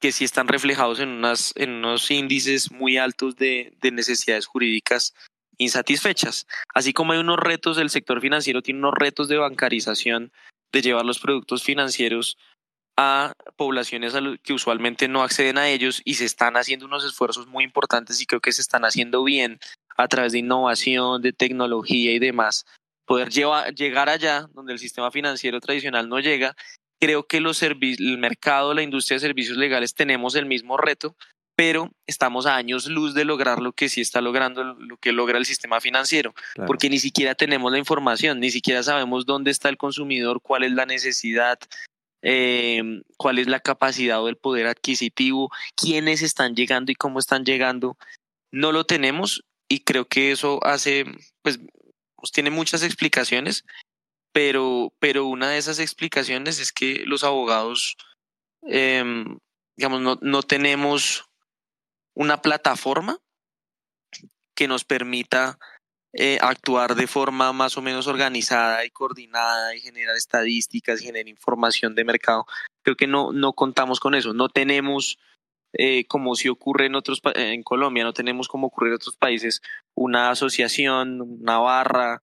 que 0.00 0.12
sí 0.12 0.24
están 0.24 0.48
reflejados 0.48 1.00
en, 1.00 1.08
unas, 1.08 1.54
en 1.56 1.70
unos 1.70 2.10
índices 2.10 2.70
muy 2.70 2.98
altos 2.98 3.36
de, 3.36 3.72
de 3.80 3.90
necesidades 3.90 4.46
jurídicas 4.46 5.14
insatisfechas. 5.56 6.46
Así 6.74 6.92
como 6.92 7.12
hay 7.12 7.20
unos 7.20 7.38
retos, 7.38 7.78
el 7.78 7.88
sector 7.88 8.20
financiero 8.20 8.60
tiene 8.60 8.80
unos 8.80 8.94
retos 8.94 9.28
de 9.28 9.38
bancarización, 9.38 10.30
de 10.72 10.82
llevar 10.82 11.06
los 11.06 11.20
productos 11.20 11.62
financieros 11.62 12.36
a 12.96 13.32
poblaciones 13.56 14.14
que 14.42 14.52
usualmente 14.52 15.08
no 15.08 15.22
acceden 15.22 15.58
a 15.58 15.68
ellos 15.68 16.02
y 16.04 16.14
se 16.14 16.24
están 16.24 16.56
haciendo 16.56 16.86
unos 16.86 17.04
esfuerzos 17.04 17.46
muy 17.46 17.64
importantes 17.64 18.20
y 18.20 18.26
creo 18.26 18.40
que 18.40 18.52
se 18.52 18.60
están 18.60 18.84
haciendo 18.84 19.24
bien 19.24 19.58
a 19.96 20.08
través 20.08 20.32
de 20.32 20.38
innovación, 20.38 21.22
de 21.22 21.32
tecnología 21.32 22.12
y 22.12 22.18
demás, 22.18 22.64
poder 23.06 23.30
llegar 23.30 24.08
allá 24.08 24.48
donde 24.52 24.72
el 24.72 24.78
sistema 24.78 25.10
financiero 25.10 25.60
tradicional 25.60 26.08
no 26.08 26.20
llega. 26.20 26.54
Creo 27.00 27.26
que 27.26 27.40
los 27.40 27.62
el 27.62 28.18
mercado, 28.18 28.74
la 28.74 28.82
industria 28.82 29.16
de 29.16 29.26
servicios 29.26 29.56
legales 29.56 29.94
tenemos 29.94 30.34
el 30.34 30.46
mismo 30.46 30.76
reto, 30.76 31.16
pero 31.56 31.90
estamos 32.06 32.46
a 32.46 32.56
años 32.56 32.86
luz 32.86 33.14
de 33.14 33.24
lograr 33.24 33.60
lo 33.60 33.72
que 33.72 33.88
sí 33.88 34.00
está 34.00 34.20
logrando, 34.20 34.62
lo 34.64 34.96
que 34.96 35.12
logra 35.12 35.38
el 35.38 35.44
sistema 35.44 35.80
financiero, 35.80 36.34
porque 36.66 36.88
ni 36.88 36.98
siquiera 36.98 37.34
tenemos 37.34 37.72
la 37.72 37.78
información, 37.78 38.40
ni 38.40 38.50
siquiera 38.50 38.82
sabemos 38.82 39.26
dónde 39.26 39.50
está 39.50 39.68
el 39.68 39.76
consumidor, 39.76 40.40
cuál 40.40 40.64
es 40.64 40.72
la 40.72 40.86
necesidad, 40.86 41.58
eh, 42.22 43.02
cuál 43.16 43.38
es 43.38 43.48
la 43.48 43.60
capacidad 43.60 44.22
o 44.22 44.28
el 44.28 44.36
poder 44.36 44.66
adquisitivo, 44.66 45.50
quiénes 45.76 46.22
están 46.22 46.54
llegando 46.54 46.92
y 46.92 46.94
cómo 46.94 47.18
están 47.18 47.44
llegando. 47.44 47.96
No 48.50 48.72
lo 48.72 48.84
tenemos 48.84 49.44
y 49.68 49.80
creo 49.80 50.06
que 50.06 50.32
eso 50.32 50.64
hace, 50.64 51.04
pues, 51.42 51.58
pues, 52.16 52.32
tiene 52.32 52.50
muchas 52.50 52.82
explicaciones, 52.82 53.64
pero, 54.32 54.92
pero 54.98 55.26
una 55.26 55.50
de 55.50 55.58
esas 55.58 55.78
explicaciones 55.78 56.60
es 56.60 56.72
que 56.72 57.04
los 57.06 57.24
abogados, 57.24 57.96
eh, 58.66 59.04
digamos, 59.76 60.00
no, 60.00 60.18
no 60.22 60.42
tenemos 60.42 61.24
una 62.14 62.40
plataforma 62.42 63.18
que 64.54 64.68
nos 64.68 64.84
permita 64.84 65.58
eh, 66.14 66.38
actuar 66.40 66.94
de 66.94 67.06
forma 67.06 67.52
más 67.52 67.78
o 67.78 67.82
menos 67.82 68.06
organizada 68.06 68.84
y 68.84 68.90
coordinada 68.90 69.74
y 69.74 69.80
generar 69.80 70.16
estadísticas 70.16 71.00
y 71.00 71.06
generar 71.06 71.28
información 71.28 71.94
de 71.94 72.04
mercado. 72.04 72.44
Creo 72.82 72.96
que 72.96 73.06
no, 73.06 73.32
no 73.32 73.54
contamos 73.54 73.98
con 73.98 74.14
eso, 74.14 74.34
no 74.34 74.48
tenemos 74.48 75.18
eh, 75.72 76.04
como 76.06 76.36
si 76.36 76.50
ocurre 76.50 76.86
en 76.86 76.96
otros 76.96 77.22
en 77.34 77.62
Colombia, 77.62 78.04
no 78.04 78.12
tenemos 78.12 78.46
como 78.46 78.66
ocurre 78.66 78.88
en 78.88 78.94
otros 78.96 79.16
países 79.16 79.62
una 79.94 80.30
asociación, 80.30 81.22
una 81.22 81.58
barra, 81.58 82.22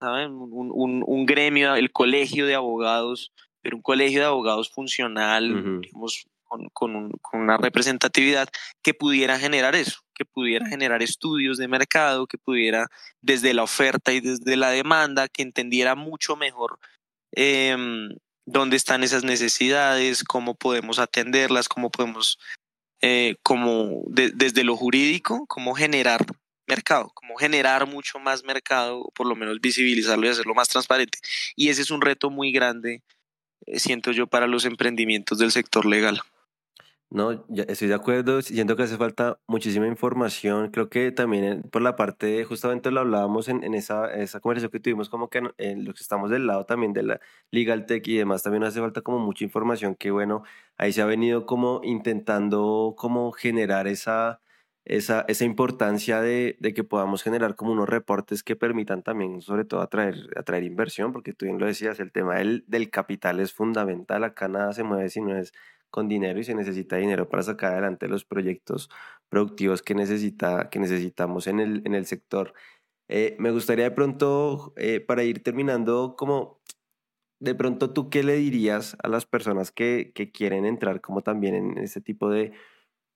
¿saben? 0.00 0.32
Un, 0.32 1.02
un, 1.06 1.26
gremio, 1.26 1.74
el 1.76 1.92
colegio 1.92 2.46
de 2.46 2.54
abogados, 2.54 3.32
pero 3.62 3.76
un 3.76 3.82
colegio 3.82 4.20
de 4.20 4.26
abogados 4.26 4.70
funcional, 4.70 5.80
digamos, 5.80 6.26
con, 6.72 7.12
una 7.32 7.56
representatividad 7.56 8.48
que 8.82 8.94
pudiera 8.94 9.38
generar 9.38 9.74
eso, 9.74 10.00
que 10.14 10.24
pudiera 10.24 10.66
generar 10.66 11.02
estudios 11.02 11.58
de 11.58 11.68
mercado, 11.68 12.26
que 12.26 12.38
pudiera 12.38 12.88
desde 13.20 13.54
la 13.54 13.62
oferta 13.62 14.12
y 14.12 14.20
desde 14.20 14.56
la 14.56 14.70
demanda, 14.70 15.28
que 15.28 15.42
entendiera 15.42 15.94
mucho 15.94 16.36
mejor 16.36 16.78
eh, 17.34 17.76
dónde 18.46 18.76
están 18.76 19.02
esas 19.02 19.24
necesidades, 19.24 20.24
cómo 20.24 20.54
podemos 20.54 20.98
atenderlas, 20.98 21.68
cómo 21.68 21.90
podemos, 21.90 22.38
eh, 23.00 23.36
como 23.42 24.02
desde 24.08 24.64
lo 24.64 24.76
jurídico, 24.76 25.46
cómo 25.46 25.74
generar 25.74 26.26
mercado, 26.66 27.10
cómo 27.14 27.36
generar 27.36 27.86
mucho 27.86 28.18
más 28.18 28.44
mercado, 28.44 29.10
por 29.14 29.26
lo 29.26 29.34
menos 29.34 29.60
visibilizarlo 29.60 30.26
y 30.26 30.30
hacerlo 30.30 30.54
más 30.54 30.68
transparente. 30.68 31.18
Y 31.56 31.68
ese 31.68 31.82
es 31.82 31.90
un 31.90 32.00
reto 32.00 32.30
muy 32.30 32.52
grande, 32.52 33.02
eh, 33.66 33.78
siento 33.78 34.12
yo, 34.12 34.26
para 34.26 34.46
los 34.46 34.64
emprendimientos 34.64 35.38
del 35.38 35.52
sector 35.52 35.84
legal. 35.84 36.22
No, 37.12 37.44
estoy 37.66 37.88
de 37.88 37.94
acuerdo, 37.94 38.40
siento 38.40 38.76
que 38.76 38.84
hace 38.84 38.96
falta 38.96 39.40
muchísima 39.48 39.88
información, 39.88 40.70
creo 40.70 40.88
que 40.88 41.10
también 41.10 41.62
por 41.62 41.82
la 41.82 41.96
parte, 41.96 42.44
justamente 42.44 42.92
lo 42.92 43.00
hablábamos 43.00 43.48
en, 43.48 43.64
en 43.64 43.74
esa, 43.74 44.14
esa 44.14 44.38
conversación 44.38 44.70
que 44.70 44.78
tuvimos, 44.78 45.08
como 45.08 45.28
que 45.28 45.42
en 45.58 45.84
los 45.84 45.94
que 45.96 46.02
estamos 46.02 46.30
del 46.30 46.46
lado 46.46 46.66
también 46.66 46.92
de 46.92 47.02
la 47.02 47.20
Legal 47.50 47.84
Tech 47.86 48.06
y 48.06 48.16
demás, 48.16 48.44
también 48.44 48.62
hace 48.62 48.78
falta 48.78 49.00
como 49.02 49.18
mucha 49.18 49.42
información 49.42 49.96
que 49.96 50.12
bueno, 50.12 50.44
ahí 50.76 50.92
se 50.92 51.02
ha 51.02 51.04
venido 51.06 51.46
como 51.46 51.80
intentando 51.82 52.94
como 52.96 53.32
generar 53.32 53.88
esa, 53.88 54.40
esa, 54.84 55.24
esa 55.26 55.44
importancia 55.44 56.20
de, 56.20 56.56
de 56.60 56.72
que 56.74 56.84
podamos 56.84 57.24
generar 57.24 57.56
como 57.56 57.72
unos 57.72 57.88
reportes 57.88 58.44
que 58.44 58.54
permitan 58.54 59.02
también 59.02 59.42
sobre 59.42 59.64
todo 59.64 59.80
atraer, 59.80 60.14
atraer 60.36 60.62
inversión, 60.62 61.12
porque 61.12 61.32
tú 61.32 61.44
bien 61.46 61.58
lo 61.58 61.66
decías, 61.66 61.98
el 61.98 62.12
tema 62.12 62.36
del, 62.36 62.62
del 62.68 62.88
capital 62.88 63.40
es 63.40 63.52
fundamental, 63.52 64.22
acá 64.22 64.46
nada 64.46 64.72
se 64.72 64.84
mueve 64.84 65.08
si 65.10 65.20
no 65.20 65.36
es 65.36 65.52
con 65.90 66.08
dinero 66.08 66.40
y 66.40 66.44
se 66.44 66.54
necesita 66.54 66.96
dinero 66.96 67.28
para 67.28 67.42
sacar 67.42 67.72
adelante 67.72 68.08
los 68.08 68.24
proyectos 68.24 68.90
productivos 69.28 69.82
que, 69.82 69.94
necesita, 69.94 70.70
que 70.70 70.78
necesitamos 70.78 71.46
en 71.46 71.60
el, 71.60 71.82
en 71.84 71.94
el 71.94 72.06
sector. 72.06 72.54
Eh, 73.08 73.36
me 73.38 73.50
gustaría 73.50 73.84
de 73.84 73.90
pronto, 73.90 74.72
eh, 74.76 75.00
para 75.00 75.24
ir 75.24 75.42
terminando, 75.42 76.14
como 76.16 76.60
de 77.40 77.54
pronto 77.54 77.92
tú 77.92 78.10
qué 78.10 78.22
le 78.22 78.36
dirías 78.36 78.96
a 79.02 79.08
las 79.08 79.26
personas 79.26 79.72
que, 79.72 80.12
que 80.14 80.30
quieren 80.30 80.64
entrar 80.66 81.00
como 81.00 81.22
también 81.22 81.54
en 81.54 81.78
este 81.78 82.00
tipo 82.00 82.30
de, 82.30 82.52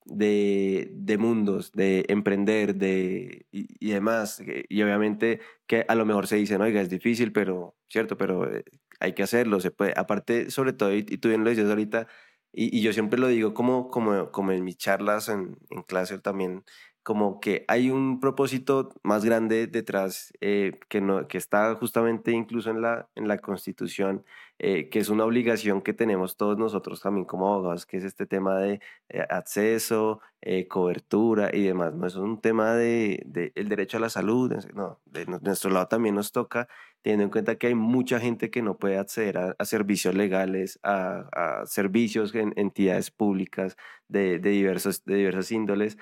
de, 0.05 0.91
de 0.93 1.18
mundos, 1.18 1.72
de 1.72 2.05
emprender 2.09 2.75
de, 2.77 3.47
y, 3.53 3.91
demás. 3.91 4.43
Y 4.68 4.83
obviamente 4.83 5.41
que 5.66 5.85
a 5.89 5.95
lo 5.95 6.07
mejor 6.07 6.27
se 6.27 6.37
dicen, 6.37 6.61
oiga, 6.61 6.81
es 6.81 6.91
difícil, 6.91 7.33
pero, 7.33 7.77
cierto, 7.89 8.16
pero 8.16 8.53
eh, 8.55 8.64
hay 9.01 9.12
que 9.14 9.22
hacerlo, 9.22 9.61
se 9.61 9.70
puede. 9.70 9.95
Aparte, 9.97 10.51
sobre 10.51 10.72
todo, 10.72 10.95
y, 10.95 10.99
y 11.09 11.18
tú 11.18 11.29
bien 11.29 11.45
lo 11.45 11.51
dices 11.51 11.68
ahorita, 11.68 12.07
y, 12.55 12.81
yo 12.83 12.93
siempre 12.93 13.19
lo 13.19 13.29
digo 13.29 13.55
como, 13.55 13.89
como, 13.89 14.31
como 14.31 14.53
en 14.53 14.65
mis 14.65 14.77
charlas 14.79 15.29
en, 15.29 15.59
en 15.71 15.83
clase 15.83 16.19
también, 16.19 16.65
como 17.05 17.39
que 17.39 17.65
hay 17.69 17.91
un 17.91 18.19
propósito 18.19 18.89
más 19.03 19.25
grande 19.25 19.67
detrás 19.67 20.33
eh, 20.41 20.79
que, 20.89 21.03
no, 21.03 21.29
que 21.29 21.37
está 21.39 21.75
justamente 21.75 22.33
incluso 22.33 22.71
en 22.71 22.81
la, 22.81 23.09
en 23.15 23.29
la 23.29 23.39
Constitución, 23.39 24.25
eh, 24.59 24.89
que 24.89 24.99
es 24.99 25.09
una 25.09 25.25
obligación 25.25 25.83
que 25.83 25.93
tenemos 25.93 26.37
todos 26.37 26.59
nosotros 26.59 27.01
también 27.01 27.25
como 27.27 27.49
abogados, 27.53 27.87
que 27.87 27.97
es 27.97 28.05
este 28.05 28.27
tema 28.27 28.59
de 28.59 28.81
eh, 29.09 29.27
acceso, 29.31 30.21
cobertura 30.69 31.51
y 31.55 31.63
demás. 31.63 31.95
No 31.95 32.07
es 32.07 32.17
un 32.17 32.41
tema 32.41 32.75
de, 32.75 33.53
el 33.55 33.69
derecho 33.69 33.97
a 33.97 34.01
la 34.01 34.11
salud, 34.11 34.53
no, 34.75 35.01
de 35.07 35.25
nuestro 35.27 35.71
lado 35.71 35.89
también 35.89 36.15
nos 36.15 36.33
toca 36.33 36.69
teniendo 37.05 37.25
en 37.25 37.31
cuenta 37.31 37.57
que 37.57 37.67
hay 37.67 37.75
mucha 37.75 38.19
gente 38.19 38.51
que 38.51 38.63
no 38.63 38.79
puede 38.79 38.99
acceder 38.99 39.37
a, 39.37 39.65
servicios 39.67 40.15
legales, 40.15 40.81
a, 40.83 41.63
servicios 41.67 42.35
en 42.35 42.55
entidades 42.57 43.11
públicas 43.11 43.77
de, 44.09 44.39
de, 44.39 44.51
diversos, 44.51 45.05
de 45.05 45.17
diversas 45.17 45.53
índoles. 45.53 45.99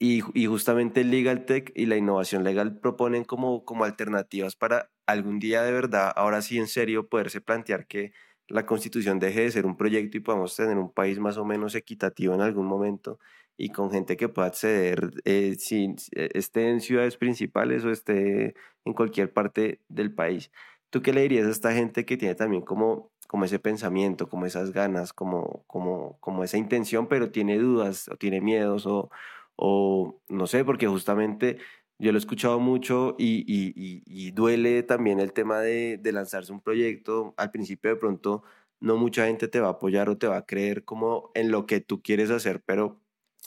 Y, 0.00 0.22
y, 0.34 0.46
justamente 0.46 1.02
Legal 1.02 1.44
Tech 1.44 1.72
y 1.74 1.86
la 1.86 1.96
innovación 1.96 2.44
legal 2.44 2.78
proponen 2.78 3.24
como, 3.24 3.64
como 3.64 3.84
alternativas 3.84 4.54
para 4.54 4.92
algún 5.06 5.40
día 5.40 5.62
de 5.62 5.72
verdad, 5.72 6.12
ahora 6.14 6.40
sí 6.40 6.58
en 6.58 6.68
serio, 6.68 7.08
poderse 7.08 7.40
plantear 7.40 7.88
que 7.88 8.12
la 8.48 8.64
constitución 8.66 9.18
deje 9.18 9.42
de 9.42 9.50
ser 9.50 9.66
un 9.66 9.76
proyecto 9.76 10.16
y 10.16 10.20
podamos 10.20 10.56
tener 10.56 10.78
un 10.78 10.92
país 10.92 11.18
más 11.18 11.36
o 11.36 11.44
menos 11.44 11.74
equitativo 11.74 12.34
en 12.34 12.40
algún 12.40 12.66
momento 12.66 13.18
y 13.56 13.70
con 13.70 13.90
gente 13.90 14.16
que 14.16 14.28
pueda 14.28 14.48
acceder, 14.48 15.10
eh, 15.24 15.56
si 15.58 15.94
eh, 16.12 16.30
esté 16.34 16.70
en 16.70 16.80
ciudades 16.80 17.16
principales 17.16 17.84
o 17.84 17.90
esté 17.90 18.54
en 18.84 18.92
cualquier 18.94 19.32
parte 19.32 19.80
del 19.88 20.14
país. 20.14 20.50
¿Tú 20.90 21.02
qué 21.02 21.12
le 21.12 21.22
dirías 21.22 21.46
a 21.46 21.50
esta 21.50 21.72
gente 21.72 22.06
que 22.06 22.16
tiene 22.16 22.34
también 22.36 22.62
como, 22.62 23.10
como 23.26 23.44
ese 23.44 23.58
pensamiento, 23.58 24.28
como 24.28 24.46
esas 24.46 24.72
ganas, 24.72 25.12
como, 25.12 25.64
como, 25.66 26.18
como 26.20 26.44
esa 26.44 26.56
intención, 26.56 27.08
pero 27.08 27.30
tiene 27.32 27.58
dudas 27.58 28.08
o 28.08 28.16
tiene 28.16 28.40
miedos 28.40 28.86
o, 28.86 29.10
o 29.58 30.22
no 30.28 30.46
sé, 30.46 30.64
porque 30.64 30.86
justamente 30.86 31.58
yo 31.98 32.12
lo 32.12 32.18
he 32.18 32.20
escuchado 32.20 32.60
mucho 32.60 33.16
y, 33.18 33.44
y, 33.48 34.30
duele 34.30 34.84
también 34.84 35.18
el 35.18 35.32
tema 35.32 35.58
de, 35.60 36.00
lanzarse 36.12 36.52
un 36.52 36.60
proyecto. 36.60 37.34
Al 37.36 37.50
principio 37.50 37.90
de 37.90 37.96
pronto 37.96 38.44
no 38.80 38.96
mucha 38.96 39.26
gente 39.26 39.48
te 39.48 39.58
va 39.58 39.68
a 39.68 39.72
apoyar 39.72 40.08
o 40.08 40.16
te 40.16 40.28
va 40.28 40.36
a 40.38 40.46
creer 40.46 40.84
como 40.84 41.32
en 41.34 41.50
lo 41.50 41.66
que 41.66 41.80
tú 41.80 42.00
quieres 42.02 42.30
hacer, 42.30 42.62
pero 42.64 43.00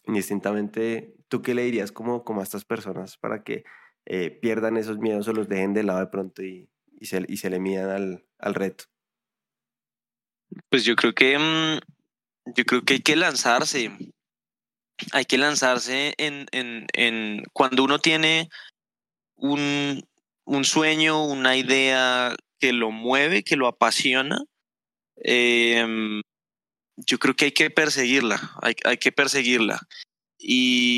indistintamente, 0.05 1.15
¿tú 1.29 1.41
qué 1.41 1.55
le 1.55 1.63
dirías 1.63 1.93
como, 1.93 2.25
a 2.27 2.43
estas 2.43 2.65
personas 2.65 3.17
para 3.17 3.43
que 3.43 3.63
eh, 4.05 4.31
pierdan 4.31 4.75
esos 4.75 4.97
miedos 4.99 5.29
o 5.29 5.33
los 5.33 5.47
dejen 5.47 5.73
de 5.73 5.83
lado 5.83 5.99
de 5.99 6.07
pronto 6.07 6.43
y, 6.43 6.69
y, 6.99 7.05
se, 7.05 7.23
y 7.29 7.37
se 7.37 7.49
le 7.49 7.61
midan 7.61 7.89
al, 7.89 8.25
al 8.37 8.53
reto? 8.53 8.83
Pues 10.69 10.83
yo 10.83 10.97
creo 10.97 11.13
que 11.13 11.37
mm, 11.39 11.79
yo 12.53 12.65
creo 12.65 12.81
que 12.83 12.95
hay 12.95 13.01
que 13.01 13.15
lanzarse. 13.15 13.91
Hay 15.11 15.25
que 15.25 15.37
lanzarse 15.37 16.13
en, 16.17 16.47
en, 16.51 16.87
en 16.93 17.43
cuando 17.53 17.83
uno 17.83 17.99
tiene 17.99 18.49
un, 19.35 20.03
un 20.45 20.65
sueño, 20.65 21.25
una 21.25 21.57
idea 21.57 22.35
que 22.59 22.73
lo 22.73 22.91
mueve, 22.91 23.43
que 23.43 23.55
lo 23.55 23.67
apasiona. 23.67 24.43
Eh, 25.23 26.21
yo 26.97 27.19
creo 27.19 27.35
que 27.35 27.45
hay 27.45 27.51
que 27.51 27.69
perseguirla, 27.69 28.51
hay, 28.61 28.75
hay 28.85 28.97
que 28.97 29.11
perseguirla. 29.11 29.79
Y, 30.37 30.97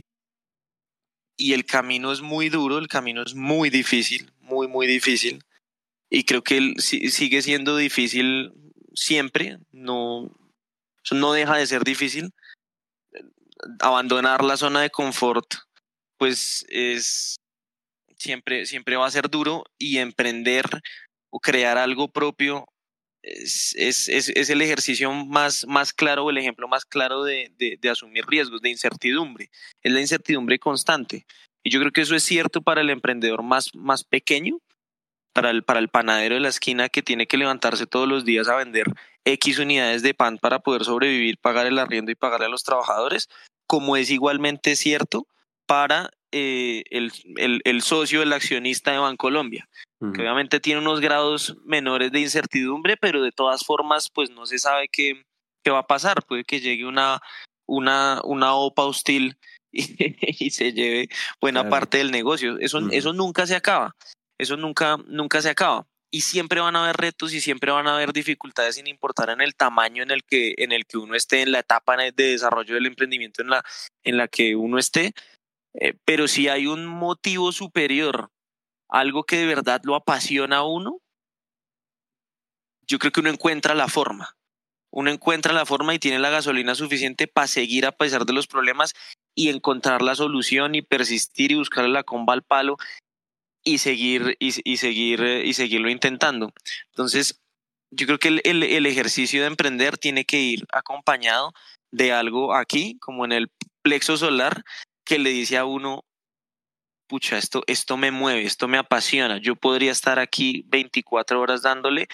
y 1.37 1.53
el 1.53 1.65
camino 1.65 2.11
es 2.11 2.21
muy 2.21 2.49
duro, 2.49 2.77
el 2.77 2.87
camino 2.87 3.23
es 3.23 3.35
muy 3.35 3.69
difícil, 3.69 4.31
muy, 4.39 4.67
muy 4.67 4.87
difícil. 4.87 5.43
Y 6.09 6.25
creo 6.25 6.43
que 6.43 6.75
sigue 6.77 7.41
siendo 7.41 7.75
difícil 7.75 8.53
siempre, 8.93 9.57
no, 9.71 10.31
no 11.11 11.33
deja 11.33 11.57
de 11.57 11.67
ser 11.67 11.83
difícil. 11.83 12.31
Abandonar 13.79 14.43
la 14.43 14.57
zona 14.57 14.81
de 14.81 14.89
confort, 14.89 15.45
pues 16.17 16.65
es 16.69 17.37
siempre, 18.17 18.65
siempre 18.65 18.95
va 18.95 19.05
a 19.05 19.11
ser 19.11 19.29
duro 19.29 19.63
y 19.77 19.97
emprender 19.97 20.65
o 21.29 21.39
crear 21.39 21.77
algo 21.77 22.09
propio 22.11 22.65
es, 23.23 23.73
es, 23.77 24.09
es, 24.09 24.49
el 24.49 24.61
ejercicio 24.61 25.11
más, 25.11 25.65
más 25.65 25.93
claro 25.93 26.29
el 26.29 26.37
ejemplo 26.37 26.67
más 26.67 26.83
claro 26.83 27.23
de, 27.23 27.51
de, 27.57 27.77
de, 27.81 27.89
asumir 27.89 28.25
riesgos, 28.27 28.61
de 28.61 28.69
incertidumbre. 28.69 29.49
Es 29.81 29.91
la 29.91 30.01
incertidumbre 30.01 30.59
constante. 30.59 31.25
Y 31.63 31.69
yo 31.69 31.79
creo 31.79 31.91
que 31.91 32.01
eso 32.01 32.15
es 32.15 32.23
cierto 32.23 32.61
para 32.61 32.81
el 32.81 32.89
emprendedor 32.89 33.41
más, 33.41 33.73
más 33.73 34.03
pequeño, 34.03 34.59
para 35.33 35.49
el, 35.49 35.63
para 35.63 35.79
el 35.79 35.87
panadero 35.87 36.35
de 36.35 36.41
la 36.41 36.49
esquina 36.49 36.89
que 36.89 37.01
tiene 37.01 37.25
que 37.25 37.37
levantarse 37.37 37.87
todos 37.87 38.07
los 38.07 38.25
días 38.25 38.49
a 38.49 38.57
vender 38.57 38.87
X 39.23 39.57
unidades 39.57 40.03
de 40.03 40.13
pan 40.13 40.37
para 40.37 40.59
poder 40.59 40.83
sobrevivir, 40.83 41.37
pagar 41.37 41.65
el 41.65 41.79
arriendo 41.79 42.11
y 42.11 42.15
pagarle 42.15 42.47
a 42.47 42.49
los 42.49 42.63
trabajadores, 42.63 43.29
como 43.73 43.97
es 43.97 44.11
igualmente 44.11 44.75
cierto 44.75 45.25
para 45.65 46.11
eh, 46.31 46.83
el, 46.91 47.11
el, 47.37 47.59
el, 47.63 47.81
socio, 47.81 48.21
el 48.21 48.31
accionista 48.31 48.91
de 48.91 48.99
Bancolombia 48.99 49.67
que 50.11 50.21
obviamente 50.21 50.59
tiene 50.59 50.79
unos 50.79 51.01
grados 51.01 51.55
menores 51.65 52.11
de 52.11 52.19
incertidumbre, 52.19 52.97
pero 52.97 53.23
de 53.23 53.31
todas 53.31 53.63
formas, 53.65 54.11
pues 54.13 54.29
no 54.29 54.45
se 54.45 54.59
sabe 54.59 54.89
qué, 54.91 55.23
qué 55.63 55.71
va 55.71 55.79
a 55.79 55.87
pasar. 55.87 56.23
Puede 56.23 56.43
que 56.43 56.59
llegue 56.59 56.85
una, 56.85 57.19
una, 57.65 58.21
una 58.23 58.53
OPA 58.53 58.83
hostil 58.83 59.37
y, 59.71 60.51
se 60.51 60.73
lleve 60.73 61.09
buena 61.41 61.67
parte 61.67 61.97
del 61.97 62.11
negocio. 62.11 62.59
Eso, 62.59 62.79
eso 62.91 63.13
nunca 63.13 63.47
se 63.47 63.55
acaba. 63.55 63.95
Eso 64.37 64.55
nunca, 64.55 64.97
nunca 65.07 65.41
se 65.41 65.49
acaba. 65.49 65.87
Y 66.13 66.21
siempre 66.21 66.61
van 66.61 66.75
a 66.75 66.83
haber 66.83 66.95
retos 66.97 67.33
y 67.33 67.41
siempre 67.41 67.71
van 67.71 67.87
a 67.87 67.95
haber 67.95 68.13
dificultades 68.13 68.75
sin 68.75 68.85
importar 68.85 69.31
en 69.31 69.41
el 69.41 69.55
tamaño 69.55 70.03
en 70.03 70.11
el 70.11 70.23
que, 70.23 70.53
en 70.57 70.71
el 70.71 70.85
que 70.85 70.99
uno 70.99 71.15
esté, 71.15 71.41
en 71.41 71.51
la 71.51 71.59
etapa 71.59 71.97
de 71.97 72.11
desarrollo 72.11 72.75
del 72.75 72.85
emprendimiento 72.85 73.41
en 73.41 73.49
la, 73.49 73.63
en 74.03 74.17
la 74.17 74.27
que 74.27 74.55
uno 74.55 74.77
esté. 74.77 75.13
Eh, 75.73 75.95
pero 76.05 76.27
si 76.27 76.49
hay 76.49 76.67
un 76.67 76.85
motivo 76.85 77.51
superior 77.51 78.29
algo 78.89 79.23
que 79.23 79.37
de 79.37 79.47
verdad 79.47 79.81
lo 79.85 79.95
apasiona 79.95 80.57
a 80.57 80.63
uno, 80.63 80.99
yo 82.85 82.99
creo 82.99 83.11
que 83.11 83.21
uno 83.21 83.31
encuentra 83.31 83.73
la 83.73 83.87
forma. 83.87 84.35
uno 84.91 85.09
encuentra 85.09 85.51
la 85.51 85.65
forma 85.65 85.95
y 85.95 85.99
tiene 85.99 86.19
la 86.19 86.29
gasolina 86.29 86.75
suficiente 86.75 87.27
para 87.27 87.47
seguir 87.47 87.87
a 87.87 87.91
pesar 87.91 88.27
de 88.27 88.33
los 88.33 88.45
problemas 88.45 88.93
y 89.33 89.49
encontrar 89.49 90.03
la 90.03 90.13
solución 90.13 90.75
y 90.75 90.83
persistir 90.83 91.51
y 91.51 91.55
buscarle 91.55 91.89
la 91.89 92.03
comba 92.03 92.33
al 92.33 92.43
palo 92.43 92.77
y 93.63 93.77
seguir 93.77 94.35
y, 94.39 94.77
seguir 94.77 95.21
y 95.21 95.53
seguirlo 95.53 95.89
intentando. 95.89 96.51
Entonces, 96.87 97.41
yo 97.91 98.05
creo 98.05 98.19
que 98.19 98.27
el, 98.27 98.63
el, 98.63 98.85
ejercicio 98.85 99.41
de 99.41 99.47
emprender 99.47 99.97
tiene 99.97 100.25
que 100.25 100.39
ir 100.39 100.65
acompañado 100.71 101.53
de 101.91 102.11
algo 102.11 102.55
aquí, 102.55 102.97
como 102.99 103.23
en 103.25 103.31
el 103.31 103.51
plexo 103.83 104.17
solar, 104.17 104.63
que 105.05 105.19
le 105.19 105.29
dice 105.29 105.57
a 105.57 105.65
uno, 105.65 106.05
pucha, 107.07 107.37
esto, 107.37 107.63
esto 107.67 107.97
me 107.97 108.11
mueve, 108.11 108.43
esto 108.43 108.67
me 108.67 108.77
apasiona, 108.77 109.37
yo 109.37 109.55
podría 109.55 109.91
estar 109.91 110.19
aquí 110.19 110.63
24 110.67 111.39
horas 111.39 111.61
dándole 111.61 112.07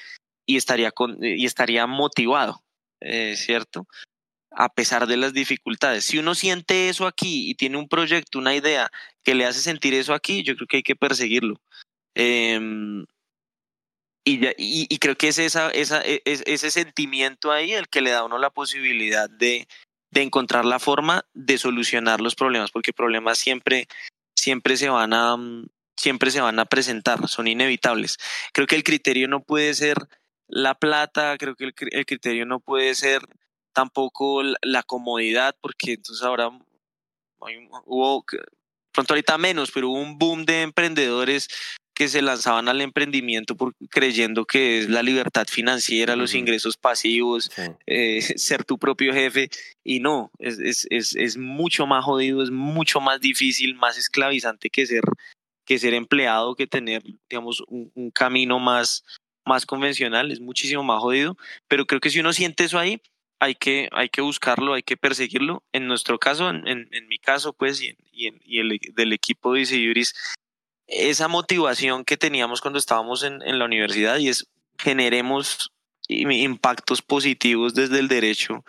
y 0.46 0.58
estaría, 0.58 0.92
con, 0.92 1.24
y 1.24 1.46
estaría 1.46 1.88
motivado, 1.88 2.62
eh, 3.00 3.36
¿cierto? 3.38 3.88
A 4.52 4.70
pesar 4.70 5.08
de 5.08 5.18
las 5.18 5.34
dificultades. 5.34 6.06
Si 6.06 6.18
uno 6.18 6.34
siente 6.36 6.90
eso 6.90 7.06
aquí 7.06 7.50
y 7.50 7.56
tiene 7.56 7.78
un 7.78 7.88
proyecto, 7.88 8.40
una 8.40 8.56
idea 8.56 8.92
que 9.24 9.36
le 9.36 9.46
hace 9.46 9.62
sentir 9.62 9.94
eso 9.94 10.14
aquí, 10.14 10.44
yo 10.44 10.56
creo 10.56 10.68
que 10.68 10.78
hay 10.78 10.84
que 10.84 10.96
perseguirlo. 10.96 11.62
Em, 12.16 13.06
y, 14.26 14.98
creo 15.00 15.16
que 15.16 15.30
e, 15.30 16.22
es, 16.26 16.44
ese 16.46 16.72
sentimiento 16.72 17.52
ahí 17.52 17.74
el 17.74 17.88
que 17.88 18.02
le 18.02 18.12
da 18.12 18.20
a 18.20 18.26
uno 18.26 18.38
la 18.38 18.50
posibilidad 18.50 19.30
de, 19.30 19.68
encontrar 20.14 20.66
la 20.66 20.80
forma 20.80 21.26
de 21.34 21.58
solucionar 21.58 22.20
los 22.22 22.36
problemas, 22.36 22.72
porque 22.72 22.94
problemas 22.94 23.38
siempre, 23.38 23.88
siempre 24.36 24.78
se 24.78 24.90
van 24.90 25.14
a 25.14 25.38
siempre 25.96 26.32
se 26.32 26.42
van 26.42 26.60
a 26.60 26.66
presentar, 26.66 27.28
son 27.28 27.48
inevitables. 27.48 28.18
Creo 28.54 28.68
que 28.68 28.76
el 28.76 28.84
criterio 28.84 29.28
no 29.28 29.42
puede 29.42 29.74
ser 29.74 29.98
la 30.48 30.76
plata, 30.76 31.38
creo 31.38 31.56
que 31.56 31.66
el 31.66 32.06
criterio 32.06 32.46
no 32.46 32.60
puede 32.60 32.96
ser 32.96 33.22
tampoco 33.74 34.42
la 34.62 34.84
comodidad, 34.84 35.56
porque 35.62 35.94
entonces 35.94 36.24
ahora 36.24 36.50
hubo, 37.86 38.26
pronto 38.92 39.14
ahorita 39.14 39.38
menos, 39.38 39.72
pero 39.72 39.90
hubo 39.90 40.00
un 40.00 40.18
boom 40.18 40.46
de 40.46 40.62
emprendedores 40.62 41.48
que 42.00 42.08
se 42.08 42.22
lanzaban 42.22 42.70
al 42.70 42.80
emprendimiento 42.80 43.58
por, 43.58 43.76
creyendo 43.90 44.46
que 44.46 44.80
es 44.80 44.90
la 44.90 45.04
libertad 45.04 45.46
financiera, 45.50 46.16
los 46.16 46.34
ingresos 46.34 46.78
pasivos, 46.78 47.52
eh, 47.88 48.22
ser 48.38 48.64
tu 48.64 48.78
propio 48.78 49.14
jefe. 49.14 49.50
Y 49.84 50.00
no, 50.00 50.32
es, 50.40 50.60
es, 50.60 50.88
es, 50.92 51.14
es, 51.18 51.36
mucho 51.36 51.88
más 51.88 52.06
jodido, 52.06 52.42
es 52.42 52.52
mucho 52.52 53.02
más 53.02 53.20
difícil, 53.20 53.76
más 53.76 53.98
esclavizante 53.98 54.70
que 54.70 54.86
ser, 54.86 55.04
que 55.66 55.78
ser 55.78 55.94
empleado, 55.94 56.56
que 56.56 56.68
tener, 56.68 57.04
digamos, 57.30 57.62
un, 57.68 57.92
un 57.94 58.12
camino 58.12 58.60
más, 58.60 59.04
más 59.46 59.66
convencional, 59.66 60.32
es 60.32 60.40
muchísimo 60.40 60.84
más 60.84 61.02
jodido. 61.02 61.36
Pero 61.68 61.86
creo 61.86 62.00
que 62.00 62.12
si 62.12 62.22
uno 62.22 62.32
siente 62.32 62.64
eso 62.64 62.80
ahí, 62.80 63.02
hay 63.40 63.56
que, 63.56 63.90
hay 63.92 64.10
que 64.10 64.22
buscarlo, 64.22 64.74
hay 64.74 64.84
que 64.84 64.98
perseguirlo. 64.98 65.64
En 65.72 65.88
nuestro 65.88 66.20
caso, 66.20 66.50
en, 66.50 66.68
en, 66.68 67.08
mi 67.08 67.20
caso, 67.20 67.54
pues, 67.54 67.82
y, 67.82 67.88
en, 67.88 67.98
y, 68.12 68.28
en, 68.28 68.42
y 68.44 68.60
el, 68.60 68.80
del 68.94 69.14
equipo 69.14 69.54
de 69.54 69.62
Isiuris, 69.62 70.14
esa 70.88 71.28
motivación 71.28 72.04
que 72.04 72.18
teníamos 72.18 72.62
cuando 72.62 72.80
estábamos 72.80 73.24
en, 73.24 73.42
en 73.44 73.60
la 73.60 73.66
universidad 73.66 74.18
y 74.18 74.30
es 74.30 74.48
generemos 74.78 75.72
impactos 76.10 77.02
positivos 77.02 77.76
desde 77.76 78.00
el 78.00 78.08
derecho 78.08 78.66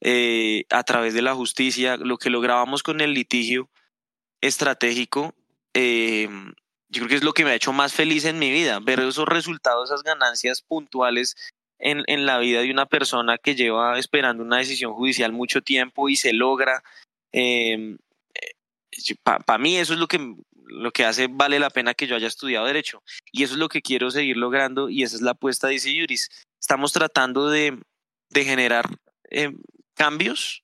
eh, 0.00 0.64
a 0.70 0.84
través 0.84 1.12
de 1.12 1.22
la 1.22 1.34
justicia, 1.34 1.96
lo 1.96 2.18
que 2.18 2.30
lográbamos 2.30 2.84
con 2.84 3.00
el 3.00 3.14
litigio 3.14 3.68
estratégico, 4.40 5.34
eh, 5.74 6.28
yo 6.88 7.00
creo 7.00 7.08
que 7.08 7.14
es 7.16 7.24
lo 7.24 7.32
que 7.32 7.44
me 7.44 7.50
ha 7.50 7.56
hecho 7.56 7.72
más 7.72 7.92
feliz 7.92 8.24
en 8.24 8.38
mi 8.38 8.52
vida, 8.52 8.78
ver 8.80 9.00
esos 9.00 9.26
resultados, 9.26 9.90
esas 9.90 10.04
ganancias 10.04 10.62
puntuales 10.62 11.34
en, 11.78 12.02
en 12.06 12.26
la 12.26 12.38
vida 12.38 12.60
de 12.60 12.70
una 12.70 12.86
persona 12.86 13.38
que 13.38 13.54
lleva 13.54 13.98
esperando 13.98 14.42
una 14.42 14.58
decisión 14.58 14.92
judicial 14.92 15.32
mucho 15.32 15.62
tiempo 15.62 16.08
y 16.08 16.16
se 16.16 16.32
logra. 16.32 16.82
Eh, 17.32 17.96
Para 19.22 19.58
mí 19.58 19.76
eso 19.76 19.94
es 19.94 19.98
lo 19.98 20.06
que 20.06 20.34
lo 20.70 20.90
que 20.90 21.04
hace 21.04 21.28
vale 21.30 21.58
la 21.58 21.70
pena 21.70 21.94
que 21.94 22.06
yo 22.06 22.14
haya 22.14 22.26
estudiado 22.28 22.66
Derecho. 22.66 23.02
Y 23.32 23.42
eso 23.42 23.54
es 23.54 23.58
lo 23.58 23.68
que 23.68 23.82
quiero 23.82 24.10
seguir 24.10 24.36
logrando 24.36 24.88
y 24.88 25.02
esa 25.02 25.16
es 25.16 25.22
la 25.22 25.32
apuesta 25.32 25.66
de 25.66 25.74
Easy 25.74 25.98
Juris. 25.98 26.28
Estamos 26.60 26.92
tratando 26.92 27.48
de, 27.48 27.78
de 28.30 28.44
generar 28.44 28.86
eh, 29.30 29.52
cambios 29.94 30.62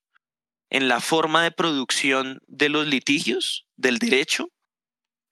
en 0.71 0.89
la 0.89 1.01
forma 1.01 1.43
de 1.43 1.53
producción 1.53 2.41
de 2.47 2.69
los 2.69 2.87
litigios 2.87 3.67
del 3.77 3.99
derecho 3.99 4.51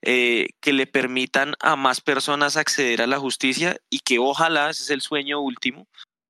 eh, 0.02 0.50
que 0.60 0.72
le 0.72 0.86
permitan 0.86 1.54
a 1.60 1.76
más 1.76 2.00
personas 2.00 2.56
acceder 2.56 3.02
a 3.02 3.06
la 3.06 3.18
justicia 3.18 3.76
y 3.88 4.00
que 4.00 4.18
ojalá, 4.18 4.70
ese 4.70 4.82
es 4.82 4.90
el 4.90 5.00
sueño 5.00 5.40
último, 5.40 5.86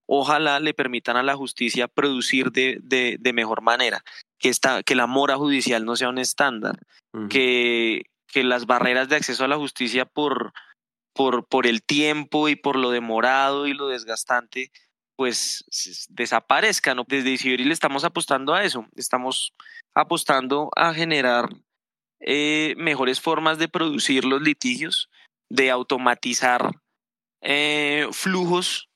ojalá 0.07 0.61
le 0.61 0.75
permitan 0.75 1.17
a 1.17 1.23
la 1.23 1.37
justicia 1.37 1.89
producir 1.89 2.53
de, 2.53 2.79
de, 2.83 3.17
de 3.19 3.33
mejor 3.33 3.63
manera, 3.63 4.05
que, 4.39 4.51
esta, 4.51 4.83
que 4.83 4.95
la 4.95 5.07
mora 5.07 5.37
judicial 5.37 5.87
no 5.87 5.97
sea 5.97 6.11
un 6.11 6.19
estándar, 6.19 6.81
que, 7.31 8.03
que 8.27 8.45
las 8.45 8.67
barreras 8.67 9.09
de 9.09 9.17
acceso 9.17 9.45
a 9.45 9.49
la 9.49 9.57
justicia 9.57 10.05
por, 10.05 10.53
por, 11.15 11.47
por 11.47 11.67
el 11.67 11.83
tiempo 11.83 12.49
y 12.51 12.57
por 12.57 12.77
lo 12.77 12.91
demorado 12.91 13.67
y 13.67 13.73
lo 13.73 13.89
desgastante, 13.89 14.71
pues 15.17 15.65
desaparezcan. 16.11 16.99
Desde 17.07 17.31
Isibiril 17.31 17.73
estamos 17.73 18.05
apostando 18.05 18.55
a 18.55 18.65
eso, 18.65 18.87
estamos 18.97 19.55
apostando 19.95 20.71
a 20.77 20.93
generar 20.93 21.49
eh, 22.25 22.75
mejores 22.77 23.21
formas 23.21 23.59
de 23.59 23.69
producir 23.69 24.25
los 24.25 24.41
litigios, 24.41 25.11
de 25.51 25.71
automatizar 25.71 26.71
eh, 27.43 28.07
flujos 28.13 28.89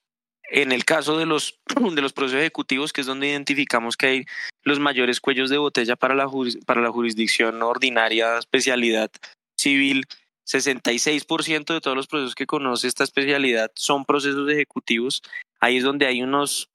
en 0.49 0.71
el 0.71 0.85
caso 0.85 1.19
de 1.19 1.27
los, 1.27 1.59
de 1.95 2.03
los 2.03 2.13
procesos 2.13 2.41
ejecutivos, 2.41 2.93
que 2.93 3.01
es 3.01 3.07
donde 3.07 3.29
identificamos 3.29 3.97
que 3.97 4.07
hay 4.07 4.25
los 4.63 4.79
mayores 4.79 5.21
cuellos 5.21 5.51
de 5.51 5.59
botella 5.59 5.97
para 5.97 6.15
la, 6.15 6.29
para 6.65 6.81
la 6.81 6.91
jurisdicción 6.91 7.63
ordinaria, 7.63 8.39
especialidad 8.39 9.11
civil, 9.57 10.07
66% 10.47 11.75
de 11.75 11.81
todos 11.81 11.97
los 11.97 12.07
procesos 12.07 12.37
que 12.37 12.47
conoce 12.47 12.87
esta 12.87 13.03
especialidad 13.05 13.73
son 13.75 14.05
procesos 14.05 14.49
ejecutivos. 14.49 15.23
Ahí 15.61 15.79
es 15.79 15.85
donde 15.85 16.07
hay 16.07 16.23
unos, 16.23 16.71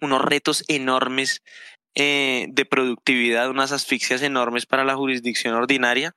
unos 0.00 0.22
retos 0.22 0.64
enormes 0.68 1.42
eh, 1.98 2.46
de 2.50 2.66
productividad, 2.66 3.48
unas 3.48 3.72
asfixias 3.72 4.20
enormes 4.20 4.66
para 4.66 4.84
la 4.84 4.96
jurisdicción 4.96 5.54
ordinaria, 5.54 6.14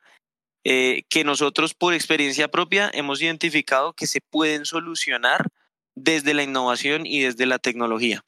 eh, 0.66 1.04
que 1.10 1.24
nosotros 1.24 1.74
por 1.74 1.94
experiencia 1.94 2.50
propia 2.50 2.92
hemos 2.94 3.22
identificado 3.22 3.94
que 3.94 4.06
se 4.06 4.20
pueden 4.20 4.66
solucionar 4.66 5.48
desde 5.96 6.34
la 6.34 6.44
innovación 6.44 7.06
y 7.06 7.22
desde 7.22 7.46
la 7.46 7.60
tecnología. 7.60 8.26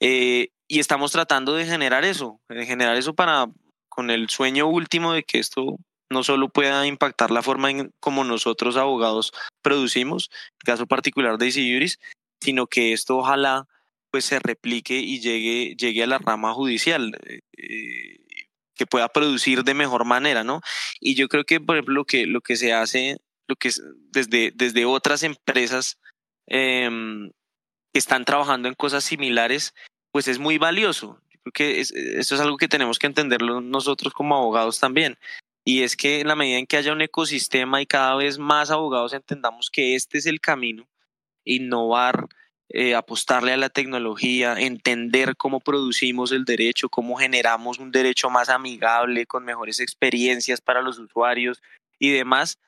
Eh, 0.00 0.48
y 0.66 0.78
estamos 0.78 1.12
tratando 1.12 1.54
de 1.54 1.66
generar 1.66 2.04
eso, 2.04 2.40
de 2.48 2.64
generar 2.64 2.96
eso 2.96 3.14
para, 3.14 3.48
con 3.90 4.08
el 4.08 4.30
sueño 4.30 4.66
último 4.66 5.12
de 5.12 5.24
que 5.24 5.40
esto 5.40 5.76
no 6.10 6.24
solo 6.24 6.48
pueda 6.48 6.86
impactar 6.86 7.30
la 7.30 7.42
forma 7.42 7.70
en 7.70 7.92
como 8.00 8.24
nosotros 8.24 8.78
abogados 8.78 9.32
producimos, 9.60 10.30
el 10.60 10.64
caso 10.64 10.86
particular 10.86 11.36
de 11.36 11.48
Isiuris, 11.48 11.98
sino 12.40 12.66
que 12.66 12.94
esto 12.94 13.18
ojalá 13.18 13.68
pues 14.10 14.24
se 14.24 14.38
replique 14.38 14.94
y 14.98 15.20
llegue, 15.20 15.74
llegue 15.76 16.02
a 16.02 16.06
la 16.06 16.18
rama 16.18 16.52
judicial, 16.54 17.16
eh, 17.56 18.18
que 18.74 18.86
pueda 18.86 19.08
producir 19.08 19.64
de 19.64 19.74
mejor 19.74 20.04
manera, 20.04 20.44
¿no? 20.44 20.60
Y 21.00 21.14
yo 21.14 21.28
creo 21.28 21.44
que, 21.44 21.60
por 21.60 21.76
ejemplo, 21.76 21.94
lo 21.94 22.04
que, 22.04 22.26
lo 22.26 22.40
que 22.40 22.56
se 22.56 22.72
hace, 22.72 23.18
lo 23.48 23.56
que 23.56 23.68
es 23.68 23.82
desde, 24.10 24.52
desde 24.54 24.84
otras 24.84 25.22
empresas 25.22 25.98
Em, 26.48 27.30
que 27.92 27.98
están 27.98 28.24
trabajando 28.24 28.68
en 28.68 28.74
cosas 28.74 29.04
similares, 29.04 29.74
pues 30.10 30.28
es 30.28 30.38
muy 30.38 30.58
valioso. 30.58 31.20
Yo 31.30 31.40
creo 31.42 31.52
que 31.52 31.80
es, 31.80 31.92
eso 31.92 32.34
es 32.34 32.40
algo 32.40 32.56
que 32.56 32.68
tenemos 32.68 32.98
que 32.98 33.06
entenderlo 33.06 33.60
nosotros 33.60 34.14
como 34.14 34.36
abogados 34.36 34.80
también. 34.80 35.18
Y 35.64 35.82
es 35.82 35.96
que 35.96 36.20
en 36.20 36.28
la 36.28 36.36
medida 36.36 36.58
en 36.58 36.66
que 36.66 36.78
haya 36.78 36.92
un 36.92 37.02
ecosistema 37.02 37.82
y 37.82 37.86
cada 37.86 38.16
vez 38.16 38.38
más 38.38 38.70
abogados 38.70 39.12
entendamos 39.12 39.70
que 39.70 39.94
este 39.94 40.18
es 40.18 40.26
el 40.26 40.40
camino, 40.40 40.88
innovar, 41.44 42.28
eh, 42.70 42.94
apostarle 42.94 43.52
a 43.52 43.56
la 43.56 43.70
tecnología, 43.70 44.54
entender 44.58 45.36
cómo 45.36 45.60
producimos 45.60 46.32
el 46.32 46.44
derecho, 46.44 46.88
cómo 46.88 47.16
generamos 47.16 47.78
un 47.78 47.90
derecho 47.90 48.30
más 48.30 48.48
amigable, 48.48 49.26
con 49.26 49.44
mejores 49.44 49.80
experiencias 49.80 50.60
para 50.60 50.82
los 50.82 50.98
usuarios 50.98 51.62
y 51.98 52.10
demás, 52.10 52.58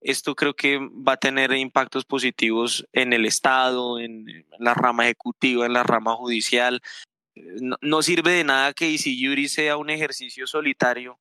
esto 0.00 0.34
creo 0.34 0.54
que 0.54 0.78
va 0.78 1.14
a 1.14 1.16
tener 1.16 1.52
impactos 1.52 2.04
positivos 2.04 2.86
en 2.92 3.12
el 3.12 3.24
Estado, 3.24 3.98
en 3.98 4.46
la 4.58 4.74
rama 4.74 5.04
ejecutiva, 5.04 5.66
en 5.66 5.72
la 5.72 5.82
rama 5.82 6.14
judicial. 6.14 6.80
No, 7.34 8.02
sirve 8.02 8.32
de 8.32 8.44
nada 8.44 8.72
que 8.72 8.90
Easy 8.90 9.48
sea 9.48 9.76
un 9.76 9.90
ejercicio 9.90 10.46
solitario 10.46 11.18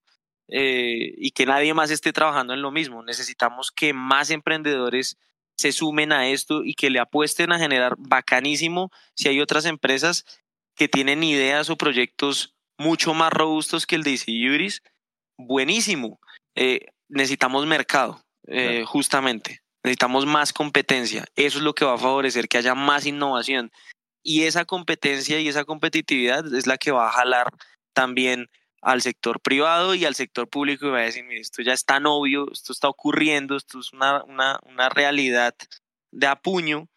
eh, 0.48 1.14
y 1.18 1.32
que 1.32 1.46
nadie 1.46 1.74
más 1.74 1.90
esté 1.90 2.14
trabajando 2.14 2.54
en 2.54 2.62
lo 2.62 2.72
mismo. 2.72 3.02
Necesitamos 3.04 3.72
que 3.72 3.94
más 3.94 4.30
emprendedores 4.30 5.18
se 5.58 5.72
sumen 5.72 6.12
a 6.12 6.28
esto 6.28 6.64
y 6.64 6.74
que 6.74 6.90
le 6.90 7.00
apuesten 7.00 7.52
a 7.52 7.60
generar 7.60 7.96
bacanísimo 7.98 8.92
si 9.16 9.30
hay 9.30 9.42
otras 9.42 9.66
empresas 9.66 10.26
que 10.76 10.88
tienen 10.88 11.24
ideas 11.24 11.70
o 11.70 11.78
proyectos 11.78 12.56
mucho 12.78 13.14
más 13.14 13.32
robustos 13.32 13.88
que 13.88 13.96
el 13.96 14.04
de 14.04 14.12
Easy 14.12 14.80
buenísimo. 15.38 16.20
Eh, 16.56 16.88
necesitamos 17.10 17.66
mercado 17.66 18.22
eh, 18.48 18.84
justamente. 18.86 19.62
Necesitamos 19.84 20.26
más 20.26 20.52
competencia. 20.52 21.26
Eso 21.36 21.60
es 21.60 21.64
lo 21.64 21.74
que 21.74 21.86
va 21.86 21.94
a 21.94 22.00
favorecer 22.00 22.48
que 22.48 22.58
haya 22.58 22.76
más 22.76 23.06
innovación. 23.06 23.72
y 24.28 24.44
esa 24.44 24.66
competencia 24.66 25.40
y 25.40 25.48
esa 25.48 25.66
competitividad 25.66 26.52
es 26.56 26.66
la 26.66 26.80
que 26.80 26.92
va 26.92 27.08
a 27.08 27.12
jalar 27.12 27.48
también 27.94 28.50
al 28.86 29.02
sector 29.02 29.40
privado 29.40 29.96
y 29.96 30.06
al 30.06 30.14
sector 30.14 30.48
público 30.48 30.86
y 30.86 30.92
va 30.92 31.00
a 31.00 31.02
decir, 31.02 31.24
mire, 31.24 31.42
esto 31.42 31.64
ya 31.64 31.74
es 31.74 31.86
tan 31.86 32.06
obvio, 32.06 32.52
esto 32.52 32.72
está 32.72 32.88
ocurriendo, 32.88 33.58
esto 33.58 33.80
es 33.80 33.92
una, 33.92 34.24
una, 34.26 34.60
una 34.64 34.90
realidad 34.90 35.56
de 36.12 36.28
apuño, 36.28 36.88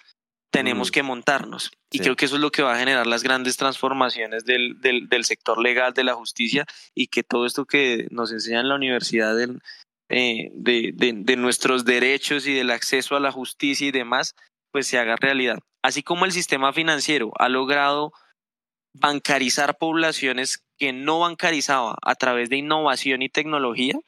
tenemos 0.50 0.90
que 0.90 1.02
montarnos. 1.02 1.70
Y 1.90 2.00
creo 2.00 2.14
que 2.14 2.26
eso 2.26 2.34
es 2.34 2.42
lo 2.42 2.50
que 2.50 2.62
va 2.62 2.74
a 2.74 2.78
generar 2.78 3.06
las 3.06 3.22
grandes 3.22 3.56
transformaciones 3.56 4.44
del, 4.44 4.78
del, 4.80 5.08
del, 5.08 5.24
sector 5.24 5.58
legal, 5.58 5.94
de 5.94 6.04
la 6.04 6.14
justicia, 6.14 6.66
y 6.94 7.06
que 7.06 7.22
todo 7.22 7.46
esto 7.46 7.64
que 7.64 8.06
nos 8.10 8.32
enseña 8.32 8.60
en 8.60 8.68
la 8.68 8.74
universidad 8.74 9.34
del, 9.34 9.62
eh, 10.10 10.50
de, 10.52 10.92
de, 10.94 11.14
de, 11.14 11.36
nuestros 11.36 11.86
derechos 11.86 12.46
y 12.46 12.52
del 12.52 12.70
acceso 12.70 13.16
a 13.16 13.20
la 13.20 13.32
justicia 13.32 13.86
y 13.86 13.92
demás, 13.92 14.34
pues 14.72 14.86
se 14.86 14.98
haga 14.98 15.16
realidad. 15.16 15.58
Así 15.82 16.02
como 16.02 16.26
el 16.26 16.32
sistema 16.32 16.74
financiero 16.74 17.32
ha 17.38 17.48
logrado 17.48 18.12
bancarizar 19.00 19.78
poblaciones 19.78 20.64
que 20.78 20.92
no 20.92 21.20
bancarizaba 21.20 21.96
a 22.02 22.14
través 22.14 22.50
de 22.50 22.56
innovación 22.56 23.22
y 23.22 23.28
tecnología, 23.28 23.98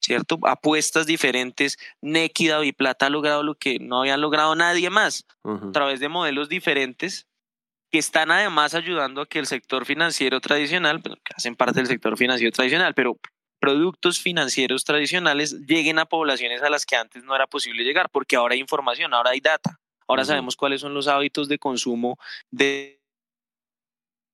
¿cierto? 0.00 0.38
Apuestas 0.44 1.06
diferentes, 1.06 1.78
Nequida 2.00 2.64
y 2.64 2.72
Plata 2.72 3.06
ha 3.06 3.10
logrado 3.10 3.42
lo 3.42 3.54
que 3.54 3.78
no 3.78 4.00
había 4.00 4.16
logrado 4.16 4.54
nadie 4.54 4.90
más, 4.90 5.26
a 5.44 5.72
través 5.72 6.00
de 6.00 6.08
modelos 6.08 6.48
diferentes 6.48 7.26
que 7.90 7.98
están 7.98 8.30
además 8.30 8.74
ayudando 8.74 9.20
a 9.20 9.26
que 9.26 9.40
el 9.40 9.46
sector 9.46 9.84
financiero 9.84 10.40
tradicional, 10.40 11.02
que 11.02 11.34
hacen 11.34 11.56
parte 11.56 11.80
del 11.80 11.88
sector 11.88 12.16
financiero 12.16 12.52
tradicional, 12.52 12.94
pero 12.94 13.18
productos 13.58 14.20
financieros 14.20 14.84
tradicionales 14.84 15.66
lleguen 15.66 15.98
a 15.98 16.06
poblaciones 16.06 16.62
a 16.62 16.70
las 16.70 16.86
que 16.86 16.96
antes 16.96 17.24
no 17.24 17.34
era 17.34 17.46
posible 17.46 17.82
llegar, 17.82 18.08
porque 18.10 18.36
ahora 18.36 18.54
hay 18.54 18.60
información, 18.60 19.12
ahora 19.12 19.30
hay 19.30 19.40
data, 19.40 19.80
ahora 20.06 20.24
sabemos 20.24 20.56
cuáles 20.56 20.80
son 20.80 20.94
los 20.94 21.08
hábitos 21.08 21.48
de 21.48 21.58
consumo 21.58 22.16
de 22.50 22.99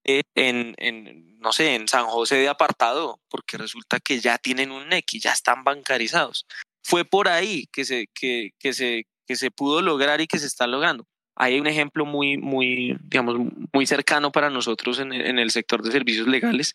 en, 0.07 0.75
en, 0.79 1.39
no 1.41 1.53
sé, 1.53 1.75
en 1.75 1.89
San 1.89 2.07
José 2.07 2.37
de 2.37 2.49
apartado, 2.49 3.21
porque 3.29 3.59
resulta 3.59 3.99
que 4.01 4.21
ya 4.21 4.39
tienen 4.39 4.71
un 4.71 4.89
NEC 4.89 5.15
y 5.15 5.21
ya 5.21 5.33
están 5.33 5.65
bancarizados. 5.65 6.47
Fue 6.83 7.05
por 7.05 7.29
ahí 7.29 7.67
que 7.73 7.85
se, 7.85 8.07
que, 8.15 8.53
que 8.59 8.73
se, 8.73 9.07
que 9.27 9.37
se 9.37 9.51
pudo 9.51 9.83
lograr 9.83 10.21
y 10.21 10.29
que 10.29 10.39
se 10.39 10.47
está 10.47 10.67
logrando. 10.67 11.07
Hay 11.35 11.59
un 11.59 11.67
ejemplo 11.67 12.07
muy, 12.07 12.39
muy, 12.39 12.97
digamos, 13.03 13.37
muy 13.73 13.87
cercano 13.87 14.33
para 14.33 14.49
nosotros 14.49 15.01
en, 15.01 15.13
en 15.13 15.39
el 15.39 15.51
sector 15.51 15.83
de 15.83 15.93
servicios 15.93 16.29
legales 16.29 16.75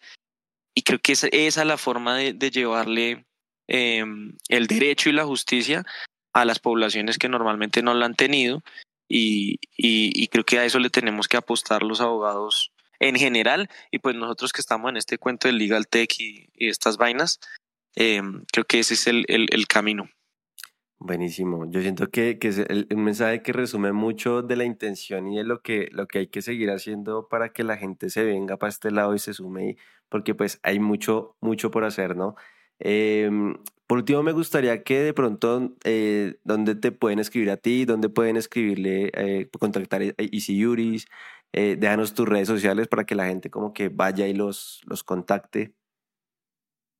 y 0.75 0.83
creo 0.83 0.99
que 0.99 1.13
esa, 1.13 1.27
esa 1.31 1.61
es 1.61 1.67
la 1.67 1.77
forma 1.77 2.15
de, 2.15 2.33
de 2.33 2.51
llevarle 2.51 3.25
eh, 3.67 4.03
el 4.49 4.67
derecho 4.67 5.09
y 5.09 5.13
la 5.13 5.25
justicia 5.25 5.83
a 6.33 6.45
las 6.45 6.59
poblaciones 6.59 7.17
que 7.17 7.29
normalmente 7.29 7.81
no 7.81 7.93
lo 7.93 8.05
han 8.05 8.15
tenido 8.15 8.61
y, 9.07 9.59
y, 9.75 10.11
y 10.13 10.27
creo 10.27 10.45
que 10.45 10.59
a 10.59 10.65
eso 10.65 10.79
le 10.79 10.89
tenemos 10.89 11.27
que 11.27 11.37
apostar 11.37 11.83
los 11.83 11.99
abogados 11.99 12.71
en 13.01 13.15
general 13.15 13.69
y 13.89 13.99
pues 13.99 14.15
nosotros 14.15 14.53
que 14.53 14.61
estamos 14.61 14.89
en 14.89 14.97
este 14.97 15.17
cuento 15.17 15.47
del 15.47 15.57
legal 15.57 15.87
tech 15.87 16.13
y, 16.19 16.47
y 16.53 16.69
estas 16.69 16.97
vainas, 16.97 17.39
eh, 17.95 18.21
creo 18.53 18.65
que 18.65 18.79
ese 18.79 18.93
es 18.93 19.07
el, 19.07 19.25
el, 19.27 19.47
el, 19.51 19.67
camino. 19.67 20.07
Buenísimo. 20.99 21.69
Yo 21.69 21.81
siento 21.81 22.09
que, 22.09 22.37
que 22.37 22.49
es 22.49 22.59
el, 22.59 22.87
un 22.91 23.03
mensaje 23.03 23.41
que 23.41 23.53
resume 23.53 23.91
mucho 23.91 24.43
de 24.43 24.55
la 24.55 24.65
intención 24.65 25.27
y 25.27 25.37
de 25.37 25.43
lo 25.43 25.61
que, 25.61 25.89
lo 25.91 26.07
que 26.07 26.19
hay 26.19 26.27
que 26.27 26.43
seguir 26.43 26.69
haciendo 26.69 27.27
para 27.27 27.51
que 27.51 27.63
la 27.63 27.75
gente 27.75 28.09
se 28.11 28.23
venga 28.23 28.57
para 28.57 28.69
este 28.69 28.91
lado 28.91 29.15
y 29.15 29.19
se 29.19 29.33
sume, 29.33 29.77
porque 30.07 30.35
pues 30.35 30.59
hay 30.61 30.79
mucho, 30.79 31.35
mucho 31.41 31.71
por 31.71 31.83
hacer, 31.83 32.15
¿no? 32.15 32.35
Eh, 32.79 33.29
por 33.91 33.97
último, 33.97 34.23
me 34.23 34.31
gustaría 34.31 34.83
que 34.83 35.01
de 35.01 35.13
pronto, 35.13 35.73
eh, 35.83 36.35
¿dónde 36.45 36.75
te 36.75 36.93
pueden 36.93 37.19
escribir 37.19 37.51
a 37.51 37.57
ti? 37.57 37.83
¿Dónde 37.83 38.07
pueden 38.07 38.37
escribirle, 38.37 39.11
eh, 39.13 39.49
contactar 39.59 40.01
a 40.01 40.13
Easy 40.17 40.57
Yuris? 40.57 41.07
Eh, 41.53 41.75
déjanos 41.77 42.13
tus 42.13 42.27
redes 42.27 42.47
sociales 42.47 42.87
para 42.87 43.05
que 43.05 43.15
la 43.15 43.25
gente 43.25 43.49
como 43.49 43.73
que 43.73 43.89
vaya 43.89 44.27
y 44.27 44.33
los, 44.33 44.81
los 44.85 45.03
contacte. 45.03 45.73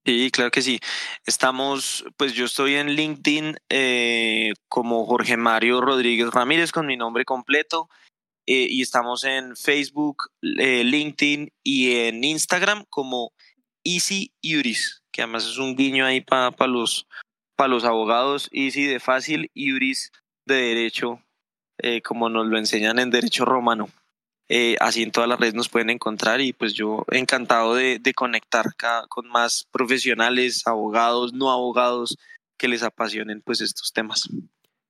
Sí, 0.05 0.29
claro 0.31 0.51
que 0.51 0.61
sí. 0.61 0.79
Estamos, 1.25 2.03
pues 2.17 2.33
yo 2.33 2.45
estoy 2.45 2.75
en 2.75 2.89
LinkedIn 2.89 3.57
eh, 3.69 4.53
como 4.67 5.05
Jorge 5.05 5.37
Mario 5.37 5.79
Rodríguez 5.79 6.31
Ramírez 6.31 6.71
con 6.71 6.87
mi 6.87 6.97
nombre 6.97 7.23
completo 7.23 7.87
eh, 8.47 8.67
y 8.69 8.81
estamos 8.81 9.23
en 9.23 9.55
Facebook, 9.55 10.31
LinkedIn 10.41 11.53
y 11.63 11.91
en 11.91 12.23
Instagram 12.23 12.85
como 12.89 13.31
Easy 13.83 14.33
Yuris, 14.41 15.03
que 15.11 15.21
además 15.21 15.45
es 15.45 15.59
un 15.59 15.75
guiño 15.75 16.05
ahí 16.05 16.21
para 16.21 16.51
pa 16.51 16.65
los, 16.67 17.07
pa 17.55 17.67
los 17.67 17.85
abogados, 17.85 18.49
Easy 18.51 18.85
de 18.85 18.99
fácil, 18.99 19.51
Yuris 19.53 20.11
de 20.47 20.55
derecho, 20.55 21.21
como 22.03 22.29
nos 22.29 22.47
lo 22.47 22.57
enseñan 22.57 22.97
en 22.97 23.11
derecho 23.11 23.45
romano. 23.45 23.87
Eh, 24.53 24.75
así 24.81 25.01
en 25.01 25.11
todas 25.11 25.29
las 25.29 25.39
redes 25.39 25.53
nos 25.53 25.69
pueden 25.69 25.89
encontrar 25.89 26.41
y 26.41 26.51
pues 26.51 26.73
yo 26.73 27.05
encantado 27.09 27.73
de, 27.73 27.99
de 27.99 28.13
conectar 28.13 28.65
con 29.07 29.29
más 29.29 29.65
profesionales, 29.71 30.67
abogados, 30.67 31.31
no 31.31 31.49
abogados 31.49 32.17
que 32.57 32.67
les 32.67 32.83
apasionen 32.83 33.41
pues 33.41 33.61
estos 33.61 33.93
temas. 33.93 34.27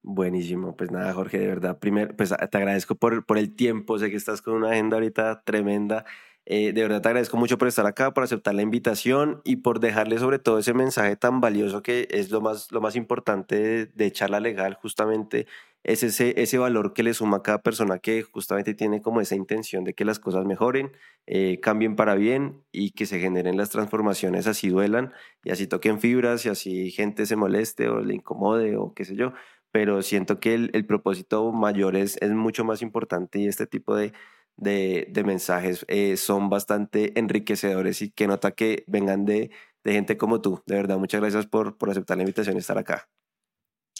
Buenísimo, 0.01 0.75
pues 0.75 0.89
nada 0.89 1.13
Jorge, 1.13 1.37
de 1.37 1.45
verdad, 1.45 1.77
primero 1.77 2.11
pues 2.17 2.33
te 2.49 2.57
agradezco 2.57 2.95
por, 2.95 3.23
por 3.23 3.37
el 3.37 3.53
tiempo, 3.53 3.99
sé 3.99 4.09
que 4.09 4.15
estás 4.17 4.41
con 4.41 4.55
una 4.55 4.71
agenda 4.71 4.97
ahorita 4.97 5.43
tremenda, 5.43 6.05
eh, 6.47 6.73
de 6.73 6.81
verdad 6.81 7.03
te 7.03 7.09
agradezco 7.09 7.37
mucho 7.37 7.59
por 7.59 7.67
estar 7.67 7.85
acá, 7.85 8.15
por 8.15 8.23
aceptar 8.23 8.55
la 8.55 8.63
invitación 8.63 9.41
y 9.43 9.57
por 9.57 9.79
dejarle 9.79 10.17
sobre 10.17 10.39
todo 10.39 10.57
ese 10.57 10.73
mensaje 10.73 11.17
tan 11.17 11.39
valioso 11.39 11.83
que 11.83 12.07
es 12.09 12.31
lo 12.31 12.41
más, 12.41 12.71
lo 12.71 12.81
más 12.81 12.95
importante 12.95 13.59
de, 13.59 13.85
de 13.85 14.11
charla 14.11 14.39
legal 14.39 14.73
justamente 14.73 15.45
es 15.83 16.03
ese, 16.03 16.33
ese 16.41 16.57
valor 16.57 16.93
que 16.93 17.03
le 17.03 17.13
suma 17.13 17.37
a 17.37 17.43
cada 17.43 17.61
persona 17.61 17.99
que 17.99 18.21
justamente 18.23 18.73
tiene 18.73 19.01
como 19.01 19.21
esa 19.21 19.35
intención 19.35 19.83
de 19.83 19.93
que 19.93 20.05
las 20.05 20.19
cosas 20.19 20.45
mejoren, 20.45 20.91
eh, 21.27 21.59
cambien 21.61 21.95
para 21.95 22.15
bien 22.15 22.63
y 22.71 22.91
que 22.91 23.05
se 23.05 23.19
generen 23.19 23.57
las 23.57 23.69
transformaciones, 23.69 24.47
así 24.47 24.69
duelan 24.69 25.13
y 25.43 25.51
así 25.51 25.67
toquen 25.67 25.99
fibras 25.99 26.45
y 26.45 26.49
así 26.49 26.91
gente 26.91 27.25
se 27.25 27.35
moleste 27.35 27.89
o 27.89 28.01
le 28.01 28.15
incomode 28.15 28.75
o 28.77 28.93
qué 28.93 29.05
sé 29.05 29.15
yo. 29.15 29.33
Pero 29.71 30.01
siento 30.01 30.39
que 30.39 30.53
el, 30.53 30.69
el 30.73 30.85
propósito 30.85 31.51
mayor 31.51 31.95
es, 31.95 32.17
es 32.21 32.31
mucho 32.31 32.65
más 32.65 32.81
importante 32.81 33.39
y 33.39 33.47
este 33.47 33.67
tipo 33.67 33.95
de, 33.95 34.13
de, 34.57 35.07
de 35.09 35.23
mensajes 35.23 35.85
eh, 35.87 36.17
son 36.17 36.49
bastante 36.49 37.17
enriquecedores 37.19 38.01
y 38.01 38.11
que 38.11 38.27
nota 38.27 38.51
que 38.51 38.83
vengan 38.87 39.25
de, 39.25 39.51
de 39.83 39.93
gente 39.93 40.17
como 40.17 40.41
tú. 40.41 40.61
De 40.65 40.75
verdad, 40.75 40.97
muchas 40.97 41.21
gracias 41.21 41.47
por, 41.47 41.77
por 41.77 41.89
aceptar 41.89 42.17
la 42.17 42.23
invitación 42.23 42.55
y 42.57 42.59
estar 42.59 42.77
acá. 42.77 43.09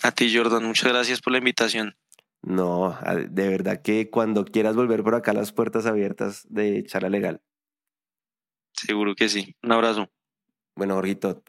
A 0.03 0.11
ti, 0.11 0.35
Jordan, 0.35 0.65
muchas 0.65 0.91
gracias 0.91 1.21
por 1.21 1.31
la 1.31 1.39
invitación. 1.39 1.95
No, 2.41 2.97
de 3.29 3.49
verdad 3.49 3.81
que 3.81 4.09
cuando 4.09 4.45
quieras 4.45 4.75
volver 4.75 5.03
por 5.03 5.13
acá, 5.13 5.31
las 5.31 5.51
puertas 5.51 5.85
abiertas 5.85 6.45
de 6.49 6.83
Charla 6.85 7.09
Legal. 7.09 7.41
Seguro 8.73 9.13
que 9.15 9.29
sí. 9.29 9.55
Un 9.61 9.73
abrazo. 9.73 10.09
Bueno, 10.75 10.95
Jorgito. 10.95 11.43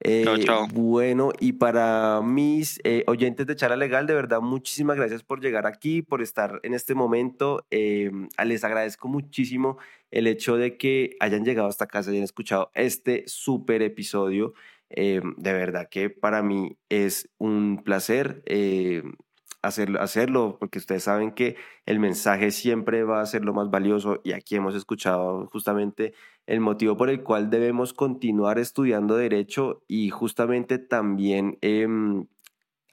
Eh, 0.00 0.22
chao, 0.24 0.38
chao. 0.38 0.66
Bueno, 0.68 1.32
y 1.40 1.54
para 1.54 2.20
mis 2.22 2.78
eh, 2.84 3.02
oyentes 3.06 3.46
de 3.46 3.56
Charla 3.56 3.76
Legal, 3.76 4.06
de 4.06 4.14
verdad, 4.14 4.40
muchísimas 4.40 4.96
gracias 4.96 5.24
por 5.24 5.40
llegar 5.40 5.66
aquí, 5.66 6.02
por 6.02 6.22
estar 6.22 6.60
en 6.62 6.74
este 6.74 6.94
momento. 6.94 7.66
Eh, 7.70 8.10
les 8.44 8.62
agradezco 8.62 9.08
muchísimo 9.08 9.78
el 10.10 10.26
hecho 10.26 10.56
de 10.56 10.76
que 10.76 11.16
hayan 11.18 11.44
llegado 11.44 11.68
hasta 11.68 11.84
acá, 11.84 12.02
se 12.02 12.10
hayan 12.10 12.22
escuchado 12.22 12.70
este 12.74 13.24
súper 13.26 13.82
episodio. 13.82 14.52
Eh, 14.90 15.20
de 15.36 15.52
verdad 15.52 15.88
que 15.90 16.10
para 16.10 16.42
mí 16.42 16.78
es 16.88 17.28
un 17.38 17.82
placer 17.84 18.42
eh, 18.46 19.02
hacerlo, 19.62 20.00
hacerlo, 20.00 20.56
porque 20.58 20.78
ustedes 20.78 21.04
saben 21.04 21.32
que 21.32 21.56
el 21.86 21.98
mensaje 21.98 22.50
siempre 22.50 23.04
va 23.04 23.20
a 23.20 23.26
ser 23.26 23.44
lo 23.44 23.52
más 23.54 23.70
valioso 23.70 24.20
y 24.24 24.32
aquí 24.32 24.56
hemos 24.56 24.74
escuchado 24.74 25.46
justamente 25.52 26.14
el 26.46 26.60
motivo 26.60 26.96
por 26.96 27.10
el 27.10 27.22
cual 27.22 27.50
debemos 27.50 27.92
continuar 27.92 28.58
estudiando 28.58 29.16
derecho 29.16 29.82
y 29.88 30.10
justamente 30.10 30.78
también 30.78 31.58
eh, 31.62 31.88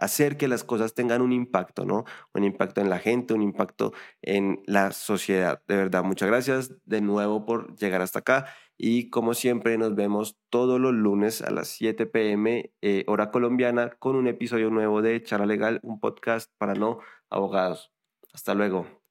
hacer 0.04 0.38
que 0.38 0.48
las 0.48 0.64
cosas 0.64 0.94
tengan 0.94 1.22
un 1.22 1.32
impacto, 1.32 1.86
¿no? 1.86 2.04
Un 2.34 2.44
impacto 2.44 2.82
en 2.82 2.90
la 2.90 3.00
gente, 3.00 3.34
un 3.34 3.42
impacto 3.42 3.94
en 4.22 4.62
la 4.66 4.92
sociedad. 4.92 5.62
De 5.68 5.78
verdad, 5.78 6.04
muchas 6.04 6.28
gracias 6.30 6.74
de 6.86 7.02
nuevo 7.02 7.46
por 7.46 7.76
llegar 7.78 8.02
hasta 8.02 8.20
acá 8.20 8.46
y 8.78 9.10
como 9.10 9.34
siempre 9.34 9.78
nos 9.78 9.96
vemos 9.96 10.38
todos 10.50 10.80
los 10.80 10.94
lunes 10.94 11.42
a 11.42 11.52
las 11.52 11.70
7 11.70 12.06
pm 12.08 12.74
eh, 12.82 13.04
hora 13.08 13.32
colombiana 13.32 13.92
con 14.00 14.16
un 14.16 14.28
episodio 14.28 14.70
nuevo 14.70 15.02
de 15.02 15.24
Charla 15.24 15.46
Legal, 15.46 15.80
un 15.84 16.00
podcast 16.00 16.52
para 16.58 16.74
no 16.74 17.00
abogados. 17.30 17.92
Hasta 18.34 18.54
luego. 18.56 19.02